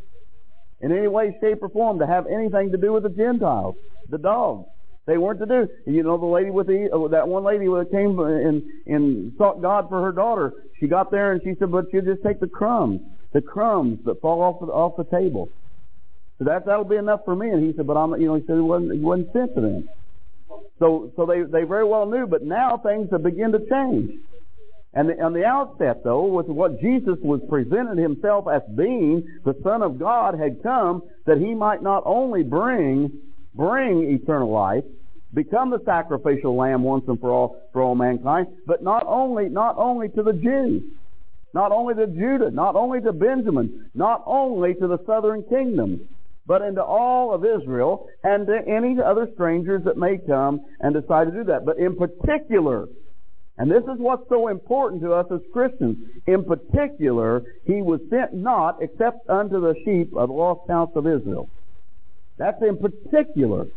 in 0.81 0.91
any 0.91 1.07
way, 1.07 1.35
shape, 1.41 1.59
or 1.61 1.69
form 1.69 1.99
to 1.99 2.07
have 2.07 2.27
anything 2.27 2.71
to 2.71 2.77
do 2.77 2.93
with 2.93 3.03
the 3.03 3.09
Gentiles, 3.09 3.75
the 4.09 4.17
dogs. 4.17 4.67
They 5.07 5.17
weren't 5.17 5.39
to 5.39 5.45
do. 5.45 5.69
You 5.85 6.03
know, 6.03 6.17
the 6.17 6.25
lady 6.25 6.51
with 6.51 6.67
the 6.67 6.89
uh, 6.93 7.07
that 7.07 7.29
one 7.29 7.45
lady 7.45 7.65
that 7.65 7.87
came 7.91 8.19
and 8.19 8.61
and 8.85 9.31
sought 9.37 9.61
God 9.61 9.87
for 9.87 10.01
her 10.01 10.11
daughter. 10.11 10.53
She 10.79 10.87
got 10.87 11.11
there 11.11 11.31
and 11.31 11.41
she 11.41 11.55
said, 11.57 11.71
"But 11.71 11.91
you 11.93 12.01
just 12.01 12.21
take 12.23 12.41
the 12.41 12.47
crumbs, 12.47 12.99
the 13.31 13.41
crumbs 13.41 13.99
that 14.03 14.19
fall 14.19 14.41
off 14.41 14.59
the, 14.59 14.67
off 14.67 14.97
the 14.97 15.05
table." 15.05 15.49
So 16.37 16.43
that 16.43 16.65
that'll 16.65 16.83
be 16.83 16.97
enough 16.97 17.21
for 17.23 17.37
me. 17.37 17.49
And 17.49 17.63
he 17.63 17.73
said, 17.77 17.87
"But 17.87 17.95
I'm," 17.95 18.19
you 18.19 18.27
know, 18.27 18.35
he 18.35 18.45
said 18.45 18.57
it 18.57 18.61
wasn't 18.61 18.91
he 18.95 18.99
wasn't 18.99 19.31
sent 19.31 19.55
to 19.55 19.61
them. 19.61 19.89
So 20.77 21.13
so 21.15 21.25
they 21.25 21.43
they 21.43 21.63
very 21.63 21.85
well 21.85 22.05
knew, 22.05 22.27
but 22.27 22.43
now 22.43 22.77
things 22.77 23.07
have 23.11 23.23
begun 23.23 23.53
to 23.53 23.59
change. 23.59 24.11
And 24.93 25.09
the, 25.09 25.21
on 25.23 25.31
the 25.31 25.45
outset, 25.45 26.03
though, 26.03 26.25
with 26.25 26.47
what 26.47 26.81
Jesus 26.81 27.17
was 27.21 27.39
presented 27.49 27.97
himself 27.97 28.47
as 28.51 28.61
being, 28.75 29.25
the 29.45 29.55
Son 29.63 29.81
of 29.81 29.99
God 29.99 30.37
had 30.37 30.61
come 30.63 31.03
that 31.25 31.37
he 31.37 31.53
might 31.53 31.81
not 31.81 32.03
only 32.05 32.43
bring 32.43 33.19
bring 33.55 34.03
eternal 34.03 34.51
life, 34.51 34.83
become 35.33 35.69
the 35.69 35.81
sacrificial 35.85 36.55
lamb 36.55 36.83
once 36.83 37.05
and 37.07 37.19
for 37.19 37.31
all 37.31 37.61
for 37.73 37.81
all 37.81 37.95
mankind, 37.95 38.47
but 38.65 38.83
not 38.83 39.03
only 39.07 39.49
not 39.49 39.75
only 39.77 40.09
to 40.09 40.23
the 40.23 40.33
Jews, 40.33 40.83
not 41.53 41.71
only 41.71 41.95
to 41.95 42.07
Judah, 42.07 42.51
not 42.51 42.75
only 42.75 43.01
to 43.01 43.13
Benjamin, 43.13 43.89
not 43.93 44.23
only 44.25 44.73
to 44.75 44.87
the 44.87 44.99
southern 45.05 45.43
kingdom, 45.43 46.07
but 46.45 46.61
into 46.61 46.83
all 46.83 47.33
of 47.33 47.43
Israel 47.43 48.07
and 48.23 48.47
to 48.47 48.57
any 48.67 48.95
other 49.01 49.27
strangers 49.33 49.83
that 49.83 49.97
may 49.97 50.17
come 50.17 50.61
and 50.79 50.93
decide 50.93 51.25
to 51.25 51.31
do 51.31 51.43
that. 51.45 51.65
But 51.65 51.77
in 51.77 51.95
particular, 51.97 52.87
and 53.57 53.71
this 53.71 53.83
is 53.83 53.97
what's 53.97 54.29
so 54.29 54.47
important 54.47 55.01
to 55.01 55.13
us 55.13 55.25
as 55.31 55.41
Christians. 55.51 55.97
In 56.27 56.45
particular, 56.45 57.43
he 57.65 57.81
was 57.81 57.99
sent 58.09 58.33
not 58.33 58.77
except 58.81 59.27
unto 59.29 59.59
the 59.59 59.75
sheep 59.83 60.15
of 60.15 60.29
the 60.29 60.33
lost 60.33 60.69
house 60.69 60.91
of 60.95 61.07
Israel. 61.07 61.49
That's 62.37 62.61
in 62.61 62.77
particular. 62.77 63.67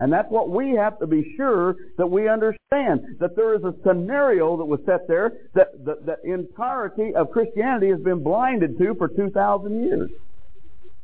And 0.00 0.12
that's 0.12 0.30
what 0.30 0.48
we 0.50 0.74
have 0.76 0.98
to 1.00 1.06
be 1.06 1.34
sure 1.36 1.76
that 1.96 2.06
we 2.06 2.28
understand. 2.28 3.16
That 3.18 3.34
there 3.34 3.54
is 3.54 3.64
a 3.64 3.74
scenario 3.84 4.56
that 4.56 4.64
was 4.64 4.80
set 4.86 5.08
there 5.08 5.32
that 5.54 5.84
the, 5.84 6.16
entirety 6.24 7.14
of 7.14 7.30
Christianity 7.30 7.88
has 7.90 8.00
been 8.00 8.22
blinded 8.22 8.78
to 8.78 8.94
for 8.94 9.08
2,000 9.08 9.82
years. 9.82 10.10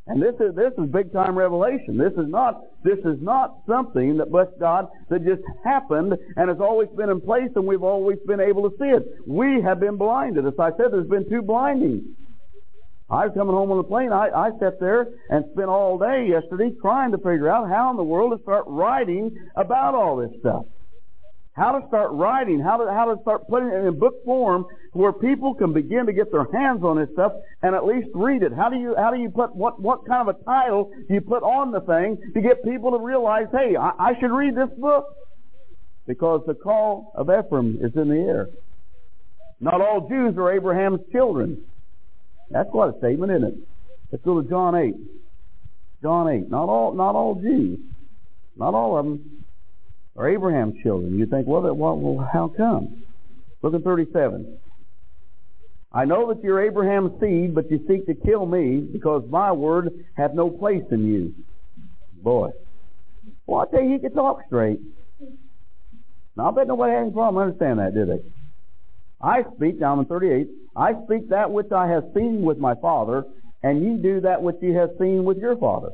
And 0.07 0.21
this 0.21 0.35
is 0.39 0.53
this 0.53 0.71
is 0.77 0.87
big 0.91 1.11
time 1.11 1.35
revelation. 1.35 1.97
This 1.97 2.13
is 2.13 2.29
not 2.29 2.61
this 2.83 2.99
is 2.99 3.19
not 3.21 3.57
something 3.67 4.17
that 4.17 4.31
bless 4.31 4.49
God 4.59 4.87
that 5.09 5.25
just 5.25 5.41
happened 5.63 6.13
and 6.37 6.47
has 6.47 6.59
always 6.59 6.89
been 6.95 7.09
in 7.09 7.19
place 7.19 7.49
and 7.55 7.65
we've 7.65 7.81
always 7.81 8.19
been 8.27 8.39
able 8.39 8.69
to 8.69 8.77
see 8.77 8.85
it. 8.85 9.03
We 9.25 9.63
have 9.63 9.79
been 9.79 9.97
blinded. 9.97 10.45
As 10.45 10.53
I 10.59 10.69
said, 10.77 10.91
there's 10.91 11.07
been 11.07 11.27
two 11.27 11.41
blindings. 11.41 12.03
I 13.09 13.27
was 13.27 13.33
coming 13.35 13.53
home 13.53 13.69
on 13.71 13.77
the 13.77 13.83
plane. 13.83 14.11
I, 14.11 14.29
I 14.29 14.49
sat 14.59 14.79
there 14.79 15.07
and 15.29 15.45
spent 15.53 15.69
all 15.69 15.99
day 15.99 16.27
yesterday 16.27 16.71
trying 16.81 17.11
to 17.11 17.17
figure 17.17 17.49
out 17.49 17.69
how 17.69 17.91
in 17.91 17.97
the 17.97 18.03
world 18.03 18.35
to 18.35 18.41
start 18.41 18.65
writing 18.67 19.35
about 19.55 19.93
all 19.93 20.17
this 20.17 20.31
stuff 20.39 20.65
how 21.55 21.79
to 21.79 21.87
start 21.87 22.11
writing, 22.11 22.59
how 22.59 22.77
to, 22.77 22.91
how 22.91 23.13
to 23.13 23.21
start 23.21 23.47
putting 23.47 23.69
it 23.69 23.85
in 23.85 23.97
book 23.97 24.23
form 24.25 24.65
where 24.91 25.13
people 25.13 25.55
can 25.55 25.71
begin 25.71 26.05
to 26.05 26.13
get 26.13 26.29
their 26.31 26.45
hands 26.51 26.83
on 26.83 26.97
this 26.97 27.09
stuff 27.13 27.31
and 27.61 27.73
at 27.73 27.85
least 27.85 28.09
read 28.13 28.43
it. 28.43 28.51
How 28.53 28.69
do 28.69 28.75
you, 28.75 28.93
how 28.97 29.11
do 29.11 29.19
you 29.19 29.29
put, 29.29 29.55
what, 29.55 29.81
what 29.81 30.05
kind 30.05 30.27
of 30.27 30.35
a 30.35 30.43
title 30.43 30.91
do 31.07 31.13
you 31.13 31.21
put 31.21 31.43
on 31.43 31.71
the 31.71 31.79
thing 31.81 32.17
to 32.33 32.41
get 32.41 32.63
people 32.65 32.91
to 32.91 32.99
realize, 32.99 33.47
hey, 33.53 33.77
I, 33.77 33.91
I 33.97 34.19
should 34.19 34.31
read 34.31 34.55
this 34.55 34.69
book? 34.77 35.05
Because 36.05 36.41
the 36.45 36.55
call 36.55 37.13
of 37.15 37.29
Ephraim 37.29 37.79
is 37.81 37.95
in 37.95 38.09
the 38.09 38.19
air. 38.19 38.49
Not 39.61 39.79
all 39.79 40.09
Jews 40.09 40.35
are 40.37 40.51
Abraham's 40.51 40.99
children. 41.11 41.63
That's 42.49 42.69
quite 42.69 42.93
a 42.93 42.97
statement, 42.99 43.31
isn't 43.31 43.47
it? 43.47 43.55
Let's 44.11 44.23
go 44.23 44.41
to 44.41 44.47
John 44.47 44.75
8. 44.75 44.95
John 46.01 46.29
8. 46.29 46.49
Not 46.49 46.69
all, 46.69 46.93
not 46.93 47.15
all 47.15 47.35
Jews. 47.35 47.79
Not 48.57 48.73
all 48.73 48.97
of 48.97 49.05
them 49.05 49.43
are 50.15 50.29
Abraham's 50.29 50.81
children. 50.81 51.17
You 51.17 51.25
think, 51.25 51.47
well, 51.47 51.63
that, 51.63 51.73
well, 51.73 52.29
how 52.31 52.47
come? 52.47 53.03
Look 53.61 53.73
at 53.73 53.83
37. 53.83 54.57
I 55.91 56.05
know 56.05 56.33
that 56.33 56.43
you're 56.43 56.61
Abraham's 56.61 57.19
seed, 57.21 57.55
but 57.55 57.71
you 57.71 57.83
seek 57.87 58.05
to 58.07 58.13
kill 58.13 58.45
me 58.45 58.79
because 58.79 59.23
my 59.29 59.51
word 59.51 60.05
hath 60.15 60.33
no 60.33 60.49
place 60.49 60.83
in 60.91 61.07
you. 61.07 61.33
Boy. 62.21 62.49
Well, 63.47 63.61
I 63.61 63.71
tell 63.71 63.83
you, 63.83 63.93
he 63.93 63.99
can 63.99 64.13
talk 64.13 64.41
straight. 64.47 64.79
Now, 66.35 66.49
I 66.49 66.51
bet 66.51 66.67
nobody 66.67 66.93
had 66.93 67.03
any 67.03 67.11
problem 67.11 67.41
understand 67.41 67.79
that, 67.79 67.93
did 67.93 68.09
they? 68.09 68.21
I 69.21 69.43
speak, 69.55 69.79
now 69.79 69.93
I'm 69.93 69.99
in 69.99 70.05
38, 70.05 70.47
I 70.75 70.93
speak 71.05 71.29
that 71.29 71.51
which 71.51 71.71
I 71.71 71.87
have 71.87 72.05
seen 72.13 72.41
with 72.41 72.57
my 72.57 72.75
father, 72.75 73.25
and 73.63 73.83
you 73.83 73.97
do 73.97 74.21
that 74.21 74.41
which 74.41 74.57
you 74.61 74.75
have 74.77 74.91
seen 74.99 75.23
with 75.23 75.37
your 75.37 75.55
father. 75.57 75.91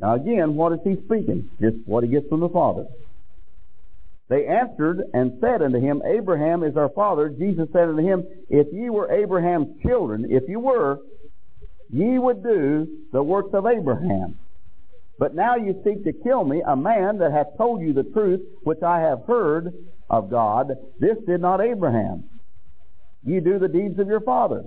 Now 0.00 0.14
again, 0.14 0.56
what 0.56 0.72
is 0.72 0.80
he 0.84 0.96
speaking? 1.04 1.50
Just 1.60 1.76
what 1.86 2.04
he 2.04 2.10
gets 2.10 2.28
from 2.28 2.40
the 2.40 2.48
Father. 2.48 2.86
They 4.28 4.46
answered 4.46 5.02
and 5.12 5.38
said 5.40 5.62
unto 5.62 5.78
him, 5.78 6.02
Abraham 6.04 6.62
is 6.62 6.76
our 6.76 6.88
father. 6.88 7.28
Jesus 7.28 7.68
said 7.72 7.88
unto 7.88 8.02
him, 8.02 8.24
If 8.48 8.68
ye 8.72 8.88
were 8.88 9.10
Abraham's 9.12 9.80
children, 9.82 10.26
if 10.30 10.48
you 10.48 10.60
were, 10.60 10.98
ye 11.90 12.18
would 12.18 12.42
do 12.42 12.88
the 13.12 13.22
works 13.22 13.50
of 13.52 13.66
Abraham. 13.66 14.38
But 15.18 15.34
now 15.34 15.56
you 15.56 15.80
seek 15.84 16.04
to 16.04 16.12
kill 16.12 16.44
me, 16.44 16.62
a 16.66 16.74
man 16.74 17.18
that 17.18 17.32
hath 17.32 17.56
told 17.56 17.82
you 17.82 17.92
the 17.92 18.02
truth, 18.02 18.40
which 18.62 18.82
I 18.82 19.00
have 19.00 19.24
heard 19.26 19.72
of 20.10 20.30
God. 20.30 20.72
This 20.98 21.18
did 21.26 21.40
not 21.40 21.60
Abraham. 21.60 22.24
Ye 23.24 23.40
do 23.40 23.58
the 23.58 23.68
deeds 23.68 23.98
of 23.98 24.06
your 24.06 24.20
father. 24.20 24.64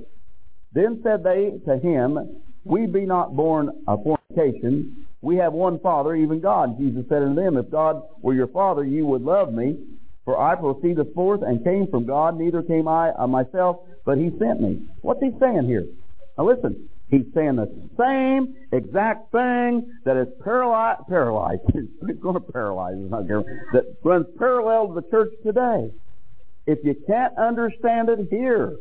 Then 0.74 1.00
said 1.04 1.24
they 1.24 1.60
to 1.66 1.78
him, 1.78 2.42
We 2.64 2.86
be 2.86 3.06
not 3.06 3.36
born 3.36 3.84
of 3.88 4.04
fornication. 4.04 5.06
We 5.22 5.38
have 5.38 5.54
one 5.54 5.80
Father, 5.80 6.16
even 6.16 6.40
God. 6.40 6.78
Jesus 6.78 7.06
said 7.10 7.24
unto 7.24 7.42
them, 7.42 7.58
If 7.58 7.72
God 7.72 8.04
were 8.22 8.34
your 8.34 8.48
Father, 8.48 8.84
you 8.84 9.06
would 9.06 9.22
love 9.22 9.54
me. 9.54 9.78
For 10.26 10.38
I 10.38 10.56
proceeded 10.56 11.14
forth 11.16 11.42
and 11.42 11.64
came 11.64 11.88
from 11.88 12.06
God, 12.06 12.38
neither 12.38 12.62
came 12.62 12.88
I 12.88 13.12
of 13.12 13.30
myself, 13.30 13.78
but 14.06 14.18
he 14.18 14.30
sent 14.38 14.60
me. 14.60 14.86
What's 15.02 15.22
he 15.22 15.32
saying 15.40 15.68
here? 15.68 15.86
Now 16.38 16.50
listen, 16.50 16.90
he's 17.10 17.26
saying 17.34 17.56
the 17.56 17.72
same 17.98 18.54
exact 18.74 19.32
thing 19.32 19.90
that 20.04 20.18
is 20.18 20.28
paralyzed, 20.44 21.08
paralyzed, 21.08 21.62
it's 21.74 22.20
going 22.20 22.34
to 22.34 22.42
paralyze, 22.42 22.96
going 23.10 23.46
that 23.72 23.96
runs 24.04 24.26
parallel 24.38 24.90
to 24.90 24.96
the 24.96 25.10
church 25.10 25.32
today. 25.46 25.92
If 26.68 26.80
you 26.84 26.96
can't 27.08 27.38
understand 27.38 28.10
it 28.10 28.28
here, 28.30 28.78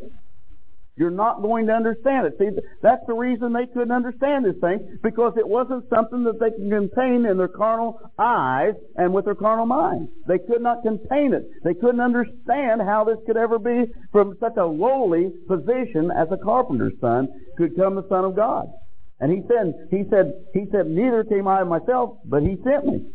you're 0.97 1.11
not 1.11 1.43
going 1.43 1.67
to 1.67 1.75
understand 1.75 2.27
it. 2.27 2.37
See, 2.39 2.49
that's 2.83 3.03
the 3.07 3.13
reason 3.13 3.53
they 3.53 3.67
couldn't 3.67 3.93
understand 3.93 4.45
this 4.45 4.57
thing, 4.61 4.99
because 5.03 5.35
it 5.37 5.47
wasn't 5.47 5.89
something 5.91 6.25
that 6.25 6.41
they 6.41 6.51
could 6.51 6.71
contain 6.71 7.27
in 7.27 7.37
their 7.37 7.49
carnal 7.49 8.01
eyes 8.19 8.73
and 8.97 9.13
with 9.13 9.27
their 9.27 9.35
carnal 9.35 9.67
mind. 9.67 10.09
They 10.27 10.39
could 10.39 10.63
not 10.63 10.83
contain 10.83 11.35
it. 11.35 11.49
They 11.65 11.75
couldn't 11.75 12.01
understand 12.01 12.81
how 12.81 13.05
this 13.05 13.19
could 13.27 13.37
ever 13.37 13.59
be 13.59 13.93
from 14.11 14.37
such 14.41 14.57
a 14.57 14.65
lowly 14.65 15.33
position 15.47 16.11
as 16.11 16.29
a 16.33 16.39
carpenter's 16.43 16.99
son 17.01 17.29
could 17.59 17.77
come 17.77 17.95
the 17.95 18.09
son 18.09 18.25
of 18.25 18.35
God. 18.35 18.73
And 19.21 19.31
he 19.31 19.43
said, 19.49 19.89
he 19.91 20.05
said, 20.11 20.33
he 20.55 20.65
said, 20.73 20.87
neither 20.87 21.25
came 21.25 21.47
I 21.47 21.63
myself, 21.65 22.19
but 22.25 22.43
he 22.43 22.57
sent 22.65 22.87
me. 22.87 23.07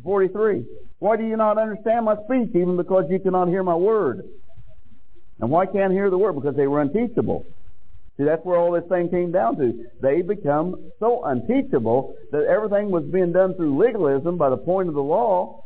43. 0.00 0.64
Why 0.98 1.16
do 1.16 1.24
you 1.24 1.36
not 1.36 1.58
understand 1.58 2.04
my 2.04 2.16
speech, 2.24 2.50
even 2.54 2.76
because 2.76 3.04
you 3.10 3.18
cannot 3.18 3.48
hear 3.48 3.62
my 3.62 3.74
word? 3.74 4.28
And 5.40 5.50
why 5.50 5.66
can't 5.66 5.92
hear 5.92 6.10
the 6.10 6.18
word? 6.18 6.34
Because 6.34 6.56
they 6.56 6.66
were 6.66 6.80
unteachable. 6.80 7.44
See, 8.16 8.24
that's 8.24 8.44
where 8.44 8.58
all 8.58 8.72
this 8.72 8.84
thing 8.88 9.08
came 9.08 9.32
down 9.32 9.56
to. 9.56 9.86
They 10.00 10.22
become 10.22 10.92
so 11.00 11.24
unteachable 11.24 12.14
that 12.30 12.44
everything 12.44 12.90
was 12.90 13.04
being 13.04 13.32
done 13.32 13.54
through 13.54 13.78
legalism 13.82 14.36
by 14.36 14.50
the 14.50 14.56
point 14.56 14.88
of 14.88 14.94
the 14.94 15.02
law, 15.02 15.64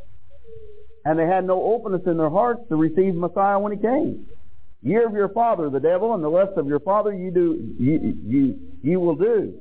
and 1.05 1.19
they 1.19 1.27
had 1.27 1.45
no 1.45 1.61
openness 1.61 2.03
in 2.05 2.17
their 2.17 2.29
hearts 2.29 2.61
to 2.69 2.75
receive 2.75 3.15
Messiah 3.15 3.59
when 3.59 3.73
he 3.73 3.77
came. 3.77 4.27
Year 4.81 5.05
of 5.07 5.13
your 5.13 5.29
father, 5.29 5.69
the 5.69 5.79
devil, 5.79 6.13
and 6.13 6.23
the 6.23 6.29
lust 6.29 6.57
of 6.57 6.67
your 6.67 6.79
father, 6.79 7.13
you 7.13 7.31
do, 7.31 7.75
you, 7.79 8.17
you, 8.25 8.59
you 8.81 8.99
will 8.99 9.15
do. 9.15 9.53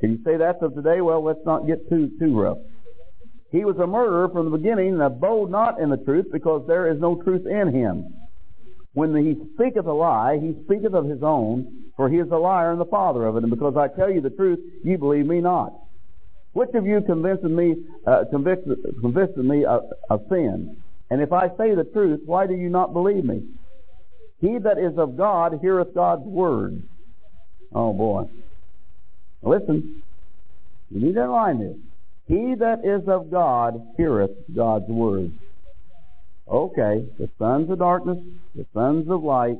Can 0.00 0.12
you 0.12 0.18
say 0.24 0.36
that 0.36 0.62
of 0.62 0.74
today? 0.74 1.00
Well, 1.00 1.22
let's 1.22 1.44
not 1.44 1.66
get 1.66 1.88
too, 1.88 2.10
too 2.18 2.38
rough. 2.38 2.58
He 3.54 3.64
was 3.64 3.76
a 3.78 3.86
murderer 3.86 4.28
from 4.30 4.50
the 4.50 4.58
beginning 4.58 4.94
and 4.94 5.02
abode 5.02 5.48
not 5.48 5.78
in 5.78 5.88
the 5.88 5.96
truth 5.96 6.26
because 6.32 6.66
there 6.66 6.90
is 6.90 7.00
no 7.00 7.22
truth 7.22 7.46
in 7.46 7.72
him. 7.72 8.12
When 8.94 9.14
he 9.14 9.40
speaketh 9.54 9.86
a 9.86 9.92
lie, 9.92 10.40
he 10.42 10.56
speaketh 10.64 10.92
of 10.92 11.04
his 11.04 11.22
own, 11.22 11.84
for 11.96 12.08
he 12.08 12.16
is 12.16 12.28
a 12.32 12.36
liar 12.36 12.72
and 12.72 12.80
the 12.80 12.84
father 12.84 13.24
of 13.24 13.36
it. 13.36 13.44
And 13.44 13.50
because 13.50 13.76
I 13.76 13.86
tell 13.86 14.10
you 14.10 14.20
the 14.20 14.30
truth, 14.30 14.58
you 14.82 14.98
believe 14.98 15.26
me 15.26 15.40
not. 15.40 15.72
Which 16.52 16.70
of 16.74 16.84
you 16.84 17.00
convinces 17.02 17.48
me, 17.48 17.76
uh, 18.04 18.24
me 18.32 19.64
of, 19.64 19.82
of 20.10 20.22
sin? 20.28 20.76
And 21.10 21.22
if 21.22 21.32
I 21.32 21.46
say 21.56 21.76
the 21.76 21.88
truth, 21.92 22.22
why 22.26 22.48
do 22.48 22.54
you 22.54 22.68
not 22.68 22.92
believe 22.92 23.24
me? 23.24 23.44
He 24.40 24.58
that 24.58 24.78
is 24.78 24.98
of 24.98 25.16
God 25.16 25.60
heareth 25.62 25.94
God's 25.94 26.24
word. 26.24 26.82
Oh 27.72 27.92
boy. 27.92 28.24
Listen. 29.42 30.02
You 30.90 31.06
need 31.06 31.14
to 31.14 31.30
line 31.30 31.60
this. 31.60 31.76
He 32.26 32.54
that 32.58 32.84
is 32.84 33.06
of 33.08 33.30
God 33.30 33.80
heareth 33.96 34.30
God's 34.54 34.88
word. 34.88 35.32
Okay, 36.48 37.06
the 37.18 37.28
sons 37.38 37.70
of 37.70 37.78
darkness, 37.78 38.18
the 38.54 38.66
sons 38.74 39.08
of 39.10 39.22
light, 39.22 39.56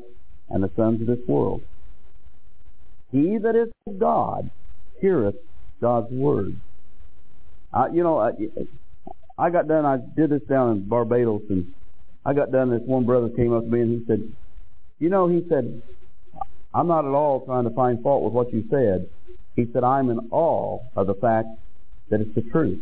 and 0.50 0.62
the 0.62 0.70
sons 0.76 1.00
of 1.00 1.06
this 1.06 1.26
world. 1.26 1.62
He 3.10 3.38
that 3.38 3.54
is 3.54 3.68
of 3.86 3.98
God 3.98 4.50
heareth 5.00 5.36
God's 5.80 6.10
word. 6.10 6.56
Uh, 7.72 7.88
you 7.92 8.02
know, 8.02 8.18
I, 8.18 8.32
I 9.36 9.50
got 9.50 9.68
done, 9.68 9.84
I 9.84 9.98
did 10.16 10.30
this 10.30 10.42
down 10.48 10.72
in 10.72 10.88
Barbados, 10.88 11.42
and 11.50 11.66
I 12.24 12.32
got 12.32 12.50
done, 12.50 12.70
this 12.70 12.82
one 12.84 13.04
brother 13.04 13.28
came 13.28 13.52
up 13.52 13.64
to 13.64 13.70
me 13.70 13.80
and 13.80 14.00
he 14.00 14.06
said, 14.06 14.22
you 14.98 15.10
know, 15.10 15.28
he 15.28 15.44
said, 15.48 15.82
I'm 16.72 16.86
not 16.86 17.04
at 17.04 17.10
all 17.10 17.44
trying 17.44 17.64
to 17.64 17.70
find 17.70 18.02
fault 18.02 18.24
with 18.24 18.32
what 18.32 18.52
you 18.52 18.64
said. 18.70 19.08
He 19.54 19.66
said, 19.72 19.84
I'm 19.84 20.10
in 20.10 20.18
awe 20.30 20.80
of 20.96 21.06
the 21.06 21.14
fact 21.14 21.48
that 22.10 22.20
it's 22.20 22.34
the 22.34 22.42
truth. 22.42 22.80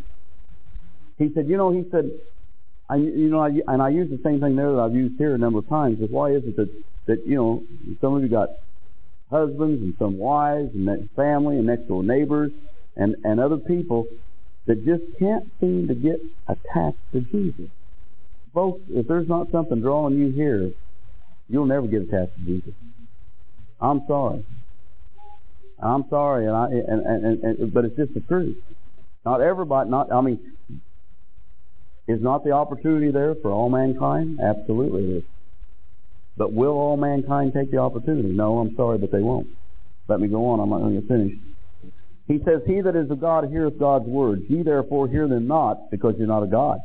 He 1.18 1.30
said, 1.34 1.48
you 1.48 1.56
know, 1.56 1.70
he 1.70 1.84
said, 1.90 2.10
I, 2.88 2.96
you 2.96 3.30
know, 3.30 3.40
I, 3.40 3.50
and 3.68 3.80
I 3.80 3.90
use 3.90 4.10
the 4.10 4.20
same 4.22 4.40
thing 4.40 4.56
there 4.56 4.72
that 4.72 4.80
I've 4.80 4.94
used 4.94 5.16
here 5.18 5.34
a 5.34 5.38
number 5.38 5.60
of 5.60 5.68
times. 5.68 6.00
Is 6.00 6.10
why 6.10 6.32
is 6.32 6.42
it 6.44 6.56
that 6.56 6.70
that 7.06 7.26
you 7.26 7.36
know 7.36 7.62
some 8.00 8.14
of 8.14 8.22
you 8.22 8.28
got 8.28 8.50
husbands 9.30 9.82
and 9.82 9.94
some 9.98 10.18
wives 10.18 10.70
and 10.74 11.10
family 11.16 11.56
and 11.56 11.66
next 11.66 11.88
door 11.88 12.02
neighbors 12.02 12.52
and 12.96 13.16
and 13.24 13.40
other 13.40 13.56
people 13.56 14.06
that 14.66 14.84
just 14.84 15.02
can't 15.18 15.50
seem 15.60 15.88
to 15.88 15.94
get 15.94 16.20
attached 16.48 16.98
to 17.12 17.20
Jesus. 17.20 17.70
Folks, 18.54 18.80
if 18.90 19.08
there's 19.08 19.28
not 19.28 19.50
something 19.50 19.80
drawing 19.80 20.18
you 20.18 20.30
here, 20.30 20.70
you'll 21.48 21.66
never 21.66 21.86
get 21.86 22.02
attached 22.02 22.34
to 22.36 22.44
Jesus. 22.44 22.74
I'm 23.80 24.02
sorry. 24.06 24.44
I'm 25.82 26.04
sorry, 26.10 26.46
and 26.46 26.54
I 26.54 26.66
and, 26.66 27.24
and, 27.24 27.42
and 27.42 27.72
but 27.72 27.84
it's 27.84 27.96
just 27.96 28.14
the 28.14 28.20
truth. 28.20 28.56
Not 29.24 29.40
everybody. 29.40 29.90
Not 29.90 30.12
I 30.12 30.20
mean, 30.20 30.52
is 32.08 32.20
not 32.20 32.44
the 32.44 32.52
opportunity 32.52 33.10
there 33.10 33.34
for 33.36 33.50
all 33.50 33.68
mankind? 33.68 34.40
Absolutely 34.42 35.04
it 35.04 35.16
is. 35.18 35.24
But 36.36 36.52
will 36.52 36.72
all 36.72 36.96
mankind 36.96 37.52
take 37.54 37.70
the 37.70 37.78
opportunity? 37.78 38.30
No, 38.30 38.58
I'm 38.58 38.74
sorry, 38.74 38.98
but 38.98 39.12
they 39.12 39.20
won't. 39.20 39.48
Let 40.08 40.20
me 40.20 40.28
go 40.28 40.46
on. 40.46 40.60
I'm 40.60 40.70
not 40.70 40.80
going 40.80 41.00
to 41.00 41.06
finish. 41.06 41.34
He 42.26 42.38
says, 42.44 42.62
He 42.66 42.80
that 42.80 42.96
is 42.96 43.10
of 43.10 43.20
God 43.20 43.48
heareth 43.50 43.78
God's 43.78 44.06
words. 44.06 44.42
Ye 44.48 44.62
therefore 44.62 45.08
hear 45.08 45.28
them 45.28 45.46
not, 45.46 45.90
because 45.90 46.14
you're 46.18 46.26
not 46.26 46.42
a 46.42 46.46
God. 46.46 46.78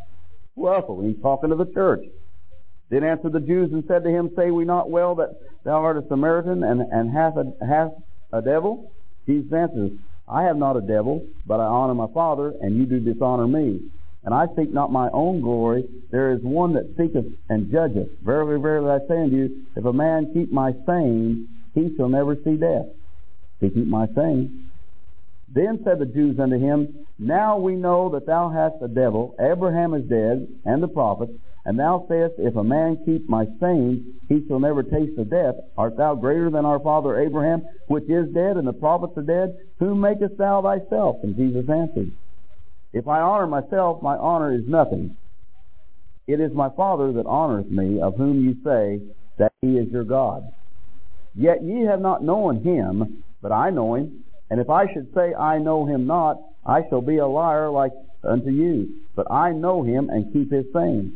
Well, 0.56 1.02
he's 1.04 1.22
talking 1.22 1.50
to 1.50 1.56
the 1.56 1.72
church. 1.74 2.04
Then 2.90 3.04
answered 3.04 3.34
the 3.34 3.40
Jews 3.40 3.72
and 3.72 3.84
said 3.88 4.04
to 4.04 4.10
him, 4.10 4.32
Say 4.36 4.52
we 4.52 4.66
not 4.66 4.90
well 4.90 5.16
that 5.16 5.36
thou 5.64 5.84
art 5.84 5.98
a 5.98 6.08
Samaritan 6.08 6.64
and, 6.64 6.82
and 6.82 7.12
hast 7.12 7.38
a, 7.38 7.66
hast 7.66 7.94
a 8.32 8.42
devil? 8.42 8.92
Jesus 9.26 9.52
answers, 9.52 9.92
I 10.28 10.44
have 10.44 10.58
not 10.58 10.76
a 10.76 10.82
devil, 10.82 11.26
but 11.46 11.60
I 11.60 11.66
honor 11.66 11.94
my 11.94 12.08
Father, 12.14 12.54
and 12.62 12.76
you 12.76 12.86
do 12.86 13.00
dishonor 13.00 13.48
me. 13.48 13.80
And 14.24 14.34
I 14.34 14.48
seek 14.58 14.74
not 14.74 14.92
my 14.92 15.10
own 15.14 15.40
glory. 15.40 15.86
There 16.12 16.34
is 16.34 16.42
one 16.42 16.74
that 16.74 16.94
seeketh 16.98 17.32
and 17.50 17.72
judgeth. 17.72 18.10
Verily, 18.24 18.62
verily, 18.62 18.92
I 18.92 19.08
say 19.08 19.22
unto 19.22 19.36
you, 19.36 19.68
if 19.76 19.86
a 19.86 19.94
man 19.94 20.32
keep 20.34 20.52
my 20.52 20.74
saying, 20.86 21.48
he 21.74 21.96
shall 21.96 22.10
never 22.10 22.36
see 22.44 22.58
death. 22.58 22.88
He 23.62 23.70
keep 23.70 23.88
my 23.88 24.08
saying. 24.16 24.67
Then 25.54 25.82
said 25.84 26.00
the 26.00 26.06
Jews 26.06 26.40
unto 26.40 26.60
him, 26.60 27.06
Now 27.18 27.58
we 27.58 27.76
know 27.76 28.10
that 28.10 28.26
thou 28.26 28.50
hast 28.50 28.84
a 28.84 28.88
devil. 28.88 29.36
Abraham 29.40 29.94
is 29.94 30.04
dead, 30.10 30.48
and 30.66 30.84
the 30.84 30.88
prophets. 30.88 31.32
And 31.66 31.80
thou 31.80 32.06
sayest, 32.10 32.36
If 32.38 32.56
a 32.56 32.64
man 32.64 33.04
keep 33.06 33.30
my 33.30 33.46
sayings, 33.60 34.00
he 34.30 34.46
shall 34.48 34.60
never 34.60 34.84
taste 34.84 35.18
of 35.18 35.30
death. 35.30 35.56
Art 35.78 35.98
thou 35.98 36.16
greater 36.16 36.50
than 36.50 36.66
our 36.66 36.80
father 36.80 37.20
Abraham, 37.20 37.64
which 37.88 38.10
is 38.10 38.34
dead, 38.34 38.58
and 38.58 38.68
the 38.68 38.74
prophets 38.74 39.14
are 39.18 39.22
dead? 39.22 39.58
Whom 39.80 40.02
makest 40.02 40.38
thou 40.38 40.62
thyself? 40.62 41.18
And 41.24 41.36
Jesus 41.36 41.70
answered, 41.70 42.12
If 42.94 43.08
I 43.08 43.20
honor 43.20 43.48
myself, 43.48 44.02
my 44.02 44.16
honor 44.16 44.54
is 44.54 44.68
nothing. 44.68 45.16
It 46.28 46.42
is 46.42 46.52
my 46.54 46.70
Father 46.76 47.14
that 47.14 47.26
honoreth 47.26 47.70
me, 47.70 48.02
of 48.02 48.16
whom 48.18 48.44
you 48.44 48.56
say 48.64 49.02
that 49.38 49.54
he 49.62 49.78
is 49.78 49.90
your 49.92 50.04
God. 50.04 50.44
Yet 51.36 51.64
ye 51.64 51.86
have 51.86 52.02
not 52.02 52.24
known 52.24 52.64
him, 52.64 53.24
but 53.42 53.52
I 53.52 53.70
know 53.70 53.96
him. 53.96 54.24
And 54.50 54.60
if 54.60 54.70
I 54.70 54.92
should 54.94 55.14
say 55.14 55.34
I 55.34 55.58
know 55.58 55.86
him 55.86 56.08
not, 56.08 56.38
I 56.66 56.82
shall 56.90 57.02
be 57.02 57.18
a 57.18 57.28
liar 57.28 57.70
like 57.70 57.92
unto 58.24 58.50
you. 58.50 59.02
But 59.16 59.32
I 59.32 59.52
know 59.52 59.84
him 59.84 60.10
and 60.10 60.32
keep 60.34 60.52
his 60.52 60.66
sayings. 60.74 61.14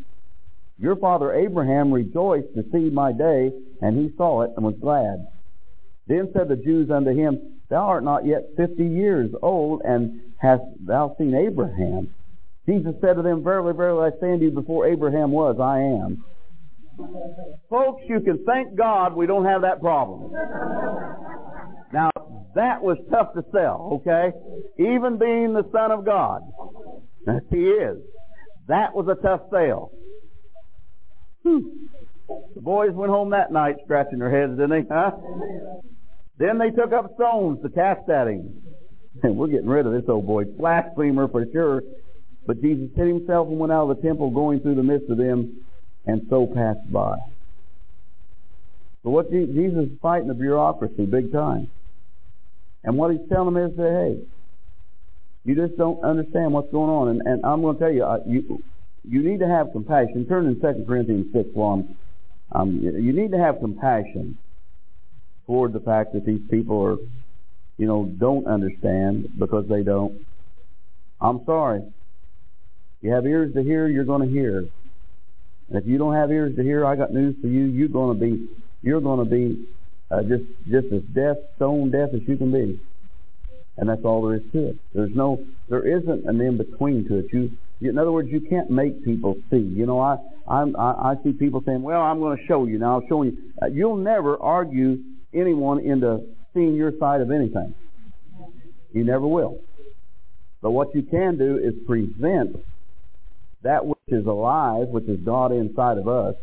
Your 0.77 0.95
father 0.95 1.33
Abraham 1.33 1.91
rejoiced 1.91 2.55
to 2.55 2.63
see 2.71 2.89
my 2.89 3.11
day, 3.11 3.51
and 3.81 3.97
he 3.97 4.15
saw 4.17 4.41
it 4.41 4.51
and 4.55 4.65
was 4.65 4.75
glad. 4.81 5.27
Then 6.07 6.31
said 6.33 6.49
the 6.49 6.55
Jews 6.55 6.89
unto 6.89 7.11
him, 7.11 7.59
Thou 7.69 7.85
art 7.85 8.03
not 8.03 8.25
yet 8.25 8.49
fifty 8.57 8.85
years 8.85 9.29
old, 9.41 9.81
and 9.85 10.19
hast 10.37 10.63
thou 10.85 11.15
seen 11.17 11.35
Abraham? 11.35 12.13
Jesus 12.65 12.93
said 12.99 13.15
to 13.15 13.21
them, 13.21 13.43
Verily, 13.43 13.73
verily, 13.73 14.11
I 14.11 14.19
say 14.19 14.33
unto 14.33 14.45
you, 14.45 14.51
before 14.51 14.87
Abraham 14.87 15.31
was, 15.31 15.57
I 15.59 15.79
am. 15.79 16.25
Folks, 17.69 18.03
you 18.07 18.19
can 18.19 18.43
thank 18.45 18.75
God 18.75 19.15
we 19.15 19.25
don't 19.25 19.45
have 19.45 19.61
that 19.61 19.81
problem. 19.81 20.31
Now, 21.93 22.09
that 22.55 22.81
was 22.81 22.97
tough 23.09 23.33
to 23.33 23.43
sell, 23.51 24.01
okay? 24.01 24.31
Even 24.77 25.17
being 25.17 25.53
the 25.53 25.67
Son 25.71 25.91
of 25.91 26.05
God. 26.05 26.41
He 27.49 27.65
is. 27.65 27.97
That 28.67 28.95
was 28.95 29.07
a 29.07 29.21
tough 29.21 29.41
sale. 29.51 29.91
Whew. 31.43 31.89
The 32.55 32.61
boys 32.61 32.91
went 32.93 33.11
home 33.11 33.31
that 33.31 33.51
night 33.51 33.75
scratching 33.83 34.19
their 34.19 34.31
heads, 34.31 34.57
didn't 34.57 34.69
they? 34.69 34.93
Huh? 34.93 35.11
Then 36.37 36.57
they 36.57 36.69
took 36.69 36.93
up 36.93 37.13
stones 37.15 37.61
to 37.61 37.69
cast 37.69 38.09
at 38.09 38.27
him. 38.27 38.61
And 39.23 39.35
we're 39.37 39.47
getting 39.47 39.67
rid 39.67 39.85
of 39.85 39.93
this 39.93 40.07
old 40.07 40.25
boy. 40.25 40.45
Blasphemer 40.45 41.27
for 41.27 41.45
sure. 41.51 41.83
But 42.47 42.61
Jesus 42.61 42.89
hid 42.95 43.07
himself 43.07 43.47
and 43.47 43.59
went 43.59 43.71
out 43.71 43.89
of 43.89 43.97
the 43.97 44.01
temple 44.01 44.31
going 44.31 44.61
through 44.61 44.75
the 44.75 44.83
midst 44.83 45.09
of 45.09 45.17
them 45.17 45.63
and 46.05 46.21
so 46.29 46.47
passed 46.47 46.91
by. 46.91 47.17
So 49.03 49.09
what 49.09 49.29
Jesus 49.31 49.85
is 49.85 49.99
fighting 50.01 50.27
the 50.27 50.33
bureaucracy 50.33 51.05
big 51.05 51.31
time. 51.31 51.69
And 52.83 52.97
what 52.97 53.11
he's 53.11 53.27
telling 53.29 53.53
them 53.53 53.71
is 53.71 53.77
that, 53.77 53.91
hey, 53.91 54.23
you 55.43 55.55
just 55.55 55.77
don't 55.77 56.03
understand 56.03 56.53
what's 56.53 56.71
going 56.71 56.89
on. 56.89 57.07
And, 57.09 57.21
and 57.25 57.45
I'm 57.45 57.61
going 57.61 57.77
to 57.77 57.79
tell 57.79 57.91
you, 57.91 58.05
you, 58.27 58.63
you 59.03 59.23
need 59.23 59.39
to 59.39 59.47
have 59.47 59.71
compassion. 59.71 60.25
Turn 60.27 60.47
in 60.47 60.59
2 60.59 60.85
Corinthians 60.87 61.27
6 61.33 61.49
1. 61.53 61.95
Um, 62.53 62.79
you 62.81 63.13
need 63.13 63.31
to 63.31 63.37
have 63.37 63.59
compassion 63.59 64.37
toward 65.45 65.73
the 65.73 65.79
fact 65.79 66.13
that 66.13 66.25
these 66.25 66.41
people 66.49 66.81
are, 66.83 66.97
you 67.77 67.87
know, 67.87 68.05
don't 68.05 68.45
understand 68.45 69.29
because 69.39 69.65
they 69.67 69.83
don't. 69.83 70.25
I'm 71.19 71.43
sorry. 71.45 71.81
You 73.01 73.11
have 73.11 73.25
ears 73.25 73.53
to 73.55 73.63
hear, 73.63 73.87
you're 73.87 74.05
going 74.05 74.27
to 74.27 74.31
hear. 74.31 74.59
And 74.59 75.77
if 75.81 75.87
you 75.87 75.97
don't 75.97 76.13
have 76.13 76.31
ears 76.31 76.55
to 76.57 76.63
hear, 76.63 76.85
I 76.85 76.95
got 76.95 77.13
news 77.13 77.35
for 77.41 77.47
you. 77.47 77.65
You're 77.65 77.87
going 77.87 78.19
to 78.19 78.25
be, 78.25 78.47
you're 78.83 79.01
going 79.01 79.19
to 79.19 79.29
be 79.29 79.65
uh, 80.11 80.23
just 80.23 80.43
just 80.69 80.87
as 80.93 81.01
deaf, 81.13 81.37
stone 81.55 81.91
deaf 81.91 82.09
as 82.13 82.21
you 82.27 82.37
can 82.37 82.51
be, 82.51 82.79
and 83.77 83.89
that's 83.89 84.03
all 84.03 84.27
there 84.27 84.37
is 84.37 84.43
to 84.51 84.69
it. 84.69 84.75
There's 84.93 85.15
no, 85.15 85.43
there 85.69 85.85
isn't 85.85 86.25
an 86.25 86.41
in 86.41 86.57
between 86.57 87.07
to 87.07 87.19
it. 87.19 87.27
You, 87.31 87.51
you, 87.79 87.89
in 87.89 87.97
other 87.97 88.11
words, 88.11 88.29
you 88.29 88.41
can't 88.41 88.69
make 88.69 89.03
people 89.03 89.35
see. 89.49 89.57
You 89.57 89.85
know, 89.85 89.99
I 89.99 90.17
I'm, 90.47 90.75
I, 90.75 90.91
I 90.91 91.15
see 91.23 91.31
people 91.31 91.63
saying, 91.65 91.81
"Well, 91.81 92.01
I'm 92.01 92.19
going 92.19 92.37
to 92.37 92.45
show 92.45 92.65
you 92.65 92.77
now. 92.77 92.99
I'll 92.99 93.07
show 93.07 93.23
you." 93.23 93.37
Uh, 93.61 93.67
you'll 93.67 93.97
never 93.97 94.37
argue 94.37 94.99
anyone 95.33 95.79
into 95.79 96.21
seeing 96.53 96.75
your 96.75 96.91
side 96.99 97.21
of 97.21 97.31
anything. 97.31 97.73
You 98.91 99.05
never 99.05 99.25
will. 99.25 99.59
But 100.61 100.71
what 100.71 100.93
you 100.93 101.01
can 101.03 101.37
do 101.37 101.57
is 101.57 101.73
present 101.87 102.57
that 103.63 103.85
which 103.85 103.97
is 104.07 104.25
alive, 104.25 104.87
which 104.89 105.05
is 105.05 105.19
God 105.21 105.51
inside 105.51 105.97
of 105.97 106.07
us, 106.07 106.35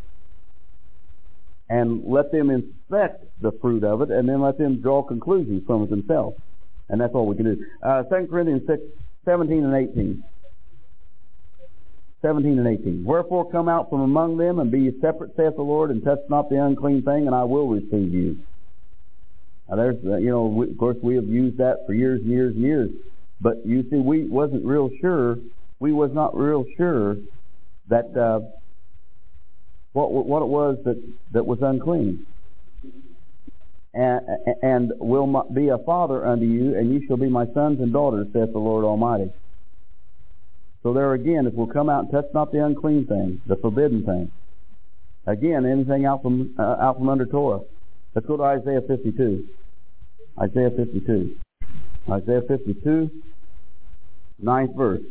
and 1.69 2.03
let 2.05 2.31
them 2.31 2.49
inspect 2.49 3.25
the 3.41 3.51
fruit 3.61 3.83
of 3.83 4.01
it, 4.01 4.09
and 4.09 4.27
then 4.27 4.41
let 4.41 4.57
them 4.57 4.81
draw 4.81 5.03
conclusions 5.03 5.63
from 5.67 5.83
it 5.83 5.89
themselves. 5.89 6.37
And 6.89 6.99
that's 6.99 7.13
all 7.13 7.27
we 7.27 7.35
can 7.35 7.45
do. 7.45 7.65
Uh, 7.83 8.03
2 8.03 8.27
Corinthians 8.29 8.63
6, 8.67 8.81
17 9.25 9.63
and 9.63 9.75
18. 9.75 10.23
17 12.21 12.59
and 12.59 12.67
18. 12.67 13.03
Wherefore 13.05 13.49
come 13.49 13.69
out 13.69 13.89
from 13.89 14.01
among 14.01 14.37
them, 14.37 14.59
and 14.59 14.71
be 14.71 14.81
ye 14.81 14.91
separate, 14.99 15.35
saith 15.37 15.55
the 15.55 15.61
Lord, 15.61 15.91
and 15.91 16.03
touch 16.03 16.19
not 16.29 16.49
the 16.49 16.63
unclean 16.63 17.03
thing, 17.03 17.27
and 17.27 17.35
I 17.35 17.43
will 17.43 17.67
receive 17.67 18.13
you. 18.13 18.39
Now 19.69 19.75
there's, 19.75 20.03
uh, 20.03 20.17
you 20.17 20.29
know, 20.31 20.45
we, 20.47 20.71
of 20.71 20.77
course 20.77 20.97
we 21.03 21.15
have 21.15 21.27
used 21.27 21.57
that 21.59 21.85
for 21.85 21.93
years 21.93 22.21
and 22.21 22.31
years 22.31 22.55
and 22.55 22.63
years. 22.63 22.89
But 23.39 23.65
you 23.65 23.83
see, 23.89 23.97
we 23.97 24.27
wasn't 24.27 24.65
real 24.65 24.89
sure, 24.99 25.37
we 25.79 25.93
was 25.93 26.11
not 26.13 26.35
real 26.35 26.65
sure 26.75 27.17
that 27.87 28.15
uh, 28.17 28.41
what 29.93 30.11
what 30.11 30.41
it 30.41 30.47
was 30.47 30.77
that 30.85 31.01
that 31.31 31.45
was 31.45 31.59
unclean. 31.61 32.25
And, 33.91 34.21
and 34.61 34.93
will 34.99 35.47
be 35.51 35.69
a 35.69 35.79
father 35.79 36.23
unto 36.23 36.45
you, 36.45 36.77
and 36.77 36.93
you 36.93 37.07
shall 37.07 37.17
be 37.17 37.27
my 37.27 37.45
sons 37.55 37.79
and 37.81 37.91
daughters, 37.91 38.27
saith 38.31 38.53
the 38.53 38.59
Lord 38.59 38.85
Almighty. 38.85 39.33
So 40.83 40.93
there 40.93 41.13
again, 41.13 41.47
if 41.47 41.55
we'll 41.55 41.67
come 41.67 41.89
out 41.89 42.03
and 42.03 42.11
touch 42.11 42.25
not 42.33 42.51
the 42.51 42.63
unclean 42.63 43.07
thing, 43.07 43.41
the 43.47 43.55
forbidden 43.55 44.05
thing. 44.05 44.31
Again, 45.25 45.65
anything 45.65 46.05
out 46.05 46.21
from 46.21 46.53
uh, 46.57 46.77
out 46.79 46.97
from 46.97 47.09
under 47.09 47.25
Torah. 47.25 47.61
Let's 48.13 48.27
go 48.27 48.37
to 48.37 48.43
Isaiah 48.43 48.81
52. 48.87 49.47
Isaiah 50.39 50.69
52. 50.69 51.35
Isaiah 52.11 52.41
52, 52.47 53.11
ninth 54.39 54.75
verse. 54.75 55.01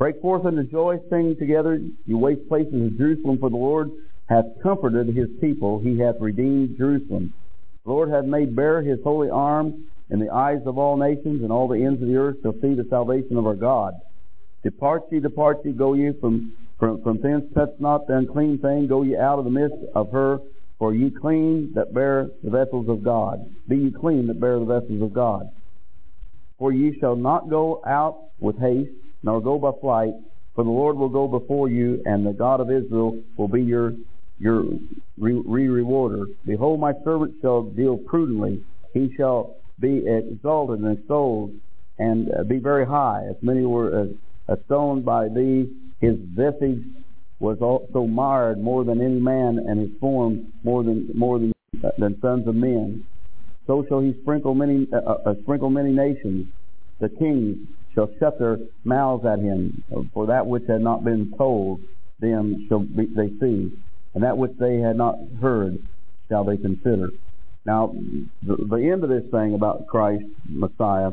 Break 0.00 0.22
forth 0.22 0.46
into 0.46 0.64
joy, 0.64 0.96
sing 1.10 1.36
together, 1.38 1.78
you 2.06 2.16
waste 2.16 2.48
places 2.48 2.72
of 2.72 2.96
Jerusalem, 2.96 3.36
for 3.38 3.50
the 3.50 3.56
Lord 3.56 3.90
hath 4.30 4.46
comforted 4.62 5.08
his 5.08 5.28
people, 5.42 5.78
he 5.78 5.98
hath 5.98 6.14
redeemed 6.18 6.78
Jerusalem. 6.78 7.34
The 7.84 7.90
Lord 7.90 8.08
hath 8.08 8.24
made 8.24 8.56
bare 8.56 8.80
his 8.80 8.98
holy 9.04 9.28
arm 9.28 9.84
in 10.08 10.18
the 10.18 10.30
eyes 10.30 10.62
of 10.64 10.78
all 10.78 10.96
nations, 10.96 11.42
and 11.42 11.52
all 11.52 11.68
the 11.68 11.84
ends 11.84 12.00
of 12.00 12.08
the 12.08 12.16
earth 12.16 12.36
shall 12.40 12.54
see 12.62 12.72
the 12.72 12.86
salvation 12.88 13.36
of 13.36 13.46
our 13.46 13.54
God. 13.54 13.92
Depart 14.64 15.02
ye, 15.10 15.20
depart 15.20 15.58
ye, 15.66 15.72
go 15.72 15.92
ye 15.92 16.12
from, 16.18 16.54
from, 16.78 17.02
from 17.02 17.20
thence, 17.20 17.44
touch 17.54 17.74
not 17.78 18.06
the 18.06 18.16
unclean 18.16 18.56
thing, 18.56 18.86
go 18.86 19.02
ye 19.02 19.18
out 19.18 19.38
of 19.38 19.44
the 19.44 19.50
midst 19.50 19.76
of 19.94 20.10
her, 20.12 20.38
for 20.78 20.94
ye 20.94 21.10
clean 21.10 21.72
that 21.74 21.92
bear 21.92 22.30
the 22.42 22.48
vessels 22.48 22.88
of 22.88 23.04
God. 23.04 23.54
Be 23.68 23.76
ye 23.76 23.90
clean 23.90 24.28
that 24.28 24.40
bear 24.40 24.58
the 24.58 24.64
vessels 24.64 25.02
of 25.02 25.12
God. 25.12 25.50
For 26.58 26.72
ye 26.72 26.98
shall 26.98 27.16
not 27.16 27.50
go 27.50 27.82
out 27.84 28.16
with 28.38 28.58
haste, 28.58 28.92
nor 29.22 29.40
go 29.40 29.58
by 29.58 29.70
flight, 29.80 30.12
for 30.54 30.64
the 30.64 30.70
Lord 30.70 30.96
will 30.96 31.08
go 31.08 31.28
before 31.28 31.68
you, 31.68 32.02
and 32.04 32.26
the 32.26 32.32
God 32.32 32.60
of 32.60 32.70
Israel 32.70 33.20
will 33.36 33.48
be 33.48 33.62
your 33.62 33.94
your 34.38 34.64
re-rewarder. 35.18 36.26
Behold, 36.46 36.80
my 36.80 36.92
servant 37.04 37.34
shall 37.42 37.62
deal 37.62 37.98
prudently; 37.98 38.64
he 38.94 39.12
shall 39.16 39.56
be 39.78 40.02
exalted 40.06 40.80
and 40.80 40.98
extolled, 40.98 41.52
and 41.98 42.30
uh, 42.32 42.44
be 42.44 42.58
very 42.58 42.86
high. 42.86 43.26
As 43.28 43.36
many 43.42 43.64
were 43.66 44.08
uh, 44.48 44.56
stoned 44.66 45.04
by 45.04 45.28
thee, 45.28 45.70
his 46.00 46.16
visage 46.34 46.82
was 47.38 47.58
also 47.60 48.06
marred 48.06 48.60
more 48.60 48.84
than 48.84 49.00
any 49.00 49.20
man, 49.20 49.58
and 49.66 49.80
his 49.80 49.90
form 50.00 50.52
more 50.62 50.82
than 50.82 51.08
more 51.14 51.38
than, 51.38 51.52
uh, 51.84 51.90
than 51.98 52.20
sons 52.20 52.46
of 52.46 52.54
men. 52.54 53.04
so 53.66 53.84
shall 53.88 54.00
he 54.00 54.14
sprinkle 54.22 54.54
many, 54.54 54.86
uh, 54.92 55.34
sprinkle 55.42 55.70
many 55.70 55.90
nations. 55.90 56.46
The 57.00 57.08
kings 57.08 57.56
shall 57.94 58.10
shut 58.18 58.38
their 58.38 58.58
mouths 58.84 59.24
at 59.24 59.38
him, 59.38 59.82
for 60.12 60.26
that 60.26 60.46
which 60.46 60.64
had 60.68 60.80
not 60.80 61.04
been 61.04 61.32
told 61.36 61.80
them 62.20 62.66
shall 62.68 62.80
be, 62.80 63.06
they 63.06 63.28
see, 63.40 63.72
and 64.14 64.22
that 64.22 64.36
which 64.36 64.52
they 64.58 64.78
had 64.78 64.96
not 64.96 65.16
heard 65.40 65.78
shall 66.28 66.44
they 66.44 66.56
consider. 66.56 67.10
Now, 67.64 67.94
the, 68.42 68.56
the 68.56 68.90
end 68.90 69.04
of 69.04 69.10
this 69.10 69.24
thing 69.30 69.54
about 69.54 69.86
Christ, 69.86 70.24
Messiah, 70.48 71.12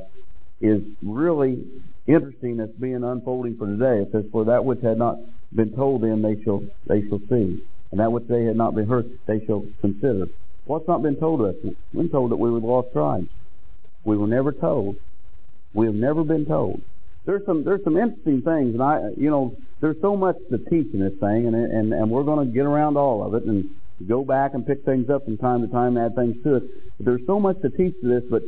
is 0.62 0.82
really 1.04 1.64
interesting 2.08 2.60
as 2.60 2.70
being 2.80 3.04
unfolding 3.04 3.58
for 3.58 3.68
today. 3.68 4.02
It 4.02 4.10
says, 4.12 4.26
For 4.32 4.46
that 4.46 4.64
which 4.66 4.82
had 4.82 4.98
not 4.98 5.18
been 5.54 5.72
told 5.74 6.02
them 6.02 6.22
they 6.22 6.42
shall 6.44 6.64
they 6.88 7.08
shall 7.08 7.20
see, 7.30 7.64
and 7.92 8.00
that 8.00 8.12
which 8.12 8.28
they 8.28 8.44
had 8.44 8.56
not 8.56 8.76
been 8.76 8.88
heard 8.88 9.20
they 9.28 9.46
shall 9.46 9.66
consider. 9.82 10.28
What's 10.66 10.88
not 10.88 11.02
been 11.02 11.16
told 11.16 11.42
us? 11.42 11.56
We've 11.64 11.76
been 11.94 12.10
told 12.10 12.32
that 12.32 12.38
we 12.38 12.50
were 12.50 12.60
lost 12.60 12.92
tribes. 12.92 13.30
We 14.04 14.18
were 14.18 14.28
never 14.28 14.52
told. 14.52 14.98
We 15.78 15.86
have 15.86 15.94
never 15.96 16.24
been 16.24 16.48
told. 16.48 16.82
There's 17.26 17.46
some 17.46 17.64
there's 17.64 17.84
some 17.84 17.98
interesting 17.98 18.42
things, 18.42 18.74
and 18.74 18.82
I 18.82 19.12
you 19.16 19.30
know 19.30 19.56
there's 19.80 20.02
so 20.02 20.18
much 20.18 20.36
to 20.50 20.58
teach 20.58 20.92
in 20.92 21.00
this 21.00 21.14
thing, 21.20 21.46
and 21.46 21.56
and 21.56 21.94
and 21.94 22.10
we're 22.10 22.24
going 22.24 22.48
to 22.48 22.52
get 22.52 22.66
around 22.66 22.98
all 22.98 23.24
of 23.24 23.36
it 23.36 23.44
and 23.44 23.70
go 24.08 24.26
back 24.26 24.56
and 24.56 24.66
pick 24.66 24.84
things 24.86 25.08
up 25.12 25.26
from 25.26 25.38
time 25.38 25.62
to 25.62 25.68
time, 25.68 25.96
add 25.96 26.16
things 26.16 26.36
to 26.46 26.56
it. 26.56 26.64
But 26.98 27.06
there's 27.06 27.22
so 27.28 27.40
much 27.40 27.62
to 27.62 27.70
teach 27.70 27.94
to 28.02 28.08
this. 28.08 28.24
But 28.28 28.42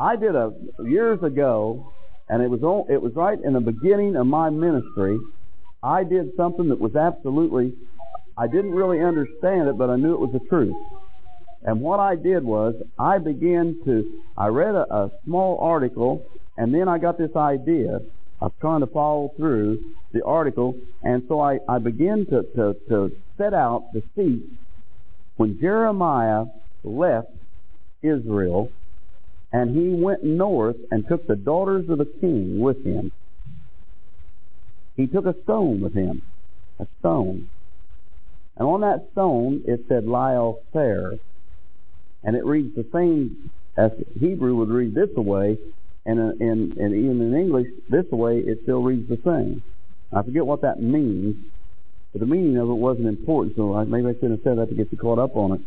I 0.00 0.16
did 0.16 0.34
a 0.34 0.52
years 0.82 1.22
ago, 1.22 1.92
and 2.28 2.42
it 2.42 2.50
was 2.50 2.64
all, 2.64 2.84
it 2.90 3.00
was 3.00 3.14
right 3.14 3.38
in 3.40 3.52
the 3.52 3.60
beginning 3.60 4.16
of 4.16 4.26
my 4.26 4.50
ministry. 4.50 5.20
I 5.84 6.02
did 6.02 6.34
something 6.36 6.68
that 6.70 6.80
was 6.80 6.96
absolutely 6.96 7.74
I 8.36 8.48
didn't 8.48 8.72
really 8.72 9.00
understand 9.00 9.68
it, 9.68 9.78
but 9.78 9.88
I 9.88 9.94
knew 9.94 10.14
it 10.14 10.20
was 10.20 10.32
the 10.32 10.46
truth. 10.48 10.74
And 11.62 11.80
what 11.80 12.00
I 12.00 12.16
did 12.16 12.42
was 12.42 12.74
I 12.98 13.18
began 13.18 13.78
to, 13.84 14.20
I 14.36 14.48
read 14.48 14.74
a, 14.74 14.92
a 14.92 15.10
small 15.24 15.58
article 15.60 16.26
and 16.56 16.74
then 16.74 16.88
I 16.88 16.98
got 16.98 17.18
this 17.18 17.34
idea 17.36 18.00
of 18.40 18.52
trying 18.60 18.80
to 18.80 18.86
follow 18.86 19.32
through 19.36 19.82
the 20.12 20.24
article. 20.24 20.76
And 21.02 21.22
so 21.28 21.40
I, 21.40 21.58
I 21.68 21.78
began 21.78 22.26
to, 22.26 22.42
to, 22.54 22.76
to 22.88 23.16
set 23.38 23.54
out 23.54 23.88
to 23.94 24.02
see 24.14 24.44
when 25.36 25.58
Jeremiah 25.60 26.46
left 26.84 27.30
Israel 28.02 28.70
and 29.52 29.76
he 29.76 30.02
went 30.02 30.24
north 30.24 30.76
and 30.90 31.06
took 31.08 31.26
the 31.26 31.36
daughters 31.36 31.88
of 31.88 31.98
the 31.98 32.04
king 32.20 32.60
with 32.60 32.84
him. 32.84 33.12
He 34.96 35.06
took 35.06 35.26
a 35.26 35.34
stone 35.44 35.80
with 35.80 35.94
him, 35.94 36.22
a 36.78 36.86
stone. 37.00 37.48
And 38.56 38.66
on 38.66 38.80
that 38.80 39.08
stone 39.12 39.62
it 39.66 39.84
said 39.88 40.06
Lyle 40.06 40.60
Fair 40.72 41.12
and 42.24 42.34
it 42.34 42.44
reads 42.44 42.74
the 42.74 42.86
same 42.92 43.50
as 43.76 43.92
Hebrew 44.18 44.56
would 44.56 44.70
read 44.70 44.94
this 44.94 45.14
way, 45.14 45.58
and 46.06 46.20
uh, 46.20 46.32
in, 46.40 46.74
and 46.78 46.94
even 46.94 47.20
in 47.20 47.34
English 47.34 47.66
this 47.88 48.06
way 48.10 48.38
it 48.38 48.60
still 48.62 48.82
reads 48.82 49.08
the 49.08 49.18
same. 49.24 49.62
I 50.12 50.22
forget 50.22 50.46
what 50.46 50.62
that 50.62 50.80
means, 50.80 51.36
but 52.12 52.20
the 52.20 52.26
meaning 52.26 52.56
of 52.56 52.70
it 52.70 52.74
wasn't 52.74 53.08
important, 53.08 53.56
so 53.56 53.74
I, 53.74 53.84
maybe 53.84 54.06
I 54.06 54.14
shouldn't 54.14 54.32
have 54.32 54.42
said 54.44 54.58
that 54.58 54.68
to 54.68 54.74
get 54.74 54.92
you 54.92 54.98
caught 54.98 55.18
up 55.18 55.36
on 55.36 55.52
it. 55.54 55.60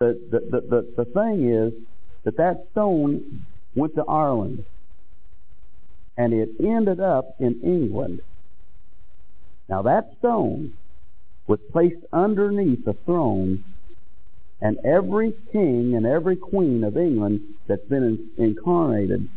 The, 0.00 0.18
the, 0.30 0.40
the, 0.40 0.60
the, 0.60 0.94
the 0.96 1.04
thing 1.04 1.52
is 1.52 1.72
that 2.24 2.38
that 2.38 2.66
stone 2.72 3.44
went 3.74 3.94
to 3.96 4.04
Ireland, 4.04 4.64
and 6.16 6.32
it 6.32 6.48
ended 6.58 7.00
up 7.00 7.36
in 7.38 7.60
England. 7.62 8.20
Now 9.68 9.82
that 9.82 10.10
stone 10.18 10.72
was 11.46 11.60
placed 11.70 12.04
underneath 12.12 12.84
the 12.84 12.94
throne 13.04 13.64
and 14.60 14.78
every 14.84 15.32
king 15.52 15.94
and 15.96 16.06
every 16.06 16.36
queen 16.36 16.84
of 16.84 16.96
England 16.96 17.40
that's 17.66 17.86
been 17.88 18.30
incarnated 18.36 19.28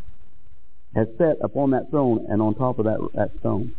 has 0.94 1.08
sat 1.18 1.36
upon 1.42 1.70
that 1.70 1.90
throne 1.90 2.26
and 2.28 2.40
on 2.40 2.54
top 2.54 2.78
of 2.78 2.84
that, 2.84 2.98
that 3.14 3.30
stone. 3.40 3.74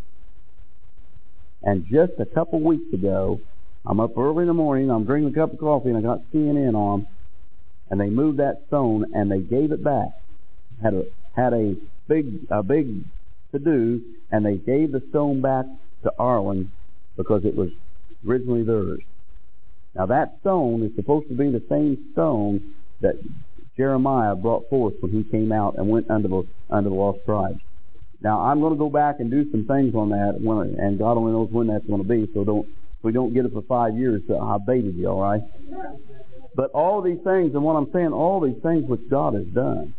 And 1.64 1.86
just 1.86 2.14
a 2.20 2.26
couple 2.26 2.60
weeks 2.60 2.94
ago, 2.94 3.40
I'm 3.86 4.00
up 4.00 4.18
early 4.18 4.42
in 4.42 4.48
the 4.48 4.54
morning, 4.54 4.90
I'm 4.90 5.06
drinking 5.06 5.34
a 5.34 5.36
cup 5.36 5.54
of 5.54 5.60
coffee, 5.60 5.90
and 5.90 5.98
I 5.98 6.02
got 6.02 6.22
CNN 6.34 6.76
on, 6.76 7.08
and 7.90 8.00
they 8.00 8.10
moved 8.10 8.40
that 8.40 8.64
stone 8.68 9.14
and 9.14 9.32
they 9.32 9.40
gave 9.40 9.72
it 9.72 9.84
back. 9.84 10.10
Had 10.82 10.94
a 10.94 11.04
had 11.36 11.54
a 11.54 11.76
big 12.08 12.48
a 12.50 12.64
big 12.64 13.04
to 13.52 13.60
do, 13.60 14.02
and 14.32 14.46
they 14.46 14.58
gave 14.58 14.92
the 14.92 15.04
stone 15.10 15.42
back 15.42 15.66
to 16.04 16.12
Ireland 16.20 16.72
because 17.16 17.46
it 17.46 17.56
was 17.56 17.70
originally 18.28 18.64
theirs. 18.64 19.02
Now 19.94 20.08
that 20.08 20.38
stone 20.42 20.84
is 20.84 20.96
supposed 20.96 21.30
to 21.30 21.36
be 21.36 21.50
the 21.50 21.64
same 21.70 22.10
stone 22.14 22.74
that 23.02 23.16
Jeremiah 23.78 24.36
brought 24.36 24.70
forth 24.70 24.94
when 25.02 25.12
he 25.12 25.24
came 25.24 25.52
out 25.52 25.76
and 25.78 25.90
went 25.90 26.10
under 26.10 26.28
the 26.28 26.48
under 26.70 26.90
the 26.90 26.96
lost 26.96 27.20
tribes. 27.26 27.60
Now 28.22 28.42
I'm 28.42 28.60
going 28.60 28.74
to 28.74 28.80
go 28.80 28.90
back 28.90 29.20
and 29.20 29.30
do 29.30 29.50
some 29.52 29.66
things 29.66 29.94
on 29.96 30.10
that, 30.10 30.40
when, 30.40 30.76
and 30.80 30.98
God 30.98 31.18
only 31.18 31.34
knows 31.34 31.50
when 31.52 31.68
that's 31.68 31.86
going 31.86 32.02
to 32.02 32.08
be. 32.08 32.32
So 32.34 32.44
don't 32.44 32.66
if 32.66 33.04
we 33.04 33.12
don't 33.12 33.34
get 33.34 33.46
it 33.46 33.54
for 33.54 33.62
five 33.64 33.98
years, 33.98 34.22
I 34.30 34.58
baited 34.66 34.96
you, 34.96 35.10
all 35.10 35.22
right? 35.22 35.42
But 36.56 36.72
all 36.72 37.02
these 37.02 37.20
things, 37.24 37.54
and 37.54 37.64
what 37.64 37.74
I'm 37.74 37.92
saying, 37.92 38.14
all 38.14 38.40
these 38.40 38.62
things 38.64 38.88
which 38.88 39.02
God 39.10 39.34
has 39.34 39.46
done, 39.48 39.94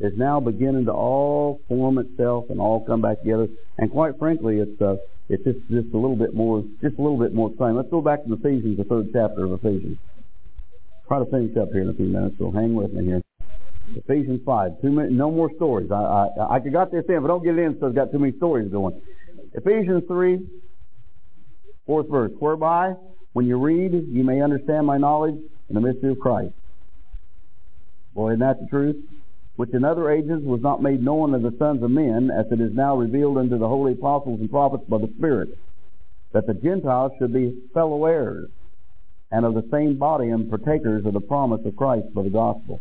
is 0.00 0.12
now 0.16 0.40
beginning 0.40 0.86
to 0.86 0.92
all 0.92 1.60
form 1.68 1.98
itself 1.98 2.46
and 2.50 2.60
all 2.60 2.84
come 2.84 3.00
back 3.00 3.20
together. 3.20 3.48
And 3.78 3.90
quite 3.90 4.18
frankly, 4.18 4.58
it's 4.58 4.80
uh, 4.82 4.96
it's 5.28 5.44
just 5.44 5.58
just 5.70 5.94
a 5.94 5.96
little 5.96 6.16
bit 6.16 6.34
more, 6.34 6.64
just 6.82 6.98
a 6.98 7.02
little 7.02 7.18
bit 7.18 7.32
more 7.32 7.54
time. 7.54 7.76
Let's 7.76 7.90
go 7.90 8.00
back 8.00 8.24
to 8.24 8.32
Ephesians, 8.32 8.76
the 8.76 8.84
third 8.84 9.10
chapter 9.12 9.44
of 9.44 9.52
Ephesians. 9.52 9.98
Try 11.08 11.18
to 11.18 11.24
finish 11.26 11.56
up 11.56 11.70
here 11.72 11.82
in 11.82 11.88
a 11.88 11.94
few 11.94 12.06
minutes, 12.06 12.36
so 12.38 12.50
hang 12.50 12.74
with 12.74 12.92
me 12.92 13.06
here. 13.06 13.22
Ephesians 13.96 14.42
five, 14.44 14.72
two 14.82 14.90
minutes, 14.90 15.14
no 15.14 15.30
more 15.30 15.50
stories. 15.56 15.90
I 15.90 16.28
I 16.38 16.56
I 16.56 16.58
got 16.58 16.92
this 16.92 17.04
in, 17.08 17.22
but 17.22 17.28
don't 17.28 17.42
get 17.42 17.58
it 17.58 17.62
in, 17.62 17.78
so 17.80 17.86
I've 17.86 17.94
got 17.94 18.12
too 18.12 18.18
many 18.18 18.36
stories 18.36 18.70
going. 18.70 19.00
Ephesians 19.54 20.04
three, 20.06 20.46
fourth 21.86 22.10
verse. 22.10 22.32
Whereby, 22.38 22.92
when 23.32 23.46
you 23.46 23.58
read, 23.58 23.92
you 23.92 24.22
may 24.22 24.42
understand 24.42 24.86
my 24.86 24.98
knowledge 24.98 25.36
in 25.68 25.74
the 25.74 25.80
mystery 25.80 26.12
of 26.12 26.18
Christ. 26.18 26.52
Boy, 28.14 28.32
isn't 28.32 28.40
that 28.40 28.60
the 28.60 28.66
truth? 28.66 28.96
which 29.58 29.74
in 29.74 29.84
other 29.84 30.08
ages 30.08 30.40
was 30.44 30.60
not 30.62 30.80
made 30.80 31.02
known 31.02 31.34
of 31.34 31.42
the 31.42 31.52
sons 31.58 31.82
of 31.82 31.90
men, 31.90 32.30
as 32.30 32.46
it 32.52 32.60
is 32.60 32.72
now 32.72 32.96
revealed 32.96 33.36
unto 33.36 33.58
the 33.58 33.66
holy 33.66 33.92
apostles 33.92 34.38
and 34.38 34.48
prophets 34.48 34.84
by 34.88 34.98
the 34.98 35.12
Spirit, 35.18 35.48
that 36.32 36.46
the 36.46 36.54
Gentiles 36.54 37.10
should 37.18 37.32
be 37.32 37.60
fellow 37.74 38.04
heirs, 38.04 38.48
and 39.30 39.44
of 39.44 39.54
the 39.54 39.66
same 39.70 39.96
body 39.98 40.28
and 40.28 40.48
partakers 40.48 41.04
of 41.04 41.12
the 41.12 41.20
promise 41.20 41.60
of 41.64 41.76
Christ 41.76 42.12
by 42.14 42.22
the 42.22 42.30
gospel. 42.30 42.80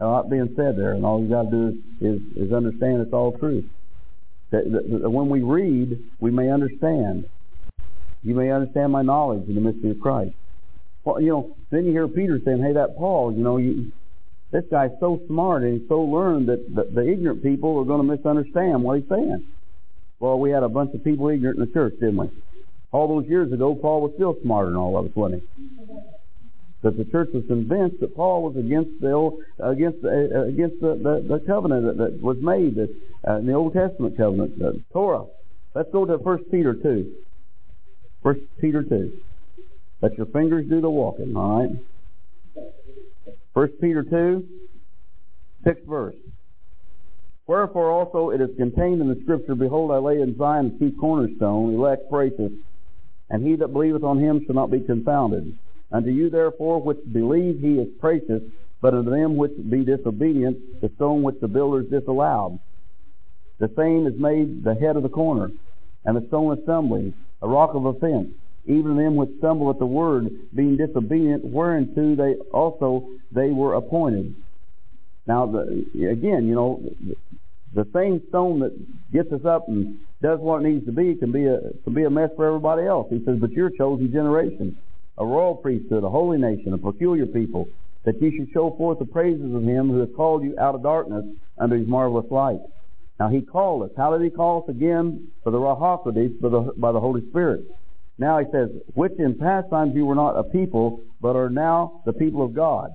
A 0.00 0.06
lot 0.06 0.30
being 0.30 0.52
said 0.56 0.76
there, 0.76 0.92
and 0.92 1.04
all 1.04 1.20
you 1.20 1.28
got 1.28 1.44
to 1.44 1.50
do 1.50 1.82
is, 2.00 2.20
is, 2.20 2.46
is 2.48 2.52
understand 2.52 3.00
it's 3.00 3.12
all 3.12 3.36
truth. 3.36 3.64
That, 4.50 4.70
that, 4.70 5.00
that 5.02 5.10
when 5.10 5.28
we 5.28 5.42
read, 5.42 5.98
we 6.20 6.30
may 6.30 6.50
understand. 6.50 7.28
You 8.22 8.34
may 8.34 8.50
understand 8.50 8.92
my 8.92 9.02
knowledge 9.02 9.48
in 9.48 9.54
the 9.54 9.60
mystery 9.60 9.90
of 9.90 10.00
Christ. 10.00 10.34
Well, 11.04 11.20
you 11.20 11.30
know, 11.30 11.56
then 11.70 11.84
you 11.84 11.92
hear 11.92 12.06
Peter 12.06 12.40
saying, 12.44 12.62
"Hey, 12.62 12.74
that 12.74 12.96
Paul, 12.96 13.32
you 13.32 13.42
know, 13.42 13.56
you, 13.56 13.92
this 14.50 14.64
guy's 14.70 14.90
so 15.00 15.20
smart 15.26 15.62
and 15.62 15.80
he's 15.80 15.88
so 15.88 16.00
learned 16.00 16.48
that 16.48 16.74
the, 16.74 16.84
the 16.84 17.08
ignorant 17.08 17.42
people 17.42 17.78
are 17.78 17.84
going 17.84 18.06
to 18.06 18.16
misunderstand 18.16 18.82
what 18.82 18.98
he's 18.98 19.08
saying. 19.08 19.46
Well, 20.20 20.38
we 20.38 20.50
had 20.50 20.62
a 20.62 20.68
bunch 20.68 20.94
of 20.94 21.04
people 21.04 21.28
ignorant 21.28 21.58
in 21.58 21.66
the 21.66 21.72
church, 21.72 21.94
didn't 21.94 22.16
we? 22.16 22.30
All 22.92 23.08
those 23.08 23.28
years 23.28 23.52
ago, 23.52 23.74
Paul 23.74 24.02
was 24.02 24.12
still 24.14 24.36
smarter 24.42 24.70
than 24.70 24.78
all 24.78 24.96
of 24.96 25.06
us, 25.06 25.12
wasn't 25.14 25.42
he? 25.42 25.64
Because 26.80 26.96
the 26.96 27.04
church 27.04 27.30
was 27.34 27.44
convinced 27.46 28.00
that 28.00 28.14
Paul 28.14 28.42
was 28.42 28.56
against 28.56 29.00
the 29.00 29.12
old, 29.12 29.42
against 29.58 30.00
the, 30.02 30.30
uh, 30.34 30.48
against 30.48 30.80
the, 30.80 30.94
the, 30.94 31.38
the 31.38 31.44
covenant 31.46 31.86
that, 31.86 31.98
that 31.98 32.22
was 32.22 32.38
made 32.40 32.76
that, 32.76 32.94
uh, 33.28 33.36
in 33.38 33.46
the 33.46 33.52
Old 33.52 33.74
Testament 33.74 34.16
covenant, 34.16 34.58
the 34.58 34.82
Torah. 34.92 35.24
Let's 35.74 35.90
go 35.92 36.06
to 36.06 36.18
First 36.18 36.44
Peter 36.50 36.74
two. 36.74 37.12
First 38.22 38.40
Peter 38.60 38.82
two. 38.82 39.18
Let 40.00 40.16
your 40.16 40.26
fingers 40.26 40.66
do 40.68 40.80
the 40.80 40.88
walking. 40.88 41.36
All 41.36 41.60
right. 41.60 41.76
First 43.58 43.80
Peter 43.80 44.04
2, 44.04 44.46
6th 45.66 45.84
verse. 45.84 46.14
Wherefore 47.48 47.90
also 47.90 48.30
it 48.30 48.40
is 48.40 48.50
contained 48.56 49.00
in 49.00 49.08
the 49.08 49.18
Scripture, 49.24 49.56
Behold, 49.56 49.90
I 49.90 49.96
lay 49.96 50.20
in 50.20 50.36
Zion 50.38 50.78
the 50.78 50.90
chief 50.90 51.00
cornerstone, 51.00 51.74
elect 51.74 52.08
precious, 52.08 52.52
and 53.30 53.46
he 53.46 53.56
that 53.56 53.68
believeth 53.68 54.02
on 54.02 54.18
him 54.18 54.44
shall 54.44 54.54
not 54.54 54.70
be 54.70 54.80
confounded. 54.80 55.56
Unto 55.90 56.10
you 56.10 56.30
therefore 56.30 56.80
which 56.80 56.98
believe 57.10 57.60
he 57.60 57.74
is 57.74 57.88
precious, 58.00 58.42
but 58.80 58.94
unto 58.94 59.10
them 59.10 59.36
which 59.36 59.52
be 59.70 59.84
disobedient, 59.84 60.80
the 60.80 60.90
stone 60.96 61.22
which 61.22 61.40
the 61.40 61.48
builders 61.48 61.86
disallowed. 61.90 62.58
The 63.58 63.70
same 63.76 64.06
is 64.06 64.18
made 64.18 64.62
the 64.62 64.74
head 64.74 64.96
of 64.96 65.02
the 65.02 65.08
corner, 65.08 65.50
and 66.04 66.16
the 66.16 66.26
stone 66.28 66.58
stumbling, 66.62 67.14
a 67.42 67.48
rock 67.48 67.74
of 67.74 67.84
offense 67.84 68.28
even 68.68 68.96
them 68.96 69.16
which 69.16 69.30
stumble 69.38 69.70
at 69.70 69.78
the 69.78 69.86
word, 69.86 70.28
being 70.54 70.76
disobedient, 70.76 71.42
whereunto 71.42 72.14
they 72.14 72.34
also 72.52 73.08
they 73.32 73.48
were 73.48 73.74
appointed. 73.74 74.34
Now, 75.26 75.46
the, 75.46 75.86
again, 76.10 76.46
you 76.46 76.54
know, 76.54 76.82
the 77.74 77.86
same 77.94 78.22
stone 78.28 78.60
that 78.60 78.72
gets 79.10 79.32
us 79.32 79.44
up 79.46 79.68
and 79.68 79.98
does 80.22 80.40
what 80.40 80.62
needs 80.62 80.84
to 80.86 80.92
be 80.92 81.14
can 81.14 81.32
be 81.32 81.46
a 81.46 81.60
can 81.84 81.94
be 81.94 82.04
a 82.04 82.10
mess 82.10 82.30
for 82.36 82.46
everybody 82.46 82.86
else. 82.86 83.06
He 83.10 83.24
says, 83.24 83.38
"But 83.38 83.52
you're 83.52 83.68
a 83.68 83.76
chosen 83.76 84.10
generation, 84.10 84.76
a 85.16 85.24
royal 85.24 85.54
priesthood, 85.54 86.04
a 86.04 86.10
holy 86.10 86.38
nation, 86.38 86.72
a 86.72 86.78
peculiar 86.78 87.26
people, 87.26 87.68
that 88.04 88.20
ye 88.20 88.36
should 88.36 88.50
show 88.50 88.70
forth 88.70 88.98
the 88.98 89.04
praises 89.04 89.54
of 89.54 89.62
him 89.62 89.90
who 89.90 89.98
hath 89.98 90.14
called 90.16 90.42
you 90.42 90.58
out 90.58 90.74
of 90.74 90.82
darkness 90.82 91.24
unto 91.58 91.76
his 91.76 91.86
marvelous 91.86 92.30
light. 92.30 92.60
Now 93.20 93.28
he 93.28 93.40
called 93.40 93.82
us. 93.82 93.90
How 93.96 94.16
did 94.16 94.24
he 94.24 94.30
call 94.30 94.62
us 94.62 94.68
again? 94.68 95.28
For 95.42 95.50
the 95.50 95.58
Ruach 95.58 95.80
HaKodesh, 95.80 96.40
by 96.40 96.48
the, 96.48 96.72
by 96.76 96.92
the 96.92 97.00
Holy 97.00 97.28
Spirit. 97.30 97.62
Now 98.18 98.38
he 98.38 98.46
says, 98.52 98.70
which 98.94 99.12
in 99.18 99.36
past 99.38 99.70
times 99.70 99.94
you 99.94 100.06
were 100.06 100.14
not 100.14 100.38
a 100.38 100.44
people, 100.44 101.00
but 101.20 101.36
are 101.36 101.50
now 101.50 102.02
the 102.06 102.12
people 102.12 102.44
of 102.44 102.54
God, 102.54 102.90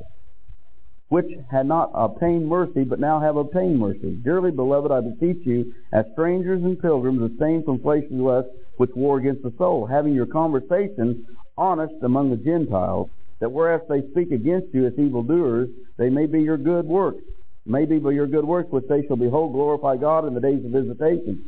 which 1.13 1.29
had 1.51 1.67
not 1.67 1.91
obtained 1.93 2.47
mercy, 2.47 2.83
but 2.83 2.99
now 2.99 3.19
have 3.19 3.37
obtained 3.37 3.77
mercy. 3.77 4.17
Dearly 4.23 4.49
beloved, 4.49 4.91
I 4.91 4.99
beseech 4.99 5.45
you, 5.45 5.71
as 5.93 6.05
strangers 6.13 6.63
and 6.63 6.81
pilgrims, 6.81 7.21
abstain 7.21 7.61
from 7.63 7.79
fleshly 7.81 8.17
lusts 8.17 8.49
which 8.77 8.89
war 8.95 9.19
against 9.19 9.43
the 9.43 9.53
soul, 9.59 9.85
having 9.85 10.15
your 10.15 10.25
conversation 10.25 11.23
honest 11.55 11.93
among 12.01 12.31
the 12.31 12.37
Gentiles, 12.37 13.11
that 13.41 13.51
whereas 13.51 13.81
they 13.87 14.01
speak 14.09 14.31
against 14.31 14.73
you 14.73 14.87
as 14.87 14.93
evildoers, 14.97 15.69
they 15.97 16.09
may 16.09 16.25
be 16.25 16.41
your 16.41 16.57
good 16.57 16.85
works, 16.87 17.21
may 17.67 17.85
be 17.85 17.99
by 17.99 18.09
your 18.09 18.25
good 18.25 18.45
works 18.45 18.71
which 18.71 18.87
they 18.89 19.05
shall 19.05 19.15
behold 19.15 19.53
glorify 19.53 19.95
God 19.95 20.25
in 20.25 20.33
the 20.33 20.41
days 20.41 20.65
of 20.65 20.71
visitation. 20.71 21.45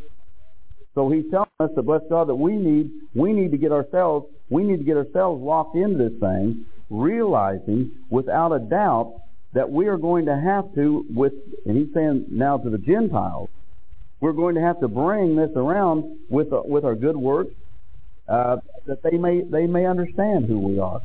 So 0.94 1.10
he's 1.10 1.26
telling 1.32 1.50
us 1.60 1.72
to 1.76 1.82
bless 1.82 2.02
God 2.08 2.28
that 2.30 2.36
we 2.36 2.56
need 2.56 2.92
we 3.16 3.34
need 3.34 3.50
to 3.50 3.58
get 3.58 3.72
ourselves 3.72 4.28
we 4.48 4.64
need 4.64 4.78
to 4.78 4.84
get 4.84 4.96
ourselves 4.96 5.42
locked 5.42 5.76
into 5.76 5.98
this 5.98 6.20
thing, 6.20 6.66
realizing 6.92 7.90
without 8.12 8.52
a 8.52 8.60
doubt 8.60 9.22
that 9.56 9.72
we 9.72 9.88
are 9.88 9.98
going 9.98 10.26
to 10.26 10.38
have 10.38 10.72
to 10.76 11.06
with 11.10 11.34
and 11.66 11.78
he's 11.78 11.94
saying 11.94 12.26
now 12.30 12.58
to 12.58 12.70
the 12.70 12.78
Gentiles, 12.78 13.50
we're 14.20 14.34
going 14.34 14.56
to 14.56 14.62
have 14.62 14.80
to 14.82 14.88
bring 14.88 15.38
this 15.38 15.50
around 15.56 16.20
with 16.30 16.52
uh, 16.54 16.62
with 16.66 16.84
our 16.84 16.96
good 16.96 17.16
works, 17.16 17.54
uh, 18.28 18.58
that 18.86 19.02
they 19.02 19.18
may 19.18 19.42
they 19.42 19.66
may 19.66 19.86
understand 19.86 20.46
who 20.46 20.60
we 20.60 20.78
are. 20.78 21.02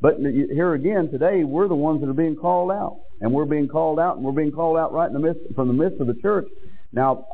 But 0.00 0.18
here 0.18 0.74
again 0.74 1.08
today, 1.10 1.44
we're 1.44 1.68
the 1.68 1.76
ones 1.76 2.00
that 2.00 2.10
are 2.10 2.14
being 2.14 2.36
called 2.36 2.72
out, 2.72 2.98
and 3.20 3.32
we're 3.32 3.44
being 3.44 3.68
called 3.68 4.00
out, 4.00 4.16
and 4.16 4.24
we're 4.24 4.32
being 4.32 4.52
called 4.52 4.76
out 4.76 4.92
right 4.92 5.06
in 5.06 5.14
the 5.14 5.20
midst 5.20 5.54
from 5.54 5.68
the 5.68 5.74
midst 5.74 6.00
of 6.00 6.08
the 6.08 6.14
church. 6.14 6.48
Now, 6.92 7.28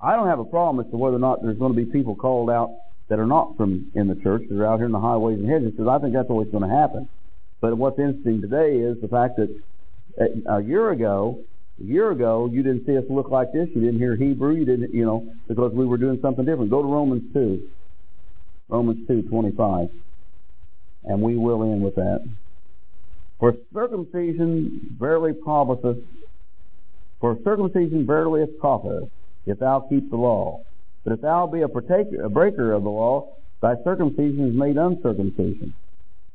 I 0.00 0.16
don't 0.16 0.26
have 0.26 0.40
a 0.40 0.44
problem 0.44 0.84
as 0.84 0.90
to 0.90 0.98
whether 0.98 1.16
or 1.16 1.20
not 1.20 1.40
there's 1.40 1.58
going 1.58 1.72
to 1.72 1.84
be 1.84 1.90
people 1.90 2.16
called 2.16 2.50
out 2.50 2.74
that 3.08 3.20
are 3.20 3.26
not 3.26 3.56
from 3.56 3.92
in 3.94 4.08
the 4.08 4.16
church 4.16 4.42
that 4.50 4.58
are 4.58 4.66
out 4.66 4.78
here 4.78 4.86
in 4.86 4.92
the 4.92 5.00
highways 5.00 5.38
and 5.38 5.48
hedges 5.48 5.70
because 5.70 5.88
I 5.88 5.98
think 5.98 6.14
that's 6.14 6.30
always 6.30 6.48
going 6.50 6.68
to 6.68 6.74
happen. 6.74 7.08
But 7.60 7.76
what's 7.76 7.98
interesting 7.98 8.40
today 8.40 8.78
is 8.78 9.00
the 9.00 9.08
fact 9.08 9.36
that 9.36 9.50
a 10.48 10.62
year 10.62 10.90
ago, 10.90 11.38
a 11.80 11.84
year 11.84 12.10
ago, 12.10 12.48
you 12.52 12.62
didn't 12.62 12.86
see 12.86 12.96
us 12.96 13.04
look 13.08 13.30
like 13.30 13.52
this. 13.52 13.68
You 13.74 13.80
didn't 13.80 13.98
hear 13.98 14.16
Hebrew. 14.16 14.54
You 14.54 14.64
didn't, 14.64 14.94
you 14.94 15.04
know, 15.04 15.26
because 15.48 15.72
we 15.72 15.86
were 15.86 15.96
doing 15.96 16.18
something 16.20 16.44
different. 16.44 16.70
Go 16.70 16.82
to 16.82 16.88
Romans 16.88 17.22
two, 17.32 17.68
Romans 18.68 19.06
two 19.08 19.22
twenty 19.22 19.52
five, 19.52 19.88
and 21.04 21.22
we 21.22 21.36
will 21.36 21.62
end 21.62 21.82
with 21.82 21.94
that. 21.94 22.20
For 23.38 23.54
circumcision 23.72 24.96
verily 24.98 25.32
promiseth, 25.32 25.96
for 27.20 27.38
circumcision 27.42 28.06
verily 28.06 28.42
is 28.42 28.50
profiteth, 28.60 29.08
if 29.46 29.58
thou 29.58 29.80
keep 29.88 30.10
the 30.10 30.16
law. 30.16 30.62
But 31.04 31.14
if 31.14 31.20
thou 31.22 31.46
be 31.46 31.62
a 31.62 31.68
partaker, 31.68 32.22
a 32.22 32.28
breaker 32.28 32.72
of 32.72 32.82
the 32.82 32.90
law, 32.90 33.32
thy 33.62 33.76
circumcision 33.84 34.48
is 34.48 34.54
made 34.54 34.76
uncircumcision. 34.76 35.72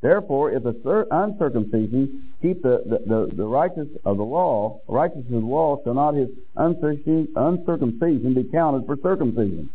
Therefore, 0.01 0.51
if 0.51 0.63
the 0.63 1.07
uncircumcision 1.09 2.33
keep 2.41 2.61
the, 2.61 2.83
the, 2.85 2.99
the, 3.05 3.35
the 3.35 3.45
righteous 3.45 3.87
of 4.03 4.17
the 4.17 4.23
law, 4.23 4.81
righteousness 4.87 5.25
of 5.27 5.41
the 5.41 5.47
law, 5.47 5.81
shall 5.83 5.95
not 5.95 6.13
his 6.13 6.29
uncircumcision 6.55 8.33
be 8.33 8.43
counted 8.51 8.85
for 8.85 8.97
circumcision? 9.01 9.69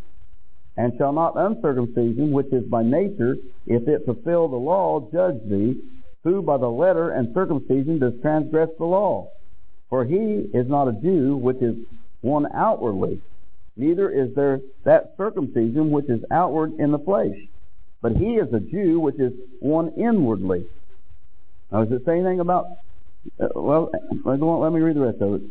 And 0.76 0.92
shall 0.98 1.12
not 1.12 1.34
uncircumcision, 1.36 2.30
which 2.30 2.52
is 2.52 2.64
by 2.64 2.82
nature, 2.82 3.36
if 3.66 3.88
it 3.88 4.04
fulfill 4.04 4.48
the 4.48 4.56
law, 4.56 5.08
judge 5.10 5.40
thee, 5.48 5.80
who 6.22 6.42
by 6.42 6.58
the 6.58 6.68
letter 6.68 7.10
and 7.10 7.34
circumcision 7.34 7.98
does 7.98 8.12
transgress 8.22 8.68
the 8.78 8.84
law? 8.84 9.30
For 9.88 10.04
he 10.04 10.48
is 10.54 10.68
not 10.68 10.88
a 10.88 10.92
Jew, 10.92 11.36
which 11.36 11.60
is 11.60 11.76
one 12.20 12.46
outwardly, 12.54 13.20
neither 13.76 14.10
is 14.10 14.34
there 14.34 14.60
that 14.84 15.14
circumcision 15.16 15.90
which 15.90 16.08
is 16.08 16.20
outward 16.30 16.74
in 16.78 16.92
the 16.92 16.98
flesh. 16.98 17.36
But 18.02 18.12
he 18.12 18.34
is 18.36 18.52
a 18.52 18.60
Jew 18.60 18.98
which 19.00 19.18
is 19.18 19.32
one 19.60 19.92
inwardly. 19.98 20.66
Now, 21.70 21.84
does 21.84 22.00
it 22.00 22.04
say 22.04 22.14
anything 22.14 22.40
about, 22.40 22.66
uh, 23.40 23.48
well, 23.54 23.90
let 24.24 24.72
me 24.72 24.80
read 24.80 24.96
the 24.96 25.00
rest 25.00 25.20
of 25.20 25.34
it. 25.34 25.42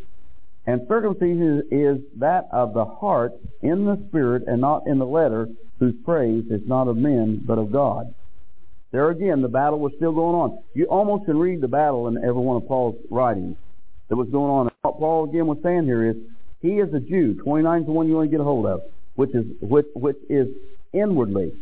And 0.65 0.81
circumcision 0.87 1.63
is 1.71 1.97
that 2.19 2.47
of 2.51 2.73
the 2.73 2.85
heart 2.85 3.33
in 3.61 3.85
the 3.85 4.03
spirit 4.07 4.43
and 4.47 4.61
not 4.61 4.83
in 4.87 4.99
the 4.99 5.05
letter, 5.05 5.47
whose 5.79 5.95
praise 6.03 6.43
is 6.49 6.61
not 6.67 6.87
of 6.87 6.97
men, 6.97 7.41
but 7.45 7.57
of 7.57 7.71
God. 7.71 8.13
There 8.91 9.09
again, 9.09 9.41
the 9.41 9.47
battle 9.47 9.79
was 9.79 9.93
still 9.97 10.11
going 10.11 10.35
on. 10.35 10.59
You 10.73 10.85
almost 10.85 11.25
can 11.25 11.37
read 11.37 11.61
the 11.61 11.67
battle 11.67 12.07
in 12.07 12.17
every 12.17 12.41
one 12.41 12.57
of 12.57 12.67
Paul's 12.67 12.95
writings 13.09 13.55
that 14.09 14.15
was 14.15 14.29
going 14.29 14.51
on. 14.51 14.69
What 14.81 14.99
Paul 14.99 15.29
again 15.29 15.47
was 15.47 15.59
saying 15.63 15.85
here 15.85 16.09
is 16.09 16.15
he 16.61 16.79
is 16.79 16.93
a 16.93 16.99
Jew. 16.99 17.35
29 17.43 17.81
is 17.81 17.85
the 17.85 17.91
one 17.91 18.07
you 18.07 18.15
want 18.15 18.29
to 18.29 18.31
get 18.31 18.41
a 18.41 18.43
hold 18.43 18.65
of, 18.65 18.81
which 19.15 19.33
is 19.35 19.45
which, 19.61 19.85
which 19.93 20.17
is 20.29 20.47
inwardly, 20.91 21.53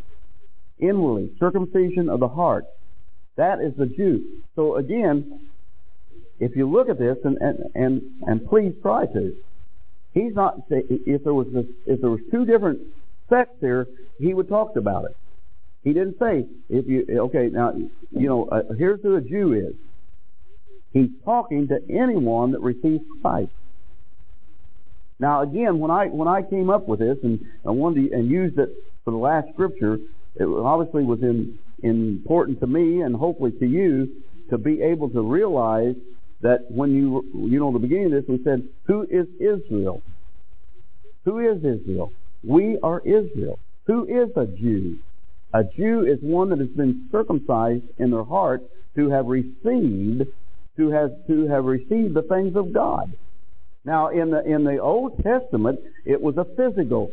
inwardly 0.80 1.32
circumcision 1.38 2.08
of 2.08 2.20
the 2.20 2.28
heart. 2.28 2.64
That 3.36 3.60
is 3.60 3.74
the 3.76 3.86
Jew. 3.86 4.42
So 4.56 4.76
again, 4.76 5.48
if 6.40 6.56
you 6.56 6.68
look 6.68 6.88
at 6.88 6.98
this, 6.98 7.16
and 7.24 7.38
and 7.38 7.58
and, 7.74 8.02
and 8.26 8.48
please 8.48 8.74
try 8.82 9.06
to, 9.06 9.36
he's 10.14 10.34
not. 10.34 10.62
If 10.70 11.24
there 11.24 11.34
was 11.34 11.46
this, 11.52 11.66
if 11.86 12.00
there 12.00 12.10
was 12.10 12.20
two 12.30 12.44
different 12.44 12.80
sects 13.28 13.56
here, 13.60 13.86
he 14.18 14.34
would 14.34 14.48
talk 14.48 14.76
about 14.76 15.04
it. 15.04 15.16
He 15.84 15.92
didn't 15.92 16.18
say 16.18 16.46
if 16.68 16.86
you 16.86 17.06
okay 17.26 17.48
now. 17.52 17.72
You 18.10 18.28
know, 18.28 18.48
uh, 18.48 18.74
here's 18.76 19.00
who 19.02 19.16
a 19.16 19.20
Jew 19.20 19.52
is. 19.52 19.74
He's 20.92 21.10
talking 21.24 21.68
to 21.68 21.80
anyone 21.90 22.52
that 22.52 22.60
receives 22.60 23.04
Christ. 23.20 23.52
Now, 25.20 25.42
again, 25.42 25.78
when 25.78 25.90
I 25.90 26.06
when 26.06 26.28
I 26.28 26.42
came 26.42 26.70
up 26.70 26.86
with 26.88 27.00
this 27.00 27.18
and 27.22 27.40
I 27.66 27.70
wanted 27.70 28.10
to, 28.10 28.16
and 28.16 28.28
used 28.28 28.58
it 28.58 28.70
for 29.04 29.10
the 29.10 29.16
last 29.16 29.48
scripture, 29.52 29.98
it 30.38 30.46
obviously 30.46 31.04
was 31.04 31.20
in, 31.22 31.58
important 31.82 32.60
to 32.60 32.66
me 32.66 33.02
and 33.02 33.14
hopefully 33.14 33.52
to 33.52 33.66
you 33.66 34.08
to 34.50 34.58
be 34.58 34.82
able 34.82 35.10
to 35.10 35.20
realize 35.20 35.94
that 36.40 36.60
when 36.70 36.94
you 36.94 37.24
you 37.34 37.58
know 37.58 37.72
the 37.72 37.78
beginning 37.78 38.06
of 38.06 38.12
this 38.12 38.24
we 38.28 38.42
said 38.44 38.62
who 38.84 39.02
is 39.02 39.26
Israel? 39.40 40.02
Who 41.24 41.38
is 41.40 41.58
Israel? 41.58 42.12
We 42.44 42.78
are 42.82 43.00
Israel. 43.00 43.58
Who 43.86 44.04
is 44.04 44.30
a 44.36 44.46
Jew? 44.46 44.98
A 45.52 45.64
Jew 45.64 46.04
is 46.06 46.18
one 46.20 46.50
that 46.50 46.58
has 46.58 46.68
been 46.68 47.08
circumcised 47.10 47.84
in 47.98 48.10
their 48.10 48.24
heart 48.24 48.62
to 48.96 49.10
have 49.10 49.26
received 49.26 50.26
to 50.76 50.90
have 50.90 51.10
to 51.26 51.48
have 51.48 51.64
received 51.64 52.14
the 52.14 52.22
things 52.22 52.54
of 52.56 52.72
God. 52.72 53.12
Now, 53.84 54.08
in 54.08 54.30
the 54.30 54.44
in 54.44 54.64
the 54.64 54.78
Old 54.78 55.22
Testament, 55.22 55.80
it 56.04 56.20
was 56.20 56.36
a 56.36 56.44
physical 56.44 57.10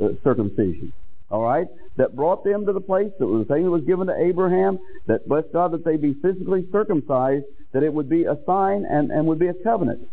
uh, 0.00 0.08
circumcision. 0.22 0.92
All 1.32 1.42
right, 1.42 1.66
that 1.96 2.14
brought 2.14 2.44
them 2.44 2.66
to 2.66 2.74
the 2.74 2.80
place 2.80 3.10
that 3.18 3.26
was 3.26 3.46
the 3.46 3.54
thing 3.54 3.64
that 3.64 3.70
was 3.70 3.84
given 3.84 4.06
to 4.06 4.14
Abraham. 4.14 4.78
That 5.06 5.26
bless 5.26 5.44
God 5.50 5.72
that 5.72 5.82
they 5.82 5.96
be 5.96 6.12
physically 6.20 6.68
circumcised. 6.70 7.46
That 7.72 7.82
it 7.82 7.92
would 7.92 8.10
be 8.10 8.24
a 8.24 8.36
sign 8.44 8.84
and 8.84 9.10
and 9.10 9.26
would 9.26 9.38
be 9.38 9.46
a 9.48 9.54
covenant. 9.54 10.06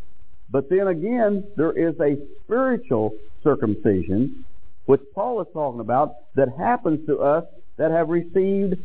But 0.50 0.70
then 0.70 0.88
again, 0.88 1.44
there 1.58 1.74
is 1.74 1.94
a 2.00 2.18
spiritual 2.46 3.12
circumcision, 3.44 4.46
which 4.86 5.02
Paul 5.14 5.42
is 5.42 5.48
talking 5.54 5.82
about, 5.82 6.16
that 6.36 6.48
happens 6.58 7.06
to 7.08 7.20
us 7.20 7.44
that 7.78 7.92
have 7.92 8.10
received 8.10 8.76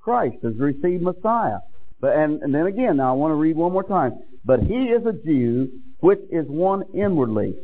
Christ, 0.00 0.36
has 0.42 0.56
received 0.56 1.02
Messiah. 1.02 1.58
But 2.00 2.16
and, 2.16 2.42
and 2.42 2.54
then 2.54 2.66
again, 2.66 2.96
now 2.96 3.10
I 3.10 3.16
want 3.16 3.32
to 3.32 3.36
read 3.36 3.54
one 3.54 3.72
more 3.72 3.84
time. 3.84 4.18
But 4.46 4.60
he 4.60 4.74
is 4.74 5.04
a 5.04 5.12
Jew 5.12 5.70
which 6.00 6.20
is 6.30 6.46
one 6.48 6.84
inwardly. 6.94 7.54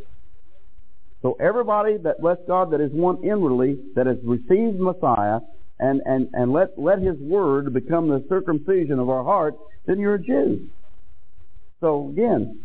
So 1.23 1.37
everybody 1.41 1.97
that 1.99 2.21
bless 2.21 2.39
God 2.47 2.71
that 2.73 2.81
is 2.81 2.93
one 2.93 3.23
inwardly, 3.25 3.79
that 3.95 4.07
has 4.07 4.19
received 4.23 4.79
Messiah, 4.79 5.41
and, 5.81 6.01
and, 6.05 6.29
and 6.33 6.53
let, 6.53 6.79
let 6.79 7.01
his 7.01 7.17
word 7.19 7.73
become 7.73 8.09
the 8.09 8.25
circumcision 8.29 8.99
of 8.99 9.09
our 9.09 9.25
heart, 9.25 9.55
then 9.87 9.99
you're 9.99 10.15
a 10.15 10.23
Jew. 10.23 10.69
So 11.81 12.09
again, 12.09 12.61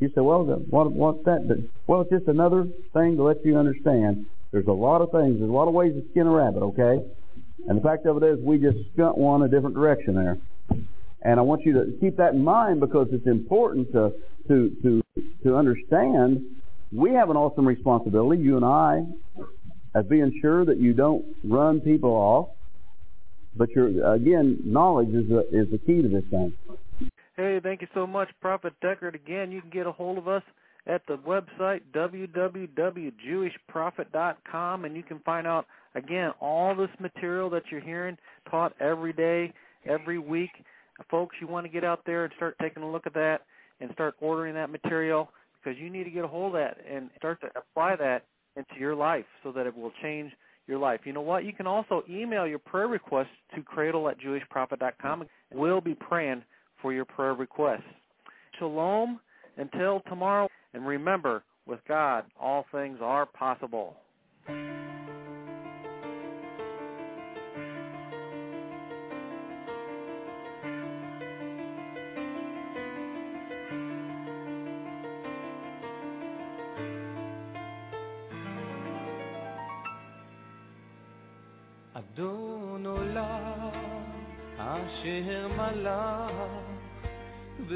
you 0.00 0.08
say, 0.08 0.20
well, 0.20 0.44
what, 0.44 0.92
what's 0.92 1.24
that? 1.24 1.68
Well, 1.86 2.02
it's 2.02 2.10
just 2.10 2.28
another 2.28 2.68
thing 2.92 3.16
to 3.16 3.22
let 3.22 3.44
you 3.44 3.58
understand. 3.58 4.26
There's 4.52 4.66
a 4.66 4.72
lot 4.72 5.02
of 5.02 5.10
things. 5.10 5.38
There's 5.38 5.50
a 5.50 5.52
lot 5.52 5.68
of 5.68 5.74
ways 5.74 5.92
to 5.94 6.08
skin 6.10 6.26
a 6.26 6.30
rabbit, 6.30 6.62
okay? 6.62 7.04
And 7.66 7.76
the 7.76 7.82
fact 7.82 8.06
of 8.06 8.22
it 8.22 8.26
is, 8.26 8.38
we 8.40 8.58
just 8.58 8.78
skunt 8.96 9.18
one 9.18 9.42
a 9.42 9.48
different 9.48 9.74
direction 9.74 10.14
there. 10.14 10.38
And 11.22 11.40
I 11.40 11.42
want 11.42 11.64
you 11.66 11.72
to 11.74 11.98
keep 12.00 12.16
that 12.16 12.32
in 12.32 12.44
mind 12.44 12.80
because 12.80 13.08
it's 13.10 13.26
important 13.26 13.92
to 13.92 14.12
to 14.46 14.70
to 14.82 15.02
to 15.42 15.56
understand 15.56 16.44
we 16.92 17.12
have 17.12 17.30
an 17.30 17.36
awesome 17.36 17.66
responsibility, 17.66 18.40
you 18.42 18.56
and 18.56 18.64
I, 18.64 19.04
as 19.94 20.04
being 20.06 20.36
sure 20.40 20.64
that 20.64 20.78
you 20.78 20.94
don't 20.94 21.24
run 21.44 21.80
people 21.80 22.10
off. 22.10 22.48
But 23.56 23.70
your 23.70 24.14
again, 24.14 24.60
knowledge 24.64 25.08
is 25.08 25.28
the 25.28 25.48
is 25.50 25.68
the 25.70 25.78
key 25.78 26.02
to 26.02 26.08
this 26.08 26.24
thing. 26.30 26.52
Hey, 27.36 27.58
thank 27.62 27.80
you 27.80 27.88
so 27.94 28.06
much, 28.06 28.28
Prophet 28.40 28.74
Deckard. 28.82 29.14
Again, 29.14 29.50
you 29.50 29.60
can 29.60 29.70
get 29.70 29.86
a 29.86 29.92
hold 29.92 30.18
of 30.18 30.28
us 30.28 30.42
at 30.86 31.02
the 31.06 31.16
website 31.16 31.80
www.jewishprophet.com, 31.94 34.84
and 34.84 34.96
you 34.96 35.02
can 35.02 35.18
find 35.20 35.46
out 35.46 35.66
again 35.94 36.32
all 36.40 36.74
this 36.74 36.90
material 37.00 37.48
that 37.50 37.62
you're 37.70 37.80
hearing 37.80 38.18
taught 38.50 38.74
every 38.80 39.12
day, 39.12 39.52
every 39.86 40.18
week 40.18 40.50
folks, 41.10 41.36
you 41.40 41.46
want 41.46 41.64
to 41.64 41.70
get 41.70 41.84
out 41.84 42.00
there 42.06 42.24
and 42.24 42.32
start 42.36 42.56
taking 42.60 42.82
a 42.82 42.90
look 42.90 43.06
at 43.06 43.14
that 43.14 43.42
and 43.80 43.90
start 43.92 44.14
ordering 44.20 44.54
that 44.54 44.70
material 44.70 45.30
because 45.62 45.78
you 45.78 45.90
need 45.90 46.04
to 46.04 46.10
get 46.10 46.24
a 46.24 46.28
hold 46.28 46.54
of 46.54 46.60
that 46.60 46.78
and 46.90 47.10
start 47.16 47.40
to 47.40 47.48
apply 47.56 47.96
that 47.96 48.24
into 48.56 48.78
your 48.78 48.94
life 48.94 49.24
so 49.42 49.52
that 49.52 49.66
it 49.66 49.76
will 49.76 49.92
change 50.02 50.32
your 50.66 50.78
life. 50.78 51.00
You 51.04 51.12
know 51.12 51.22
what? 51.22 51.44
You 51.44 51.52
can 51.52 51.66
also 51.66 52.02
email 52.08 52.46
your 52.46 52.58
prayer 52.58 52.88
requests 52.88 53.26
to 53.54 53.62
cradle 53.62 54.08
at 54.08 54.18
jewishprophet.com. 54.20 55.24
We'll 55.52 55.80
be 55.80 55.94
praying 55.94 56.42
for 56.82 56.92
your 56.92 57.04
prayer 57.04 57.34
requests. 57.34 57.82
Shalom 58.58 59.20
until 59.56 60.00
tomorrow. 60.08 60.48
And 60.74 60.86
remember, 60.86 61.42
with 61.66 61.80
God, 61.88 62.24
all 62.38 62.66
things 62.72 62.98
are 63.00 63.26
possible. 63.26 63.96